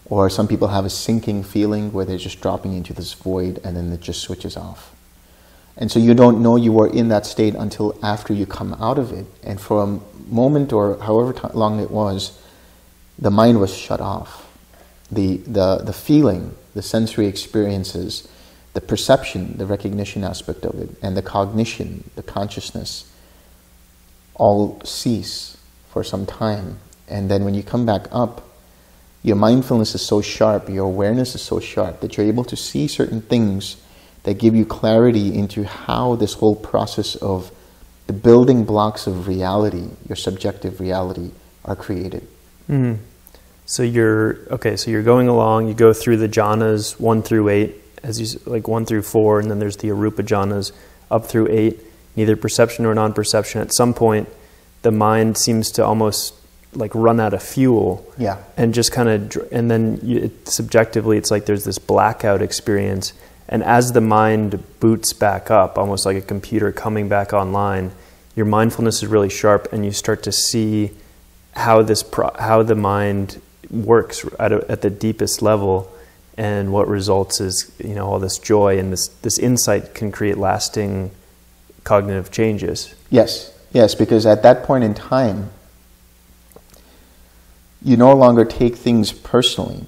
Or 0.04 0.28
some 0.28 0.46
people 0.46 0.68
have 0.68 0.84
a 0.84 0.90
sinking 0.90 1.42
feeling 1.42 1.90
where 1.92 2.04
they're 2.04 2.18
just 2.18 2.42
dropping 2.42 2.74
into 2.74 2.92
this 2.92 3.14
void 3.14 3.58
and 3.64 3.74
then 3.76 3.90
it 3.90 4.00
just 4.00 4.20
switches 4.20 4.56
off. 4.56 4.94
And 5.76 5.90
so 5.90 5.98
you 5.98 6.12
don't 6.14 6.42
know 6.42 6.56
you 6.56 6.70
were 6.70 6.86
in 6.86 7.08
that 7.08 7.24
state 7.24 7.54
until 7.54 7.98
after 8.02 8.34
you 8.34 8.44
come 8.44 8.74
out 8.74 8.98
of 8.98 9.10
it. 9.10 9.26
And 9.42 9.58
for 9.58 9.82
a 9.82 10.00
moment 10.30 10.72
or 10.72 10.98
however 10.98 11.32
t- 11.32 11.48
long 11.54 11.80
it 11.80 11.90
was, 11.90 12.38
the 13.18 13.30
mind 13.30 13.58
was 13.58 13.74
shut 13.74 14.00
off. 14.00 14.46
The, 15.10 15.38
the, 15.38 15.78
the 15.78 15.92
feeling, 15.94 16.54
the 16.74 16.82
sensory 16.82 17.26
experiences, 17.26 18.28
the 18.74 18.82
perception, 18.82 19.56
the 19.56 19.66
recognition 19.66 20.22
aspect 20.22 20.64
of 20.66 20.78
it, 20.78 20.90
and 21.00 21.16
the 21.16 21.22
cognition, 21.22 22.10
the 22.16 22.22
consciousness, 22.22 23.10
all 24.34 24.80
cease 24.84 25.53
for 25.94 26.04
some 26.04 26.26
time. 26.26 26.78
And 27.08 27.30
then 27.30 27.44
when 27.44 27.54
you 27.54 27.62
come 27.62 27.86
back 27.86 28.08
up, 28.10 28.42
your 29.22 29.36
mindfulness 29.36 29.94
is 29.94 30.02
so 30.02 30.20
sharp, 30.20 30.68
your 30.68 30.84
awareness 30.84 31.34
is 31.34 31.40
so 31.40 31.60
sharp 31.60 32.00
that 32.00 32.16
you're 32.16 32.26
able 32.26 32.44
to 32.44 32.56
see 32.56 32.86
certain 32.88 33.22
things 33.22 33.76
that 34.24 34.38
give 34.38 34.54
you 34.54 34.66
clarity 34.66 35.34
into 35.34 35.64
how 35.64 36.16
this 36.16 36.34
whole 36.34 36.56
process 36.56 37.14
of 37.16 37.50
the 38.06 38.12
building 38.12 38.64
blocks 38.64 39.06
of 39.06 39.28
reality, 39.28 39.88
your 40.08 40.16
subjective 40.16 40.80
reality, 40.80 41.30
are 41.64 41.76
created. 41.76 42.26
Mhm. 42.68 42.98
So 43.64 43.82
you're 43.82 44.40
okay. 44.50 44.76
So 44.76 44.90
you're 44.90 45.02
going 45.02 45.28
along. 45.28 45.68
You 45.68 45.74
go 45.74 45.94
through 45.94 46.18
the 46.18 46.28
jhanas 46.28 47.00
one 47.00 47.22
through 47.22 47.48
eight, 47.48 47.80
as 48.02 48.20
you 48.20 48.38
like 48.44 48.68
one 48.68 48.84
through 48.84 49.02
four, 49.02 49.40
and 49.40 49.50
then 49.50 49.58
there's 49.58 49.78
the 49.78 49.88
arupa 49.88 50.22
jhanas 50.22 50.72
up 51.10 51.26
through 51.26 51.48
eight. 51.50 51.80
Neither 52.16 52.36
perception 52.36 52.84
nor 52.84 52.94
non-perception. 52.94 53.60
At 53.60 53.72
some 53.74 53.94
point, 53.94 54.28
the 54.84 54.92
mind 54.92 55.36
seems 55.36 55.70
to 55.72 55.84
almost 55.84 56.34
like 56.72 56.94
run 56.94 57.18
out 57.20 57.34
of 57.34 57.42
fuel, 57.42 58.04
Yeah. 58.18 58.38
and 58.56 58.72
just 58.74 58.90
kind 58.92 59.08
of, 59.08 59.48
and 59.52 59.70
then 59.70 60.00
you, 60.02 60.18
it, 60.26 60.48
subjectively, 60.48 61.16
it's 61.18 61.30
like 61.30 61.46
there's 61.46 61.64
this 61.64 61.78
blackout 61.78 62.42
experience. 62.42 63.12
And 63.48 63.62
as 63.62 63.92
the 63.92 64.00
mind 64.00 64.62
boots 64.80 65.12
back 65.12 65.50
up, 65.50 65.78
almost 65.78 66.04
like 66.06 66.16
a 66.16 66.20
computer 66.20 66.72
coming 66.72 67.08
back 67.08 67.32
online, 67.32 67.92
your 68.34 68.46
mindfulness 68.46 69.02
is 69.02 69.06
really 69.06 69.28
sharp, 69.30 69.72
and 69.72 69.84
you 69.84 69.92
start 69.92 70.22
to 70.24 70.32
see 70.32 70.90
how 71.52 71.82
this 71.82 72.02
pro- 72.02 72.34
how 72.38 72.62
the 72.64 72.74
mind 72.74 73.40
works 73.70 74.24
at, 74.40 74.50
a, 74.52 74.64
at 74.68 74.80
the 74.82 74.90
deepest 74.90 75.42
level, 75.42 75.90
and 76.36 76.72
what 76.72 76.88
results 76.88 77.40
is 77.40 77.70
you 77.78 77.94
know 77.94 78.06
all 78.08 78.18
this 78.18 78.38
joy 78.38 78.76
and 78.80 78.92
this 78.92 79.06
this 79.22 79.38
insight 79.38 79.94
can 79.94 80.10
create 80.10 80.36
lasting 80.36 81.12
cognitive 81.84 82.32
changes. 82.32 82.94
Yes, 83.10 83.53
yes, 83.74 83.94
because 83.94 84.24
at 84.24 84.42
that 84.44 84.62
point 84.62 84.84
in 84.84 84.94
time, 84.94 85.50
you 87.82 87.98
no 87.98 88.14
longer 88.14 88.46
take 88.46 88.76
things 88.76 89.12
personally. 89.12 89.84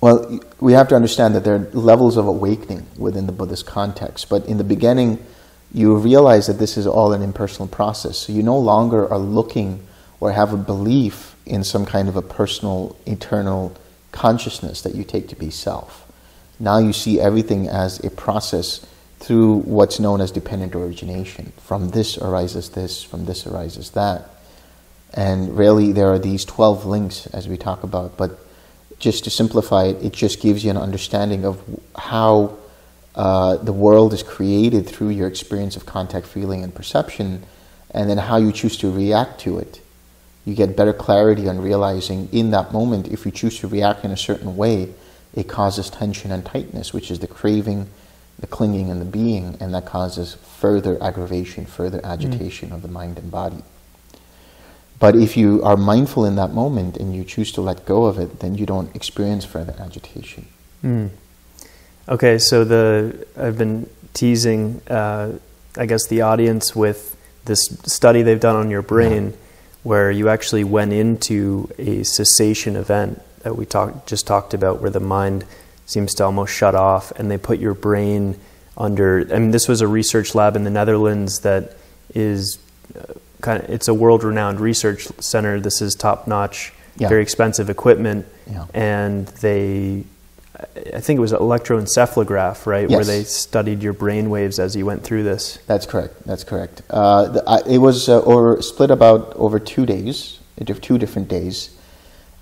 Well, 0.00 0.40
we 0.60 0.72
have 0.72 0.88
to 0.88 0.94
understand 0.94 1.34
that 1.34 1.44
there 1.44 1.56
are 1.56 1.70
levels 1.72 2.16
of 2.16 2.26
awakening 2.26 2.86
within 2.96 3.26
the 3.26 3.32
Buddhist 3.32 3.66
context, 3.66 4.30
but 4.30 4.46
in 4.46 4.56
the 4.56 4.64
beginning, 4.64 5.24
you 5.72 5.96
realize 5.96 6.46
that 6.46 6.54
this 6.54 6.76
is 6.76 6.86
all 6.86 7.12
an 7.12 7.20
impersonal 7.20 7.68
process. 7.68 8.16
So 8.18 8.32
you 8.32 8.42
no 8.42 8.58
longer 8.58 9.10
are 9.10 9.18
looking 9.18 9.86
or 10.20 10.32
have 10.32 10.52
a 10.52 10.56
belief 10.56 11.36
in 11.44 11.64
some 11.64 11.84
kind 11.84 12.08
of 12.08 12.16
a 12.16 12.22
personal, 12.22 12.96
eternal 13.06 13.76
consciousness 14.12 14.82
that 14.82 14.94
you 14.94 15.04
take 15.04 15.28
to 15.28 15.36
be 15.36 15.50
self. 15.50 16.10
Now 16.60 16.78
you 16.78 16.92
see 16.92 17.20
everything 17.20 17.68
as 17.68 18.02
a 18.04 18.10
process 18.10 18.86
through 19.24 19.60
what's 19.60 19.98
known 19.98 20.20
as 20.20 20.30
dependent 20.30 20.74
origination. 20.74 21.50
From 21.62 21.88
this 21.90 22.18
arises 22.18 22.68
this, 22.70 23.02
from 23.02 23.24
this 23.24 23.46
arises 23.46 23.90
that. 23.90 24.28
And 25.14 25.56
really, 25.56 25.92
there 25.92 26.12
are 26.12 26.18
these 26.18 26.44
12 26.44 26.84
links 26.84 27.26
as 27.28 27.48
we 27.48 27.56
talk 27.56 27.82
about, 27.84 28.18
but 28.18 28.38
just 28.98 29.24
to 29.24 29.30
simplify 29.30 29.84
it, 29.84 30.04
it 30.04 30.12
just 30.12 30.42
gives 30.42 30.62
you 30.62 30.70
an 30.70 30.76
understanding 30.76 31.46
of 31.46 31.62
how 31.96 32.58
uh, 33.14 33.56
the 33.56 33.72
world 33.72 34.12
is 34.12 34.22
created 34.22 34.86
through 34.86 35.08
your 35.08 35.26
experience 35.26 35.74
of 35.74 35.86
contact, 35.86 36.26
feeling, 36.26 36.62
and 36.62 36.74
perception, 36.74 37.44
and 37.92 38.10
then 38.10 38.18
how 38.18 38.36
you 38.36 38.52
choose 38.52 38.76
to 38.76 38.90
react 38.90 39.40
to 39.40 39.58
it. 39.58 39.80
You 40.44 40.54
get 40.54 40.76
better 40.76 40.92
clarity 40.92 41.48
on 41.48 41.60
realizing 41.60 42.28
in 42.30 42.50
that 42.50 42.72
moment, 42.72 43.08
if 43.08 43.24
you 43.24 43.32
choose 43.32 43.58
to 43.60 43.68
react 43.68 44.04
in 44.04 44.10
a 44.10 44.18
certain 44.18 44.54
way, 44.56 44.92
it 45.32 45.48
causes 45.48 45.88
tension 45.88 46.30
and 46.30 46.44
tightness, 46.44 46.92
which 46.92 47.10
is 47.10 47.20
the 47.20 47.26
craving, 47.26 47.88
the 48.38 48.46
clinging, 48.46 48.90
and 48.90 49.00
the 49.00 49.04
being, 49.06 49.56
and 49.60 49.74
that 49.74 49.86
causes 49.86 50.34
further 50.34 51.02
aggravation, 51.02 51.66
further 51.66 52.00
agitation 52.04 52.72
of 52.72 52.82
the 52.82 52.88
mind 52.88 53.18
and 53.18 53.30
body. 53.30 53.62
But 54.98 55.16
if 55.16 55.36
you 55.36 55.62
are 55.62 55.76
mindful 55.76 56.24
in 56.24 56.36
that 56.36 56.52
moment 56.52 56.96
and 56.96 57.14
you 57.14 57.24
choose 57.24 57.52
to 57.52 57.60
let 57.60 57.84
go 57.84 58.04
of 58.04 58.18
it, 58.18 58.40
then 58.40 58.54
you 58.54 58.64
don't 58.64 58.94
experience 58.94 59.44
further 59.44 59.74
agitation. 59.78 60.46
Mm. 60.82 61.10
Okay, 62.08 62.38
so 62.38 62.64
the 62.64 63.26
I've 63.36 63.58
been 63.58 63.88
teasing, 64.12 64.80
uh, 64.88 65.32
I 65.76 65.86
guess, 65.86 66.06
the 66.06 66.22
audience 66.22 66.76
with 66.76 67.16
this 67.44 67.64
study 67.84 68.22
they've 68.22 68.40
done 68.40 68.56
on 68.56 68.70
your 68.70 68.82
brain, 68.82 69.34
where 69.82 70.10
you 70.10 70.28
actually 70.28 70.64
went 70.64 70.92
into 70.92 71.70
a 71.78 72.02
cessation 72.04 72.76
event 72.76 73.20
that 73.40 73.56
we 73.56 73.66
talked 73.66 74.06
just 74.06 74.26
talked 74.26 74.54
about, 74.54 74.80
where 74.80 74.90
the 74.90 75.00
mind 75.00 75.44
seems 75.86 76.14
to 76.14 76.24
almost 76.24 76.52
shut 76.52 76.74
off, 76.74 77.10
and 77.12 77.30
they 77.30 77.38
put 77.38 77.58
your 77.58 77.74
brain 77.74 78.36
under. 78.76 79.20
I 79.32 79.38
mean, 79.38 79.50
this 79.50 79.68
was 79.68 79.80
a 79.80 79.86
research 79.88 80.34
lab 80.34 80.56
in 80.56 80.64
the 80.64 80.70
Netherlands 80.70 81.40
that 81.40 81.76
is 82.14 82.58
uh, 82.98 83.12
kind 83.40 83.62
of 83.62 83.70
it's 83.70 83.88
a 83.88 83.94
world-renowned 83.94 84.60
research 84.60 85.06
center. 85.20 85.60
This 85.60 85.80
is 85.82 85.94
top-notch, 85.94 86.72
Yeah. 86.96 87.08
very 87.08 87.22
expensive 87.22 87.68
equipment, 87.70 88.26
Yeah. 88.50 88.64
and 88.74 89.26
they 89.40 90.04
I 90.94 91.00
think 91.00 91.18
it 91.18 91.20
was 91.20 91.32
electroencephalograph, 91.32 92.64
right, 92.64 92.88
where 92.88 93.04
they 93.04 93.24
studied 93.24 93.82
your 93.82 93.92
brain 93.92 94.30
waves 94.30 94.58
as 94.58 94.76
you 94.76 94.86
went 94.86 95.02
through 95.02 95.24
this. 95.24 95.58
That's 95.66 95.84
correct. 95.84 96.24
That's 96.24 96.44
correct. 96.44 96.82
Uh, 96.88 97.28
the, 97.28 97.42
I, 97.46 97.58
it 97.68 97.78
was 97.78 98.08
uh, 98.08 98.22
over, 98.22 98.62
split 98.62 98.90
about 98.90 99.34
over 99.34 99.58
two 99.58 99.84
days, 99.84 100.38
two 100.80 100.96
different 100.96 101.28
days, 101.28 101.70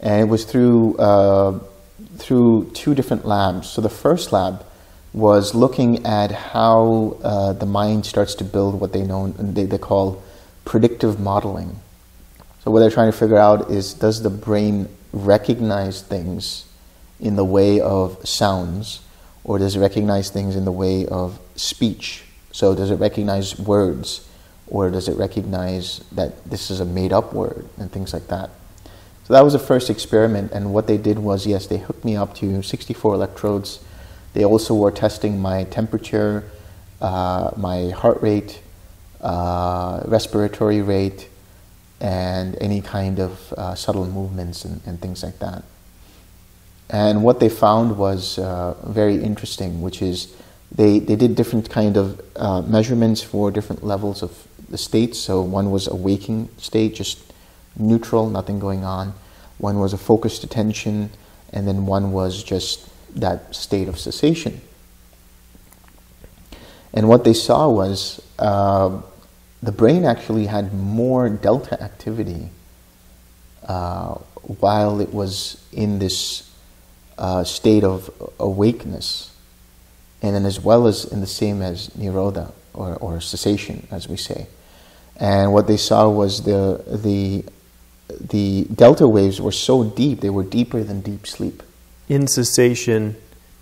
and 0.01 0.21
it 0.21 0.31
was 0.31 0.45
through 0.45 0.97
uh, 0.99 1.59
through 2.17 2.71
two 2.75 2.95
different 2.95 3.25
labs. 3.25 3.69
So 3.69 3.81
the 3.81 3.89
first 3.89 4.33
lab 4.33 4.65
was 5.13 5.55
looking 5.55 6.07
at 6.07 6.31
how 6.31 7.17
uh, 7.23 7.53
the 7.53 7.67
mind 7.67 8.07
starts 8.07 8.35
to 8.37 8.45
build 8.45 8.81
what 8.81 8.93
they 8.93 9.03
know 9.03 9.29
they, 9.29 9.65
they 9.65 9.79
call 9.79 10.23
predictive 10.65 11.21
modeling. 11.21 11.77
So 12.65 12.71
what 12.71 12.81
they're 12.81 12.91
trying 12.91 13.11
to 13.11 13.17
figure 13.17 13.37
out 13.37 13.71
is 13.71 13.95
does 13.95 14.23
the 14.23 14.31
brain 14.31 14.89
recognize 15.13 16.03
things 16.03 16.67
in 17.21 17.37
the 17.37 17.45
way 17.45 17.81
of 17.81 18.27
sounds, 18.27 19.01
or 19.45 19.59
does 19.59 19.77
it 19.77 19.81
recognize 19.81 20.31
things 20.31 20.57
in 20.57 20.65
the 20.65 20.73
way 20.73 21.07
of 21.07 21.39
speech? 21.57 22.25
So 22.53 22.75
does 22.75 22.91
it 22.91 22.97
recognize 22.97 23.59
words, 23.59 24.29
or 24.67 24.91
does 24.91 25.09
it 25.09 25.17
recognize 25.17 26.05
that 26.13 26.45
this 26.45 26.71
is 26.71 26.81
a 26.81 26.85
made 26.85 27.13
up 27.13 27.33
word 27.33 27.69
and 27.79 27.91
things 27.91 28.13
like 28.13 28.29
that? 28.29 28.51
So 29.25 29.35
that 29.35 29.45
was 29.45 29.53
the 29.53 29.59
first 29.61 29.89
experiment, 29.89 30.53
and 30.53 30.75
what 30.75 30.87
they 30.87 30.99
did 30.99 31.19
was 31.19 31.47
yes, 31.47 31.67
they 31.67 31.79
hooked 31.79 32.05
me 32.05 32.17
up 32.17 32.35
to 32.37 32.63
64 32.63 33.15
electrodes. 33.15 33.81
They 34.35 34.45
also 34.45 34.75
were 34.75 34.91
testing 34.91 35.41
my 35.41 35.65
temperature, 35.65 36.51
uh, 37.01 37.51
my 37.57 37.91
heart 37.91 38.21
rate, 38.21 38.61
uh, 39.21 40.03
respiratory 40.07 40.83
rate, 40.83 41.29
and 42.01 42.57
any 42.61 42.81
kind 42.81 43.21
of 43.21 43.53
uh, 43.53 43.75
subtle 43.77 44.07
movements 44.07 44.65
and, 44.65 44.81
and 44.87 45.01
things 45.01 45.23
like 45.23 45.39
that. 45.39 45.63
And 46.91 47.23
what 47.23 47.39
they 47.41 47.49
found 47.49 47.97
was 47.97 48.39
uh, 48.39 48.75
very 48.85 49.23
interesting, 49.23 49.81
which 49.81 50.03
is 50.03 50.35
they, 50.71 50.99
they 50.99 51.17
did 51.17 51.37
different 51.37 51.71
kind 51.71 51.97
of 51.97 52.21
uh, 52.37 52.63
measurements 52.63 53.23
for 53.23 53.51
different 53.51 53.85
levels 53.85 54.23
of 54.23 54.47
the 54.69 54.79
states. 54.79 55.19
So 55.19 55.43
one 55.43 55.71
was 55.71 55.87
a 55.87 55.95
waking 55.95 56.49
state, 56.59 56.95
just 56.95 57.32
neutral, 57.77 58.29
nothing 58.29 58.59
going 58.59 58.85
on. 58.85 59.15
One 59.59 59.79
was 59.79 59.93
a 59.93 59.99
focused 59.99 60.45
attention, 60.45 61.11
and 61.53 61.67
then 61.67 61.87
one 61.87 62.13
was 62.13 62.43
just 62.43 62.89
that 63.19 63.55
state 63.55 63.89
of 63.89 63.99
cessation. 63.99 64.61
And 66.95 67.09
what 67.09 67.25
they 67.25 67.33
saw 67.33 67.71
was 67.71 68.21
uh, 68.39 69.01
the 69.63 69.73
brain 69.73 70.05
actually 70.05 70.47
had 70.47 70.75
more 70.75 71.29
delta 71.29 71.81
activity 71.83 72.51
uh, 73.67 74.15
while 74.61 75.01
it 75.01 75.15
was 75.15 75.65
in 75.73 75.99
this 75.99 76.51
uh, 77.17 77.45
state 77.45 77.85
of 77.85 78.11
awakeness, 78.39 79.31
and 80.21 80.35
then 80.35 80.45
as 80.45 80.59
well 80.59 80.87
as 80.87 81.05
in 81.05 81.21
the 81.21 81.27
same 81.27 81.63
as 81.63 81.89
nirodha 81.91 82.53
or, 82.75 82.97
or 82.97 83.21
cessation, 83.21 83.87
as 83.91 84.09
we 84.09 84.17
say. 84.17 84.47
And 85.17 85.53
what 85.53 85.69
they 85.69 85.77
saw 85.77 86.09
was 86.09 86.43
the 86.43 86.83
the 86.87 87.45
the 88.21 88.65
delta 88.75 89.09
waves 89.09 89.41
were 89.41 89.53
so 89.53 89.85
deep; 89.85 90.21
they 90.21 90.31
were 90.31 90.45
deeper 90.45 90.83
than 90.83 91.01
deep 91.01 91.27
sleep. 91.27 91.63
In 92.09 92.27
cessation, 92.27 93.17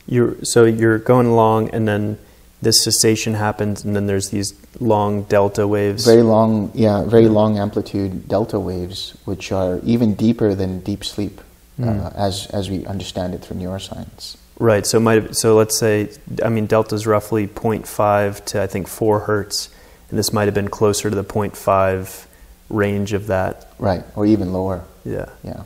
you're 0.07 0.43
so 0.45 0.65
you're 0.65 0.99
going 0.99 1.27
along, 1.27 1.71
and 1.71 1.87
then 1.87 2.19
this 2.63 2.83
cessation 2.83 3.35
happens, 3.35 3.85
and 3.85 3.97
then 3.97 4.07
there's 4.07 4.31
these 4.31 4.55
long 4.81 5.23
delta 5.25 5.67
waves. 5.67 6.05
Very 6.05 6.23
long, 6.23 6.71
yeah, 6.75 7.05
very 7.05 7.29
long 7.29 7.59
amplitude 7.59 8.29
delta 8.29 8.59
waves, 8.61 9.17
which 9.25 9.53
are 9.53 9.81
even 9.85 10.15
deeper 10.15 10.55
than 10.55 10.81
deep 10.81 11.05
sleep, 11.05 11.41
mm. 11.79 11.89
uh, 11.89 12.11
as 12.17 12.47
as 12.49 12.69
we 12.71 12.85
understand 12.87 13.35
it 13.35 13.43
through 13.43 13.57
neuroscience. 13.57 14.37
Right. 14.59 14.87
So 14.87 15.01
might 15.01 15.35
so 15.37 15.57
let's 15.57 15.77
say 15.79 16.11
I 16.45 16.51
mean 16.51 16.67
delta 16.67 16.95
is 16.95 17.07
roughly 17.07 17.49
0.5 17.49 18.45
to 18.47 18.63
I 18.63 18.67
think 18.67 18.89
four 18.89 19.21
hertz, 19.21 19.71
and 20.11 20.19
this 20.19 20.35
might 20.35 20.45
have 20.45 20.55
been 20.55 20.69
closer 20.69 21.09
to 21.09 21.17
the 21.17 21.25
0.5 21.25 22.27
range 22.71 23.12
of 23.12 23.27
that. 23.27 23.73
Right, 23.79 24.05
or 24.16 24.25
even 24.27 24.53
lower. 24.53 24.85
Yeah. 25.05 25.27
Yeah. 25.43 25.64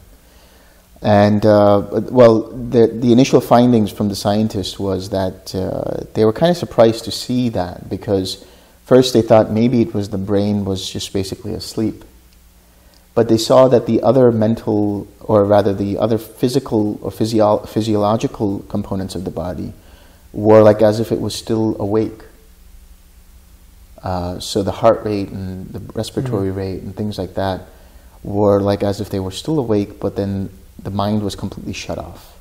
And 1.05 1.45
uh, 1.45 1.83
well, 1.93 2.45
the, 2.45 2.87
the 2.87 3.13
initial 3.13 3.43
findings 3.43 3.93
from 3.93 4.09
the 4.09 4.17
scientists 4.17 4.79
was 4.79 5.11
that 5.11 5.55
uh, 5.55 6.05
they 6.15 6.25
were 6.25 6.33
kind 6.33 6.51
of 6.51 6.57
surprised 6.57 7.05
to 7.05 7.11
see 7.11 7.51
that 7.51 7.91
because 7.91 8.43
first 8.87 9.13
they 9.13 9.21
thought 9.21 9.51
maybe 9.51 9.83
it 9.83 9.93
was 9.93 10.09
the 10.09 10.19
brain 10.19 10.65
was 10.65 10.89
just 10.89 11.13
basically 11.13 11.53
asleep. 11.53 12.05
But 13.15 13.29
they 13.29 13.37
saw 13.37 13.69
that 13.69 13.87
the 13.87 14.03
other 14.03 14.33
mental, 14.33 15.07
or 15.21 15.45
rather 15.45 15.75
the 15.75 15.99
other 15.99 16.17
physical 16.19 16.99
or 17.03 17.11
physio- 17.11 17.59
physiological 17.59 18.61
components 18.61 19.15
of 19.15 19.25
the 19.25 19.31
body 19.31 19.75
were 20.33 20.63
like 20.63 20.81
as 20.83 21.01
if 21.01 21.13
it 21.13 21.21
was 21.21 21.35
still 21.35 21.77
awake. 21.79 22.25
Uh, 24.05 24.39
so 24.39 24.63
the 24.63 24.71
heart 24.71 25.03
rate 25.03 25.31
and 25.31 25.67
the 25.73 25.81
respiratory 25.95 26.51
mm-hmm. 26.51 26.59
rate 26.59 26.83
and 26.83 26.95
things 26.95 27.17
like 27.17 27.35
that 27.35 27.63
were 28.23 28.61
like 28.61 28.83
as 28.83 29.01
if 29.01 29.09
they 29.09 29.19
were 29.19 29.31
still 29.31 29.59
awake, 29.59 29.99
but 29.99 30.15
then 30.15 30.51
the 30.79 30.91
mind 30.91 31.23
was 31.23 31.35
completely 31.35 31.73
shut 31.73 31.97
off. 31.99 32.39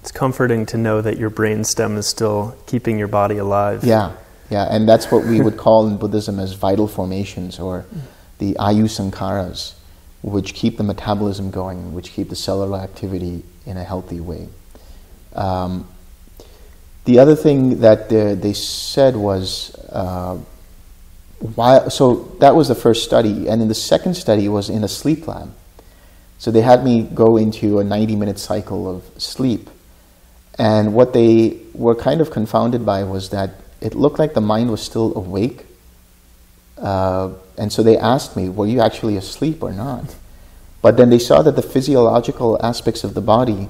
It's 0.00 0.12
comforting 0.12 0.66
to 0.66 0.76
know 0.76 1.00
that 1.00 1.16
your 1.16 1.30
brain 1.30 1.64
stem 1.64 1.96
is 1.96 2.06
still 2.06 2.54
keeping 2.66 2.98
your 2.98 3.08
body 3.08 3.38
alive. 3.38 3.82
Yeah, 3.82 4.12
yeah, 4.50 4.66
and 4.70 4.86
that's 4.86 5.10
what 5.10 5.24
we 5.24 5.40
would 5.40 5.56
call 5.56 5.86
in 5.86 5.96
Buddhism 5.96 6.38
as 6.38 6.52
vital 6.52 6.86
formations 6.86 7.58
or 7.58 7.86
the 8.38 8.54
ayu 8.60 8.84
sankharas, 8.84 9.72
which 10.22 10.52
keep 10.52 10.76
the 10.76 10.84
metabolism 10.84 11.50
going, 11.50 11.94
which 11.94 12.12
keep 12.12 12.28
the 12.28 12.36
cellular 12.36 12.78
activity 12.78 13.42
in 13.64 13.78
a 13.78 13.84
healthy 13.84 14.20
way. 14.20 14.48
Um, 15.34 15.88
the 17.06 17.18
other 17.18 17.34
thing 17.34 17.80
that 17.80 18.10
they, 18.10 18.34
they 18.34 18.52
said 18.52 19.16
was, 19.16 19.74
uh, 19.88 20.38
why, 21.38 21.88
so 21.88 22.36
that 22.40 22.54
was 22.54 22.68
the 22.68 22.74
first 22.74 23.04
study, 23.04 23.48
and 23.48 23.60
then 23.60 23.68
the 23.68 23.74
second 23.74 24.14
study 24.14 24.48
was 24.48 24.70
in 24.70 24.82
a 24.84 24.88
sleep 24.88 25.26
lab. 25.26 25.52
So 26.38 26.50
they 26.50 26.62
had 26.62 26.84
me 26.84 27.02
go 27.02 27.36
into 27.36 27.78
a 27.78 27.84
90 27.84 28.16
minute 28.16 28.38
cycle 28.38 28.88
of 28.88 29.04
sleep. 29.20 29.70
And 30.58 30.94
what 30.94 31.12
they 31.12 31.60
were 31.74 31.94
kind 31.94 32.20
of 32.20 32.30
confounded 32.30 32.84
by 32.84 33.04
was 33.04 33.30
that 33.30 33.50
it 33.80 33.94
looked 33.94 34.18
like 34.18 34.34
the 34.34 34.40
mind 34.40 34.70
was 34.70 34.82
still 34.82 35.16
awake. 35.16 35.66
Uh, 36.78 37.32
and 37.58 37.72
so 37.72 37.82
they 37.82 37.96
asked 37.96 38.36
me, 38.36 38.48
Were 38.48 38.66
you 38.66 38.80
actually 38.80 39.16
asleep 39.16 39.62
or 39.62 39.72
not? 39.72 40.14
But 40.82 40.96
then 40.96 41.10
they 41.10 41.18
saw 41.18 41.42
that 41.42 41.56
the 41.56 41.62
physiological 41.62 42.58
aspects 42.64 43.02
of 43.04 43.14
the 43.14 43.20
body 43.20 43.68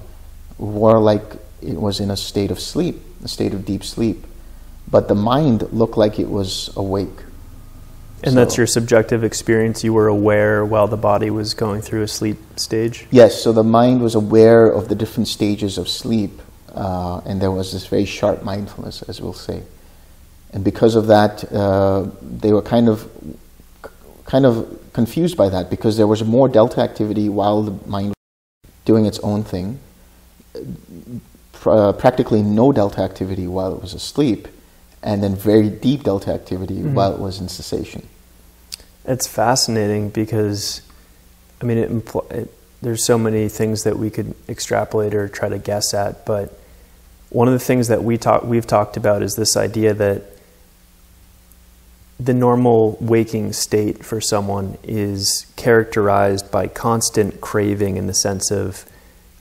were 0.58 0.98
like 0.98 1.36
it 1.62 1.76
was 1.76 2.00
in 2.00 2.10
a 2.10 2.16
state 2.16 2.50
of 2.50 2.60
sleep, 2.60 3.00
a 3.24 3.28
state 3.28 3.54
of 3.54 3.64
deep 3.64 3.84
sleep. 3.84 4.24
But 4.88 5.08
the 5.08 5.14
mind 5.14 5.72
looked 5.72 5.96
like 5.96 6.18
it 6.18 6.28
was 6.28 6.70
awake. 6.76 7.26
And 8.22 8.32
so, 8.32 8.36
that's 8.36 8.56
your 8.56 8.66
subjective 8.66 9.22
experience. 9.24 9.84
You 9.84 9.92
were 9.92 10.08
aware 10.08 10.64
while 10.64 10.86
the 10.86 10.96
body 10.96 11.30
was 11.30 11.54
going 11.54 11.82
through 11.82 12.02
a 12.02 12.08
sleep 12.08 12.38
stage? 12.56 13.06
Yes, 13.10 13.42
so 13.42 13.52
the 13.52 13.62
mind 13.62 14.00
was 14.00 14.14
aware 14.14 14.66
of 14.66 14.88
the 14.88 14.94
different 14.94 15.28
stages 15.28 15.76
of 15.76 15.88
sleep, 15.88 16.40
uh, 16.74 17.18
and 17.26 17.40
there 17.40 17.50
was 17.50 17.72
this 17.72 17.86
very 17.86 18.06
sharp 18.06 18.42
mindfulness, 18.42 19.02
as 19.02 19.20
we'll 19.20 19.34
say. 19.34 19.62
And 20.52 20.64
because 20.64 20.94
of 20.94 21.08
that, 21.08 21.44
uh, 21.52 22.06
they 22.22 22.52
were 22.52 22.62
kind 22.62 22.88
of, 22.88 23.10
kind 24.24 24.46
of 24.46 24.80
confused 24.94 25.36
by 25.36 25.50
that 25.50 25.68
because 25.68 25.98
there 25.98 26.06
was 26.06 26.24
more 26.24 26.48
delta 26.48 26.80
activity 26.80 27.28
while 27.28 27.62
the 27.62 27.88
mind 27.88 28.08
was 28.08 28.72
doing 28.86 29.04
its 29.04 29.18
own 29.18 29.44
thing, 29.44 29.78
uh, 31.66 31.92
practically 31.92 32.42
no 32.42 32.72
delta 32.72 33.02
activity 33.02 33.46
while 33.46 33.74
it 33.74 33.82
was 33.82 33.92
asleep, 33.92 34.48
and 35.03 35.22
then 35.22 35.36
very 35.36 35.68
deep 35.70 36.03
delta 36.03 36.32
activity 36.32 36.76
mm-hmm. 36.76 36.94
while 36.94 37.12
it 37.12 37.20
was 37.20 37.40
in 37.40 37.49
cessation. 37.49 38.07
It's 39.05 39.26
fascinating 39.26 40.11
because, 40.11 40.82
I 41.61 41.64
mean, 41.64 41.78
it, 41.78 41.90
impl- 41.90 42.30
it, 42.32 42.53
there's 42.82 43.05
so 43.05 43.16
many 43.16 43.49
things 43.49 43.84
that 43.84 43.99
we 43.99 44.11
could 44.11 44.34
extrapolate 44.49 45.14
or 45.14 45.28
try 45.28 45.49
to 45.49 45.59
guess 45.59 45.94
at, 45.94 46.26
but 46.26 46.59
one 47.30 47.49
of 47.49 47.53
the 47.53 47.61
things 47.61 47.88
that 47.88 48.03
we 48.03 48.18
talk, 48.18 48.44
we've 48.44 48.66
talked 48.66 48.97
about 48.97 49.22
is 49.22 49.36
this 49.36 49.57
idea 49.57 49.94
that 49.94 50.22
the 52.18 52.32
normal 52.32 52.97
waking 53.01 53.53
state 53.53 54.05
for 54.05 54.20
someone 54.20 54.78
is 54.82 55.53
characterized 55.57 56.51
by 56.51 56.66
constant 56.66 57.40
craving 57.40 57.97
in 57.97 58.07
the 58.07 58.14
sense 58.14 58.51
of 58.51 58.86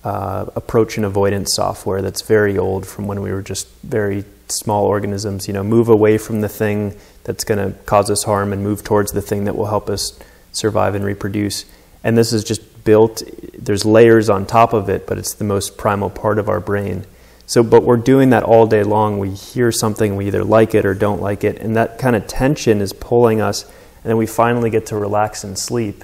uh, 0.05 0.45
approach 0.55 0.97
and 0.97 1.05
avoidance 1.05 1.55
software 1.55 2.03
that's 2.03 2.21
very 2.21 2.59
old 2.59 2.85
from 2.85 3.07
when 3.07 3.21
we 3.23 3.31
were 3.31 3.41
just 3.41 3.67
very 3.81 4.23
small 4.47 4.85
organisms. 4.85 5.47
You 5.47 5.53
know, 5.55 5.63
move 5.63 5.89
away 5.89 6.19
from 6.19 6.41
the 6.41 6.47
thing 6.47 6.95
that's 7.23 7.43
going 7.43 7.57
to 7.57 7.77
cause 7.85 8.11
us 8.11 8.23
harm 8.23 8.53
and 8.53 8.63
move 8.63 8.83
towards 8.83 9.13
the 9.13 9.21
thing 9.21 9.45
that 9.45 9.57
will 9.57 9.65
help 9.65 9.89
us 9.89 10.17
survive 10.51 10.93
and 10.93 11.03
reproduce. 11.03 11.65
And 12.03 12.15
this 12.15 12.33
is 12.33 12.43
just 12.43 12.83
built, 12.83 13.23
there's 13.57 13.83
layers 13.83 14.29
on 14.29 14.45
top 14.45 14.73
of 14.73 14.89
it, 14.89 15.07
but 15.07 15.17
it's 15.17 15.33
the 15.33 15.43
most 15.43 15.75
primal 15.75 16.11
part 16.11 16.37
of 16.37 16.49
our 16.49 16.59
brain. 16.59 17.07
So, 17.47 17.63
but 17.63 17.81
we're 17.81 17.97
doing 17.97 18.29
that 18.29 18.43
all 18.43 18.67
day 18.67 18.83
long. 18.83 19.17
We 19.17 19.31
hear 19.31 19.71
something, 19.71 20.15
we 20.15 20.27
either 20.27 20.43
like 20.43 20.75
it 20.75 20.85
or 20.85 20.93
don't 20.93 21.19
like 21.19 21.43
it, 21.43 21.57
and 21.57 21.75
that 21.75 21.97
kind 21.97 22.15
of 22.15 22.27
tension 22.27 22.79
is 22.79 22.93
pulling 22.93 23.41
us, 23.41 23.63
and 23.63 24.03
then 24.03 24.17
we 24.17 24.27
finally 24.27 24.69
get 24.69 24.85
to 24.87 24.97
relax 24.97 25.43
and 25.43 25.57
sleep 25.57 26.03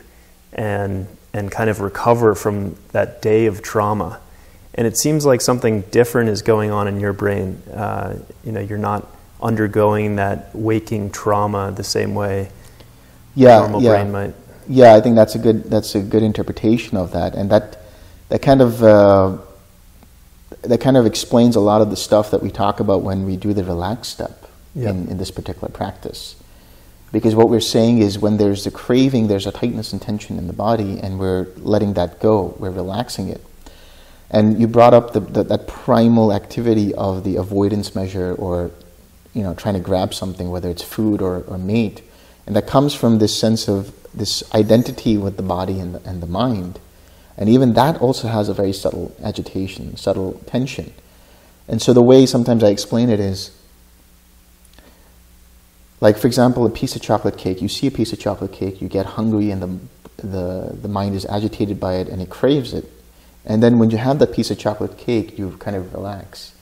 and, 0.53 1.05
and 1.33 1.51
kind 1.51 1.69
of 1.69 1.79
recover 1.79 2.35
from 2.35 2.75
that 2.91 3.21
day 3.21 3.45
of 3.45 3.61
trauma. 3.61 4.19
And 4.73 4.87
it 4.87 4.97
seems 4.97 5.25
like 5.25 5.41
something 5.41 5.81
different 5.91 6.29
is 6.29 6.41
going 6.41 6.71
on 6.71 6.87
in 6.87 6.99
your 6.99 7.13
brain. 7.13 7.61
Uh, 7.73 8.17
you 8.43 8.51
know, 8.51 8.59
you're 8.61 8.77
not 8.77 9.07
undergoing 9.41 10.17
that 10.17 10.53
waking 10.53 11.11
trauma 11.11 11.71
the 11.71 11.83
same 11.83 12.15
way 12.15 12.49
yeah, 13.35 13.59
normal 13.59 13.81
yeah. 13.81 13.89
brain 13.91 14.11
might. 14.11 14.33
Yeah, 14.67 14.95
I 14.95 15.01
think 15.01 15.15
that's 15.15 15.35
a 15.35 15.39
good 15.39 15.63
that's 15.65 15.95
a 15.95 16.01
good 16.01 16.23
interpretation 16.23 16.97
of 16.97 17.11
that, 17.11 17.35
and 17.35 17.49
that 17.49 17.79
that 18.29 18.41
kind 18.41 18.61
of 18.61 18.83
uh, 18.83 19.37
that 20.61 20.79
kind 20.79 20.97
of 20.97 21.05
explains 21.05 21.55
a 21.55 21.59
lot 21.59 21.81
of 21.81 21.89
the 21.89 21.95
stuff 21.95 22.31
that 22.31 22.41
we 22.41 22.51
talk 22.51 22.79
about 22.79 23.01
when 23.01 23.25
we 23.25 23.37
do 23.37 23.53
the 23.53 23.63
relax 23.63 24.07
step 24.07 24.45
in, 24.75 25.07
in 25.09 25.17
this 25.17 25.31
particular 25.31 25.69
practice. 25.69 26.35
Because 27.11 27.35
what 27.35 27.49
we're 27.49 27.59
saying 27.59 27.99
is 27.99 28.17
when 28.17 28.37
there's 28.37 28.63
the 28.63 28.71
craving, 28.71 29.27
there's 29.27 29.45
a 29.45 29.51
tightness 29.51 29.91
and 29.91 30.01
tension 30.01 30.37
in 30.37 30.47
the 30.47 30.53
body, 30.53 30.99
and 30.99 31.19
we're 31.19 31.47
letting 31.57 31.93
that 31.93 32.19
go, 32.19 32.55
we're 32.57 32.71
relaxing 32.71 33.27
it. 33.27 33.43
And 34.29 34.59
you 34.59 34.67
brought 34.67 34.93
up 34.93 35.11
the, 35.11 35.19
the, 35.19 35.43
that 35.43 35.67
primal 35.67 36.31
activity 36.31 36.93
of 36.93 37.25
the 37.25 37.35
avoidance 37.35 37.93
measure 37.93 38.33
or 38.35 38.71
you 39.33 39.43
know, 39.43 39.53
trying 39.53 39.75
to 39.75 39.79
grab 39.79 40.13
something, 40.13 40.49
whether 40.49 40.69
it's 40.69 40.83
food 40.83 41.21
or, 41.21 41.43
or 41.43 41.57
meat. 41.57 42.01
And 42.45 42.55
that 42.55 42.67
comes 42.67 42.93
from 42.93 43.19
this 43.19 43.37
sense 43.37 43.67
of 43.67 43.93
this 44.13 44.43
identity 44.53 45.17
with 45.17 45.37
the 45.37 45.43
body 45.43 45.79
and 45.79 45.95
the, 45.95 46.09
and 46.09 46.21
the 46.21 46.27
mind. 46.27 46.79
And 47.37 47.49
even 47.49 47.73
that 47.73 48.01
also 48.01 48.27
has 48.27 48.49
a 48.49 48.53
very 48.53 48.73
subtle 48.73 49.15
agitation, 49.23 49.95
subtle 49.95 50.33
tension. 50.47 50.93
And 51.67 51.81
so 51.81 51.93
the 51.93 52.01
way 52.01 52.25
sometimes 52.25 52.63
I 52.63 52.69
explain 52.69 53.09
it 53.09 53.19
is 53.19 53.51
like, 56.01 56.17
for 56.17 56.27
example, 56.27 56.65
a 56.65 56.69
piece 56.69 56.95
of 56.95 57.01
chocolate 57.01 57.37
cake. 57.37 57.61
You 57.61 57.69
see 57.69 57.87
a 57.87 57.91
piece 57.91 58.11
of 58.11 58.19
chocolate 58.19 58.51
cake, 58.51 58.81
you 58.81 58.89
get 58.89 59.05
hungry, 59.05 59.51
and 59.51 59.61
the, 59.61 60.27
the, 60.27 60.75
the 60.81 60.87
mind 60.87 61.15
is 61.15 61.25
agitated 61.27 61.79
by 61.79 61.95
it 61.95 62.09
and 62.09 62.21
it 62.21 62.29
craves 62.29 62.73
it. 62.73 62.85
And 63.45 63.61
then 63.61 63.79
when 63.79 63.91
you 63.91 63.97
have 63.97 64.19
that 64.19 64.33
piece 64.33 64.51
of 64.51 64.57
chocolate 64.57 64.97
cake, 64.97 65.37
you 65.37 65.51
kind 65.57 65.77
of 65.77 65.93
relax. 65.93 66.53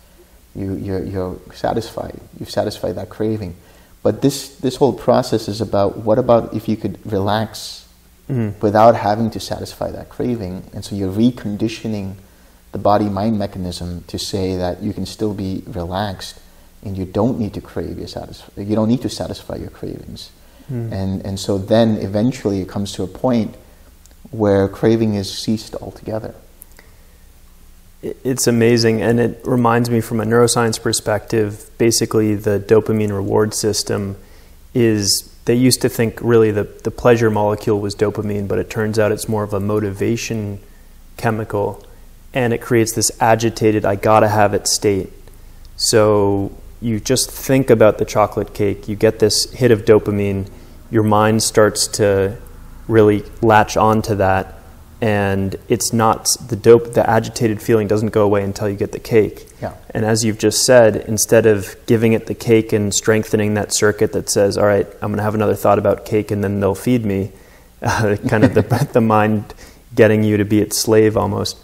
You, 0.55 0.75
you're, 0.75 1.03
you're 1.03 1.39
satisfied. 1.53 2.19
You've 2.37 2.49
satisfied 2.49 2.93
that 2.93 3.09
craving. 3.09 3.55
But 4.03 4.21
this, 4.21 4.55
this 4.57 4.75
whole 4.75 4.93
process 4.93 5.47
is 5.47 5.61
about 5.61 5.97
what 5.97 6.19
about 6.19 6.53
if 6.53 6.67
you 6.67 6.75
could 6.75 6.99
relax 7.09 7.87
mm. 8.29 8.59
without 8.61 8.95
having 8.95 9.29
to 9.31 9.39
satisfy 9.39 9.91
that 9.91 10.09
craving? 10.09 10.69
And 10.73 10.83
so 10.83 10.95
you're 10.95 11.11
reconditioning 11.11 12.15
the 12.71 12.77
body 12.77 13.09
mind 13.09 13.39
mechanism 13.39 14.03
to 14.07 14.19
say 14.19 14.55
that 14.57 14.81
you 14.81 14.93
can 14.93 15.05
still 15.05 15.33
be 15.33 15.63
relaxed 15.65 16.39
and 16.83 16.97
you 16.97 17.05
don't 17.05 17.39
need 17.39 17.53
to 17.53 17.61
crave 17.61 17.97
your 17.97 18.07
satisfy, 18.07 18.61
you 18.61 18.75
don't 18.75 18.87
need 18.87 19.01
to 19.01 19.09
satisfy 19.09 19.55
your 19.55 19.69
cravings. 19.69 20.31
Mm. 20.71 20.91
And, 20.91 21.25
and 21.25 21.39
so 21.39 21.57
then 21.57 21.97
eventually 21.97 22.61
it 22.61 22.69
comes 22.69 22.91
to 22.93 23.03
a 23.03 23.07
point 23.07 23.55
where 24.31 24.67
craving 24.67 25.15
is 25.15 25.35
ceased 25.35 25.75
altogether. 25.75 26.35
It's 28.01 28.47
amazing, 28.47 29.01
and 29.01 29.19
it 29.19 29.41
reminds 29.43 29.89
me 29.89 29.99
from 29.99 30.21
a 30.21 30.23
neuroscience 30.23 30.81
perspective. 30.81 31.69
Basically, 31.77 32.35
the 32.35 32.57
dopamine 32.57 33.11
reward 33.11 33.53
system 33.53 34.15
is 34.73 35.35
they 35.43 35.55
used 35.55 35.81
to 35.81 35.89
think 35.89 36.17
really 36.21 36.51
the, 36.51 36.63
the 36.63 36.91
pleasure 36.91 37.29
molecule 37.29 37.79
was 37.81 37.95
dopamine, 37.95 38.47
but 38.47 38.57
it 38.57 38.69
turns 38.69 38.97
out 38.97 39.11
it's 39.11 39.27
more 39.27 39.43
of 39.43 39.53
a 39.53 39.59
motivation 39.59 40.59
chemical, 41.17 41.85
and 42.33 42.53
it 42.53 42.61
creates 42.61 42.93
this 42.93 43.11
agitated, 43.19 43.83
I 43.83 43.95
gotta 43.95 44.29
have 44.29 44.53
it 44.53 44.65
state. 44.65 45.11
So 45.75 46.53
you 46.81 46.99
just 46.99 47.29
think 47.29 47.69
about 47.69 47.97
the 47.97 48.05
chocolate 48.05 48.53
cake, 48.53 48.87
you 48.87 48.95
get 48.95 49.19
this 49.19 49.51
hit 49.51 49.71
of 49.71 49.85
dopamine, 49.85 50.49
your 50.89 51.03
mind 51.03 51.43
starts 51.43 51.87
to 51.87 52.37
really 52.87 53.23
latch 53.41 53.77
onto 53.77 54.15
that 54.15 54.55
and 55.01 55.55
it's 55.69 55.93
not 55.93 56.27
the 56.49 56.55
dope 56.55 56.93
the 56.93 57.09
agitated 57.09 57.61
feeling 57.61 57.87
doesn't 57.87 58.09
go 58.09 58.23
away 58.23 58.43
until 58.43 58.67
you 58.67 58.75
get 58.75 58.91
the 58.91 58.99
cake 58.99 59.47
yeah. 59.61 59.73
and 59.91 60.03
as 60.03 60.25
you've 60.25 60.37
just 60.37 60.65
said 60.65 60.97
instead 61.07 61.45
of 61.45 61.75
giving 61.85 62.11
it 62.11 62.25
the 62.25 62.33
cake 62.33 62.73
and 62.73 62.93
strengthening 62.93 63.53
that 63.53 63.73
circuit 63.73 64.11
that 64.11 64.29
says 64.29 64.57
all 64.57 64.65
right 64.65 64.87
i'm 65.01 65.11
going 65.11 65.17
to 65.17 65.23
have 65.23 65.35
another 65.35 65.55
thought 65.55 65.79
about 65.79 66.05
cake 66.05 66.31
and 66.31 66.43
then 66.43 66.59
they'll 66.59 66.75
feed 66.75 67.05
me 67.05 67.31
uh, 67.81 68.17
kind 68.27 68.43
of 68.43 68.53
the, 68.53 68.89
the 68.93 69.01
mind 69.01 69.53
getting 69.95 70.23
you 70.23 70.35
to 70.35 70.45
be 70.45 70.59
its 70.59 70.77
slave 70.77 71.15
almost 71.15 71.57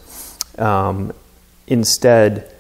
um, 0.59 1.11
instead 1.67 2.54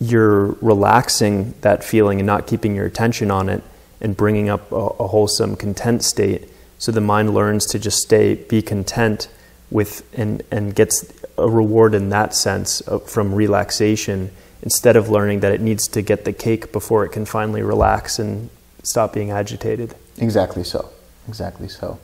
you're 0.00 0.52
relaxing 0.62 1.54
that 1.60 1.84
feeling 1.84 2.18
and 2.18 2.26
not 2.26 2.46
keeping 2.46 2.74
your 2.74 2.86
attention 2.86 3.30
on 3.30 3.48
it 3.48 3.62
and 4.00 4.16
bringing 4.16 4.48
up 4.48 4.72
a, 4.72 4.76
a 4.76 5.06
wholesome 5.06 5.54
content 5.56 6.02
state 6.02 6.48
so 6.80 6.90
the 6.90 7.00
mind 7.02 7.34
learns 7.34 7.66
to 7.66 7.78
just 7.78 7.98
stay, 7.98 8.36
be 8.36 8.62
content 8.62 9.28
with, 9.70 10.02
and, 10.18 10.42
and 10.50 10.74
gets 10.74 11.12
a 11.36 11.46
reward 11.48 11.94
in 11.94 12.08
that 12.08 12.34
sense 12.34 12.80
from 13.06 13.34
relaxation 13.34 14.30
instead 14.62 14.96
of 14.96 15.10
learning 15.10 15.40
that 15.40 15.52
it 15.52 15.60
needs 15.60 15.86
to 15.88 16.00
get 16.00 16.24
the 16.24 16.32
cake 16.32 16.72
before 16.72 17.04
it 17.04 17.10
can 17.10 17.26
finally 17.26 17.60
relax 17.60 18.18
and 18.18 18.48
stop 18.82 19.12
being 19.12 19.30
agitated. 19.30 19.94
Exactly 20.16 20.64
so. 20.64 20.88
Exactly 21.28 21.68
so. 21.68 21.98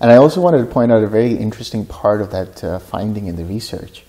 And 0.00 0.12
I 0.12 0.16
also 0.16 0.40
wanted 0.40 0.58
to 0.58 0.66
point 0.66 0.92
out 0.92 1.02
a 1.02 1.08
very 1.08 1.32
interesting 1.32 1.84
part 1.84 2.20
of 2.20 2.30
that 2.30 2.62
uh, 2.62 2.78
finding 2.78 3.26
in 3.26 3.34
the 3.34 3.44
research, 3.44 4.04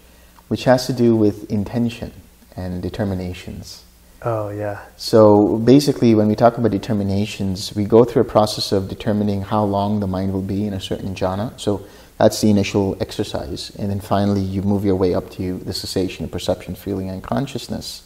which 0.49 0.65
has 0.65 0.86
to 0.86 0.93
do 0.93 1.15
with 1.15 1.49
intention 1.49 2.13
and 2.56 2.82
determinations. 2.82 3.84
Oh, 4.22 4.49
yeah. 4.49 4.84
So 4.97 5.58
basically, 5.60 6.16
when 6.16 6.28
we 6.28 6.36
talk 6.36 6.58
about 6.58 6.72
determinations, 6.72 7.76
we 7.76 7.86
go 7.86 8.03
through 8.03 8.24
a 8.24 8.26
process 8.26 8.72
of 8.72 8.89
determining 8.89 9.43
how 9.43 9.64
long 9.64 9.99
the 9.99 10.08
mind 10.08 10.34
will 10.34 10.41
be 10.41 10.66
in 10.66 10.74
a 10.74 10.82
certain 10.82 11.14
jhana. 11.14 11.60
So 11.60 11.86
that's 12.18 12.41
the 12.41 12.49
initial 12.49 12.97
exercise. 12.99 13.76
And 13.78 13.91
then 13.91 13.99
finally, 13.99 14.41
you 14.41 14.62
move 14.62 14.84
your 14.84 14.95
way 14.95 15.14
up 15.14 15.30
to 15.32 15.60
the 15.60 15.74
cessation 15.74 16.26
of 16.26 16.32
perception, 16.32 16.76
feeling, 16.76 17.10
and 17.10 17.22
consciousness. 17.22 18.03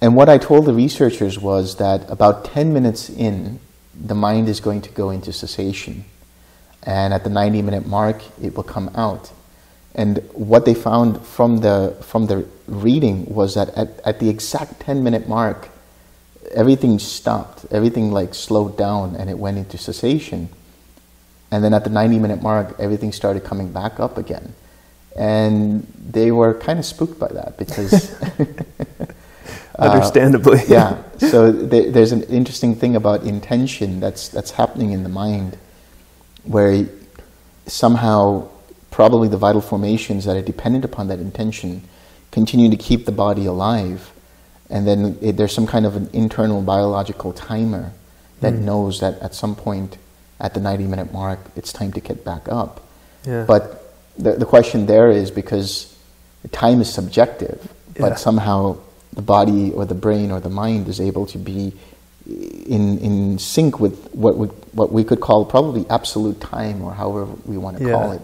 And 0.00 0.14
what 0.14 0.28
I 0.28 0.38
told 0.38 0.64
the 0.64 0.72
researchers 0.72 1.38
was 1.38 1.76
that 1.76 2.08
about 2.08 2.44
10 2.44 2.72
minutes 2.72 3.10
in, 3.10 3.58
the 3.94 4.14
mind 4.14 4.48
is 4.48 4.60
going 4.60 4.80
to 4.82 4.90
go 4.90 5.10
into 5.10 5.32
cessation. 5.32 6.04
And 6.84 7.12
at 7.12 7.24
the 7.24 7.30
90 7.30 7.62
minute 7.62 7.86
mark, 7.86 8.22
it 8.40 8.54
will 8.54 8.62
come 8.62 8.90
out. 8.94 9.32
And 9.94 10.18
what 10.32 10.64
they 10.64 10.74
found 10.74 11.26
from 11.26 11.58
the, 11.58 11.96
from 12.00 12.26
the 12.26 12.46
reading 12.66 13.26
was 13.26 13.54
that 13.54 13.70
at, 13.70 14.00
at 14.04 14.20
the 14.20 14.28
exact 14.28 14.80
10 14.80 15.02
minute 15.02 15.28
mark, 15.28 15.68
everything 16.52 16.98
stopped, 16.98 17.66
everything 17.70 18.12
like 18.12 18.34
slowed 18.34 18.76
down 18.76 19.16
and 19.16 19.28
it 19.28 19.38
went 19.38 19.58
into 19.58 19.78
cessation. 19.78 20.48
And 21.50 21.64
then 21.64 21.72
at 21.74 21.84
the 21.84 21.90
90 21.90 22.18
minute 22.18 22.42
mark, 22.42 22.76
everything 22.78 23.12
started 23.12 23.44
coming 23.44 23.72
back 23.72 23.98
up 23.98 24.18
again. 24.18 24.54
And 25.16 25.86
they 25.98 26.30
were 26.30 26.54
kind 26.54 26.78
of 26.78 26.84
spooked 26.84 27.18
by 27.18 27.28
that 27.28 27.56
because. 27.56 28.14
Understandably. 29.78 30.60
Uh, 30.60 30.64
yeah. 30.68 31.02
So 31.18 31.50
there, 31.50 31.90
there's 31.90 32.12
an 32.12 32.22
interesting 32.24 32.74
thing 32.74 32.96
about 32.96 33.22
intention 33.22 34.00
that's, 34.00 34.28
that's 34.28 34.52
happening 34.52 34.92
in 34.92 35.02
the 35.02 35.08
mind 35.08 35.56
where 36.44 36.86
somehow 37.66 38.48
probably 38.98 39.28
the 39.28 39.36
vital 39.36 39.60
formations 39.60 40.24
that 40.24 40.36
are 40.36 40.42
dependent 40.42 40.84
upon 40.84 41.06
that 41.06 41.20
intention 41.20 41.80
continue 42.32 42.68
to 42.68 42.76
keep 42.76 43.06
the 43.06 43.12
body 43.12 43.46
alive. 43.46 44.10
And 44.70 44.88
then 44.88 45.16
it, 45.22 45.36
there's 45.36 45.54
some 45.54 45.68
kind 45.68 45.86
of 45.86 45.94
an 45.94 46.10
internal 46.12 46.62
biological 46.62 47.32
timer 47.32 47.92
that 48.40 48.54
mm. 48.54 48.62
knows 48.62 48.98
that 48.98 49.16
at 49.20 49.36
some 49.36 49.54
point 49.54 49.98
at 50.40 50.52
the 50.52 50.58
90 50.58 50.88
minute 50.88 51.12
mark, 51.12 51.38
it's 51.54 51.72
time 51.72 51.92
to 51.92 52.00
get 52.00 52.24
back 52.24 52.48
up. 52.48 52.88
Yeah. 53.24 53.44
But 53.46 53.94
the, 54.18 54.32
the 54.32 54.44
question 54.44 54.86
there 54.86 55.08
is 55.10 55.30
because 55.30 55.96
time 56.50 56.80
is 56.80 56.92
subjective, 56.92 57.72
but 58.00 58.08
yeah. 58.08 58.14
somehow 58.16 58.78
the 59.12 59.22
body 59.22 59.70
or 59.70 59.84
the 59.84 59.94
brain 59.94 60.32
or 60.32 60.40
the 60.40 60.50
mind 60.50 60.88
is 60.88 61.00
able 61.00 61.24
to 61.26 61.38
be 61.38 61.72
in, 62.26 62.98
in 62.98 63.38
sync 63.38 63.78
with 63.78 64.10
what 64.12 64.36
we, 64.36 64.48
what 64.72 64.90
we 64.90 65.04
could 65.04 65.20
call 65.20 65.44
probably 65.44 65.86
absolute 65.88 66.40
time 66.40 66.82
or 66.82 66.92
however 66.92 67.26
we 67.44 67.56
want 67.56 67.78
to 67.78 67.84
yeah. 67.84 67.92
call 67.92 68.10
it. 68.10 68.22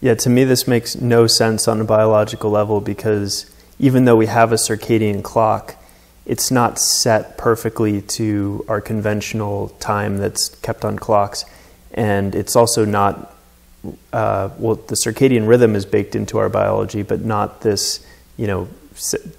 Yeah, 0.00 0.14
to 0.14 0.30
me, 0.30 0.44
this 0.44 0.66
makes 0.66 0.96
no 0.96 1.26
sense 1.26 1.68
on 1.68 1.80
a 1.80 1.84
biological 1.84 2.50
level 2.50 2.80
because 2.80 3.50
even 3.78 4.06
though 4.06 4.16
we 4.16 4.26
have 4.26 4.50
a 4.50 4.56
circadian 4.56 5.22
clock, 5.22 5.76
it's 6.24 6.50
not 6.50 6.78
set 6.78 7.36
perfectly 7.36 8.00
to 8.02 8.64
our 8.68 8.80
conventional 8.80 9.68
time 9.80 10.16
that's 10.16 10.50
kept 10.56 10.84
on 10.84 10.98
clocks. 10.98 11.44
And 11.92 12.34
it's 12.34 12.56
also 12.56 12.84
not, 12.84 13.34
uh, 14.12 14.50
well, 14.58 14.76
the 14.76 14.94
circadian 14.94 15.46
rhythm 15.46 15.74
is 15.76 15.84
baked 15.84 16.14
into 16.14 16.38
our 16.38 16.48
biology, 16.48 17.02
but 17.02 17.22
not 17.22 17.60
this, 17.60 18.04
you 18.38 18.46
know, 18.46 18.68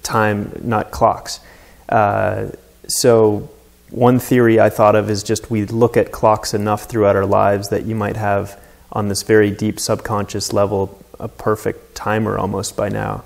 time, 0.02 0.60
not 0.62 0.90
clocks. 0.90 1.40
Uh, 1.88 2.48
so, 2.86 3.48
one 3.90 4.18
theory 4.18 4.58
I 4.58 4.70
thought 4.70 4.96
of 4.96 5.10
is 5.10 5.22
just 5.22 5.50
we 5.50 5.66
look 5.66 5.96
at 5.96 6.12
clocks 6.12 6.54
enough 6.54 6.84
throughout 6.84 7.14
our 7.14 7.26
lives 7.26 7.68
that 7.68 7.84
you 7.84 7.94
might 7.94 8.16
have 8.16 8.58
on 8.92 9.08
this 9.08 9.22
very 9.22 9.50
deep 9.50 9.80
subconscious 9.80 10.52
level 10.52 11.02
a 11.18 11.28
perfect 11.28 11.94
timer 11.94 12.36
almost 12.36 12.76
by 12.76 12.88
now. 12.88 13.24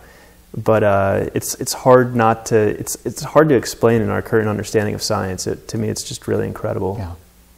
But 0.56 0.84
uh, 0.84 1.30
it's 1.34 1.54
it's 1.56 1.72
hard 1.72 2.14
not 2.14 2.46
to 2.46 2.56
it's 2.56 2.96
it's 3.04 3.22
hard 3.22 3.48
to 3.50 3.56
explain 3.56 4.00
in 4.00 4.08
our 4.08 4.22
current 4.22 4.48
understanding 4.48 4.94
of 4.94 5.02
science. 5.02 5.46
It, 5.46 5.68
to 5.68 5.78
me, 5.78 5.88
it's 5.88 6.02
just 6.02 6.26
really 6.28 6.46
incredible. 6.46 6.96
Yeah, 6.98 7.14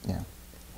yeah. 0.09 0.23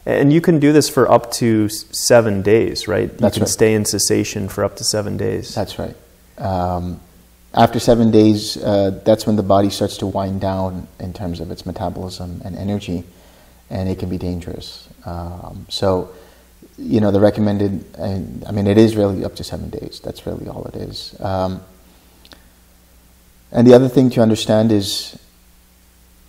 And 0.04 0.32
you 0.32 0.40
can 0.40 0.58
do 0.58 0.72
this 0.72 0.88
for 0.88 1.10
up 1.10 1.30
to 1.32 1.68
seven 1.68 2.42
days, 2.42 2.88
right? 2.88 3.10
You 3.10 3.18
That's 3.18 3.36
can 3.36 3.42
right. 3.42 3.48
stay 3.48 3.74
in 3.74 3.84
cessation 3.84 4.48
for 4.48 4.64
up 4.64 4.76
to 4.76 4.84
seven 4.84 5.16
days. 5.16 5.54
That's 5.54 5.78
right. 5.78 5.96
Um, 6.36 7.00
after 7.54 7.78
seven 7.80 8.10
days, 8.10 8.56
uh, 8.56 9.00
that's 9.04 9.26
when 9.26 9.36
the 9.36 9.42
body 9.42 9.70
starts 9.70 9.96
to 9.98 10.06
wind 10.06 10.40
down 10.40 10.88
in 10.98 11.12
terms 11.12 11.40
of 11.40 11.50
its 11.50 11.64
metabolism 11.64 12.42
and 12.44 12.56
energy, 12.56 13.04
and 13.70 13.88
it 13.88 13.98
can 13.98 14.08
be 14.08 14.18
dangerous. 14.18 14.88
Um, 15.06 15.66
so 15.68 16.10
you 16.80 17.00
know, 17.00 17.10
the 17.10 17.20
recommended, 17.20 17.84
and, 17.98 18.44
I 18.46 18.52
mean, 18.52 18.66
it 18.66 18.78
is 18.78 18.96
really 18.96 19.24
up 19.24 19.36
to 19.36 19.44
seven 19.44 19.70
days. 19.70 20.00
That's 20.02 20.26
really 20.26 20.48
all 20.48 20.64
it 20.64 20.76
is. 20.76 21.14
Um, 21.20 21.60
and 23.52 23.66
the 23.66 23.74
other 23.74 23.88
thing 23.88 24.10
to 24.10 24.22
understand 24.22 24.72
is 24.72 25.18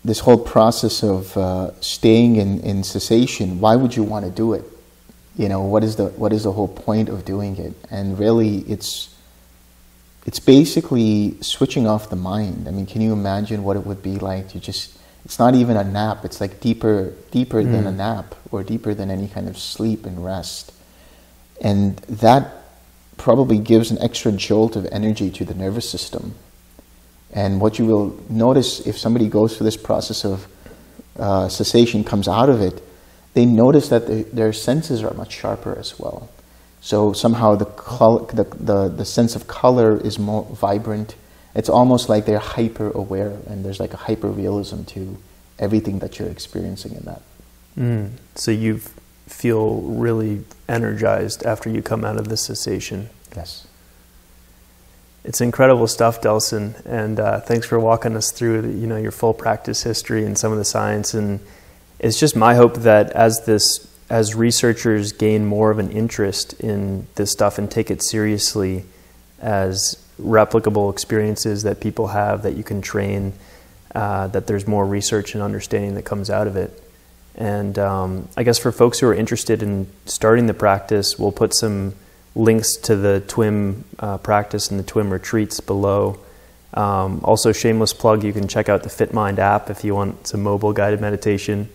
this 0.04 0.20
whole 0.20 0.38
process 0.38 1.04
of 1.04 1.38
uh, 1.38 1.80
staying 1.80 2.36
in, 2.36 2.60
in 2.62 2.84
cessation. 2.84 3.60
Why 3.60 3.76
would 3.76 3.95
you 3.95 4.04
want 4.04 4.26
to 4.26 4.32
do 4.32 4.54
it? 4.54 4.66
You 5.38 5.47
know, 5.47 5.62
what 5.62 5.84
is 5.84 5.95
the 5.95 6.08
what 6.08 6.34
is 6.34 6.43
the 6.43 6.52
whole 6.52 6.68
point 6.68 7.08
of 7.08 7.24
doing 7.24 7.58
it? 7.58 7.74
And 7.89 8.20
really, 8.20 8.58
it's 8.60 9.16
it's 10.26 10.39
basically 10.39 11.38
switching 11.41 11.88
off 11.88 12.10
the 12.10 12.16
mind. 12.16 12.68
I 12.68 12.72
mean, 12.72 12.86
can 12.86 13.02
you 13.02 13.14
imagine 13.14 13.64
what 13.64 13.78
it 13.78 13.86
would 13.86 14.04
be 14.04 14.18
like 14.18 14.49
to 14.49 14.60
just 14.60 14.97
it's 15.26 15.39
not 15.39 15.55
even 15.55 15.78
a 15.78 15.84
nap. 15.84 16.26
It's 16.26 16.41
like 16.41 16.59
deeper, 16.59 17.13
deeper 17.32 17.61
mm. 17.61 17.72
than 17.72 17.88
a 17.88 17.91
nap, 17.91 18.36
or 18.51 18.63
deeper 18.63 18.93
than 18.93 19.11
any 19.11 19.28
kind 19.28 19.47
of 19.47 19.57
sleep 19.57 20.05
and 20.05 20.24
rest. 20.24 20.74
And 21.61 21.97
that 21.97 22.51
probably 23.17 23.59
gives 23.59 23.91
an 23.91 23.99
extra 24.01 24.32
jolt 24.32 24.76
of 24.76 24.88
energy 24.91 25.30
to 25.30 25.45
the 25.45 25.53
nervous 25.53 25.89
system. 25.89 26.34
And 27.32 27.61
what 27.61 27.80
you 27.80 27.86
will 27.86 28.19
notice 28.30 28.86
if 28.86 28.97
somebody 28.97 29.30
goes 29.30 29.55
through 29.55 29.65
this 29.65 29.78
process 29.78 30.26
of 30.26 30.47
uh, 31.17 31.47
cessation, 31.47 32.03
comes 32.03 32.28
out 32.28 32.49
of 32.49 32.61
it, 32.61 32.82
they 33.34 33.45
notice 33.45 33.89
that 33.89 34.07
the, 34.07 34.24
their 34.34 34.51
senses 34.51 35.03
are 35.03 35.13
much 35.13 35.34
sharper 35.34 35.78
as 35.78 35.97
well. 35.99 36.30
So 36.82 37.13
somehow 37.13 37.55
the, 37.55 37.65
col- 37.65 38.26
the, 38.26 38.43
the, 38.43 38.89
the 38.89 39.05
sense 39.05 39.36
of 39.36 39.47
color 39.47 39.97
is 39.97 40.17
more 40.17 40.43
vibrant. 40.45 41.15
It's 41.54 41.70
almost 41.70 42.10
like 42.10 42.26
they're 42.26 42.39
hyper 42.39 42.91
aware, 42.91 43.38
and 43.47 43.66
there's 43.66 43.80
like 43.80 43.93
a 43.93 43.97
hyper 43.97 44.28
realism 44.28 44.84
to 44.84 45.18
everything 45.60 45.99
that 45.99 46.18
you're 46.18 46.30
experiencing 46.30 46.93
in 46.93 47.04
that. 47.04 47.22
Mm. 47.78 48.12
So 48.36 48.52
you 48.52 48.82
feel 49.28 49.82
really 49.82 50.43
energized 50.68 51.43
after 51.45 51.70
you 51.70 51.82
come 51.82 52.04
out 52.04 52.18
of 52.18 52.28
the 52.28 52.38
cessation. 52.38 53.10
Yes. 53.36 53.68
It's 55.24 55.39
incredible 55.39 55.88
stuff, 55.88 56.22
Delson, 56.22 56.84
and 56.86 57.20
uh, 57.20 57.39
thanks 57.41 57.68
for 57.68 57.80
walking 57.80 58.16
us 58.16 58.32
through 58.32 58.72
you 58.72 58.88
know 58.88 58.97
your 58.97 59.12
full 59.12 59.34
practice 59.34 59.84
history 59.84 60.26
and 60.26 60.38
some 60.38 60.52
of 60.52 60.58
the 60.58 60.66
science. 60.66 61.14
And 61.14 61.39
it's 61.99 62.20
just 62.20 62.36
my 62.36 62.56
hope 62.56 62.78
that 62.78 63.12
as 63.12 63.45
this 63.45 63.88
as 64.10 64.36
researchers 64.36 65.14
gain 65.14 65.45
more 65.45 65.72
of 65.72 65.80
an 65.80 65.91
interest 65.91 66.54
in 66.60 67.08
this 67.16 67.32
stuff 67.32 67.58
and 67.58 67.70
take 67.72 67.89
it 67.89 68.02
seriously 68.02 68.84
as 69.39 69.95
replicable 70.22 70.91
experiences 70.91 71.63
that 71.63 71.80
people 71.80 72.07
have 72.07 72.43
that 72.43 72.55
you 72.55 72.63
can 72.63 72.82
train, 72.82 73.34
uh, 73.95 74.28
that 74.28 74.47
there's 74.47 74.67
more 74.67 74.86
research 74.86 75.34
and 75.34 75.43
understanding 75.43 75.95
that 75.95 76.03
comes 76.03 76.30
out 76.30 76.47
of 76.47 76.55
it. 76.55 76.82
And 77.36 77.78
um, 77.80 78.28
I 78.36 78.43
guess 78.43 78.59
for 78.59 78.72
folks 78.72 78.99
who 78.99 79.07
are 79.07 79.13
interested 79.13 79.63
in 79.63 79.88
starting 80.05 80.47
the 80.47 80.53
practice, 80.53 81.17
we'll 81.17 81.32
put 81.32 81.53
some 81.53 81.95
links 82.36 82.76
to 82.76 82.95
the 82.95 83.24
TWIM 83.28 83.84
uh, 83.99 84.17
practice 84.17 84.69
and 84.69 84.80
the 84.80 84.84
TWIM 84.84 85.11
retreats 85.11 85.59
below. 85.59 86.19
Um, 86.74 87.22
also, 87.24 87.51
shameless 87.51 87.93
plug, 87.93 88.24
you 88.24 88.32
can 88.32 88.47
check 88.47 88.69
out 88.69 88.84
the 88.84 88.89
FitMind 88.89 89.39
app 89.39 89.69
if 89.69 89.84
you 89.84 89.93
want 89.93 90.28
some 90.28 90.41
mobile 90.41 90.72
guided 90.72 91.01
meditation. 91.01 91.69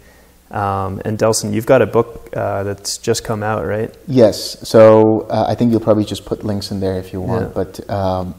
Um, 0.51 1.03
and 1.05 1.19
Delson, 1.19 1.53
you've 1.53 1.67
got 1.67 1.83
a 1.83 1.87
book 1.87 2.31
uh, 2.37 2.63
that's 2.63 2.99
just 2.99 3.25
come 3.25 3.43
out, 3.43 3.67
right? 3.67 3.95
Yes. 4.07 4.69
So 4.69 5.27
uh, 5.29 5.47
I 5.49 5.55
think 5.55 5.73
you'll 5.73 5.81
probably 5.81 6.05
just 6.05 6.25
put 6.25 6.45
links 6.45 6.71
in 6.71 6.81
there 6.81 6.99
if 6.99 7.13
you 7.13 7.21
want. 7.21 7.49
Yeah. 7.49 7.53
But 7.55 7.91
um, 7.91 8.35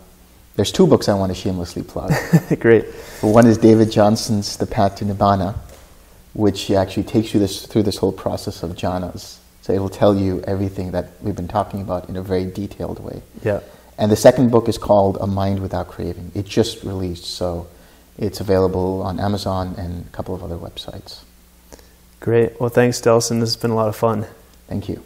there's 0.55 0.71
two 0.71 0.87
books 0.87 1.09
I 1.09 1.13
want 1.15 1.31
to 1.31 1.35
shamelessly 1.35 1.83
plug. 1.83 2.13
Great. 2.59 2.85
One 3.21 3.45
is 3.45 3.57
David 3.57 3.91
Johnson's 3.91 4.57
The 4.57 4.65
Path 4.65 4.95
to 4.97 5.05
Nibbana, 5.05 5.55
which 6.33 6.71
actually 6.71 7.03
takes 7.03 7.33
you 7.33 7.39
this, 7.39 7.65
through 7.65 7.83
this 7.83 7.97
whole 7.97 8.13
process 8.13 8.63
of 8.63 8.71
jhanas. 8.71 9.37
So 9.61 9.73
it 9.73 9.79
will 9.79 9.89
tell 9.89 10.15
you 10.15 10.41
everything 10.47 10.91
that 10.91 11.11
we've 11.21 11.35
been 11.35 11.49
talking 11.49 11.81
about 11.81 12.07
in 12.07 12.15
a 12.15 12.23
very 12.23 12.45
detailed 12.45 13.03
way. 13.03 13.21
Yeah. 13.43 13.59
And 13.97 14.11
the 14.11 14.15
second 14.15 14.49
book 14.49 14.69
is 14.69 14.77
called 14.77 15.17
A 15.19 15.27
Mind 15.27 15.59
Without 15.59 15.89
Craving. 15.89 16.31
It 16.33 16.45
just 16.45 16.83
released, 16.83 17.25
so 17.25 17.67
it's 18.17 18.39
available 18.39 19.01
on 19.01 19.19
Amazon 19.19 19.75
and 19.77 20.05
a 20.05 20.09
couple 20.09 20.33
of 20.33 20.43
other 20.43 20.55
websites. 20.55 21.23
Great. 22.19 22.59
Well, 22.59 22.69
thanks, 22.69 22.99
Delson. 22.99 23.39
This 23.39 23.49
has 23.49 23.57
been 23.57 23.71
a 23.71 23.75
lot 23.75 23.87
of 23.87 23.95
fun. 23.95 24.25
Thank 24.67 24.89
you. 24.89 25.03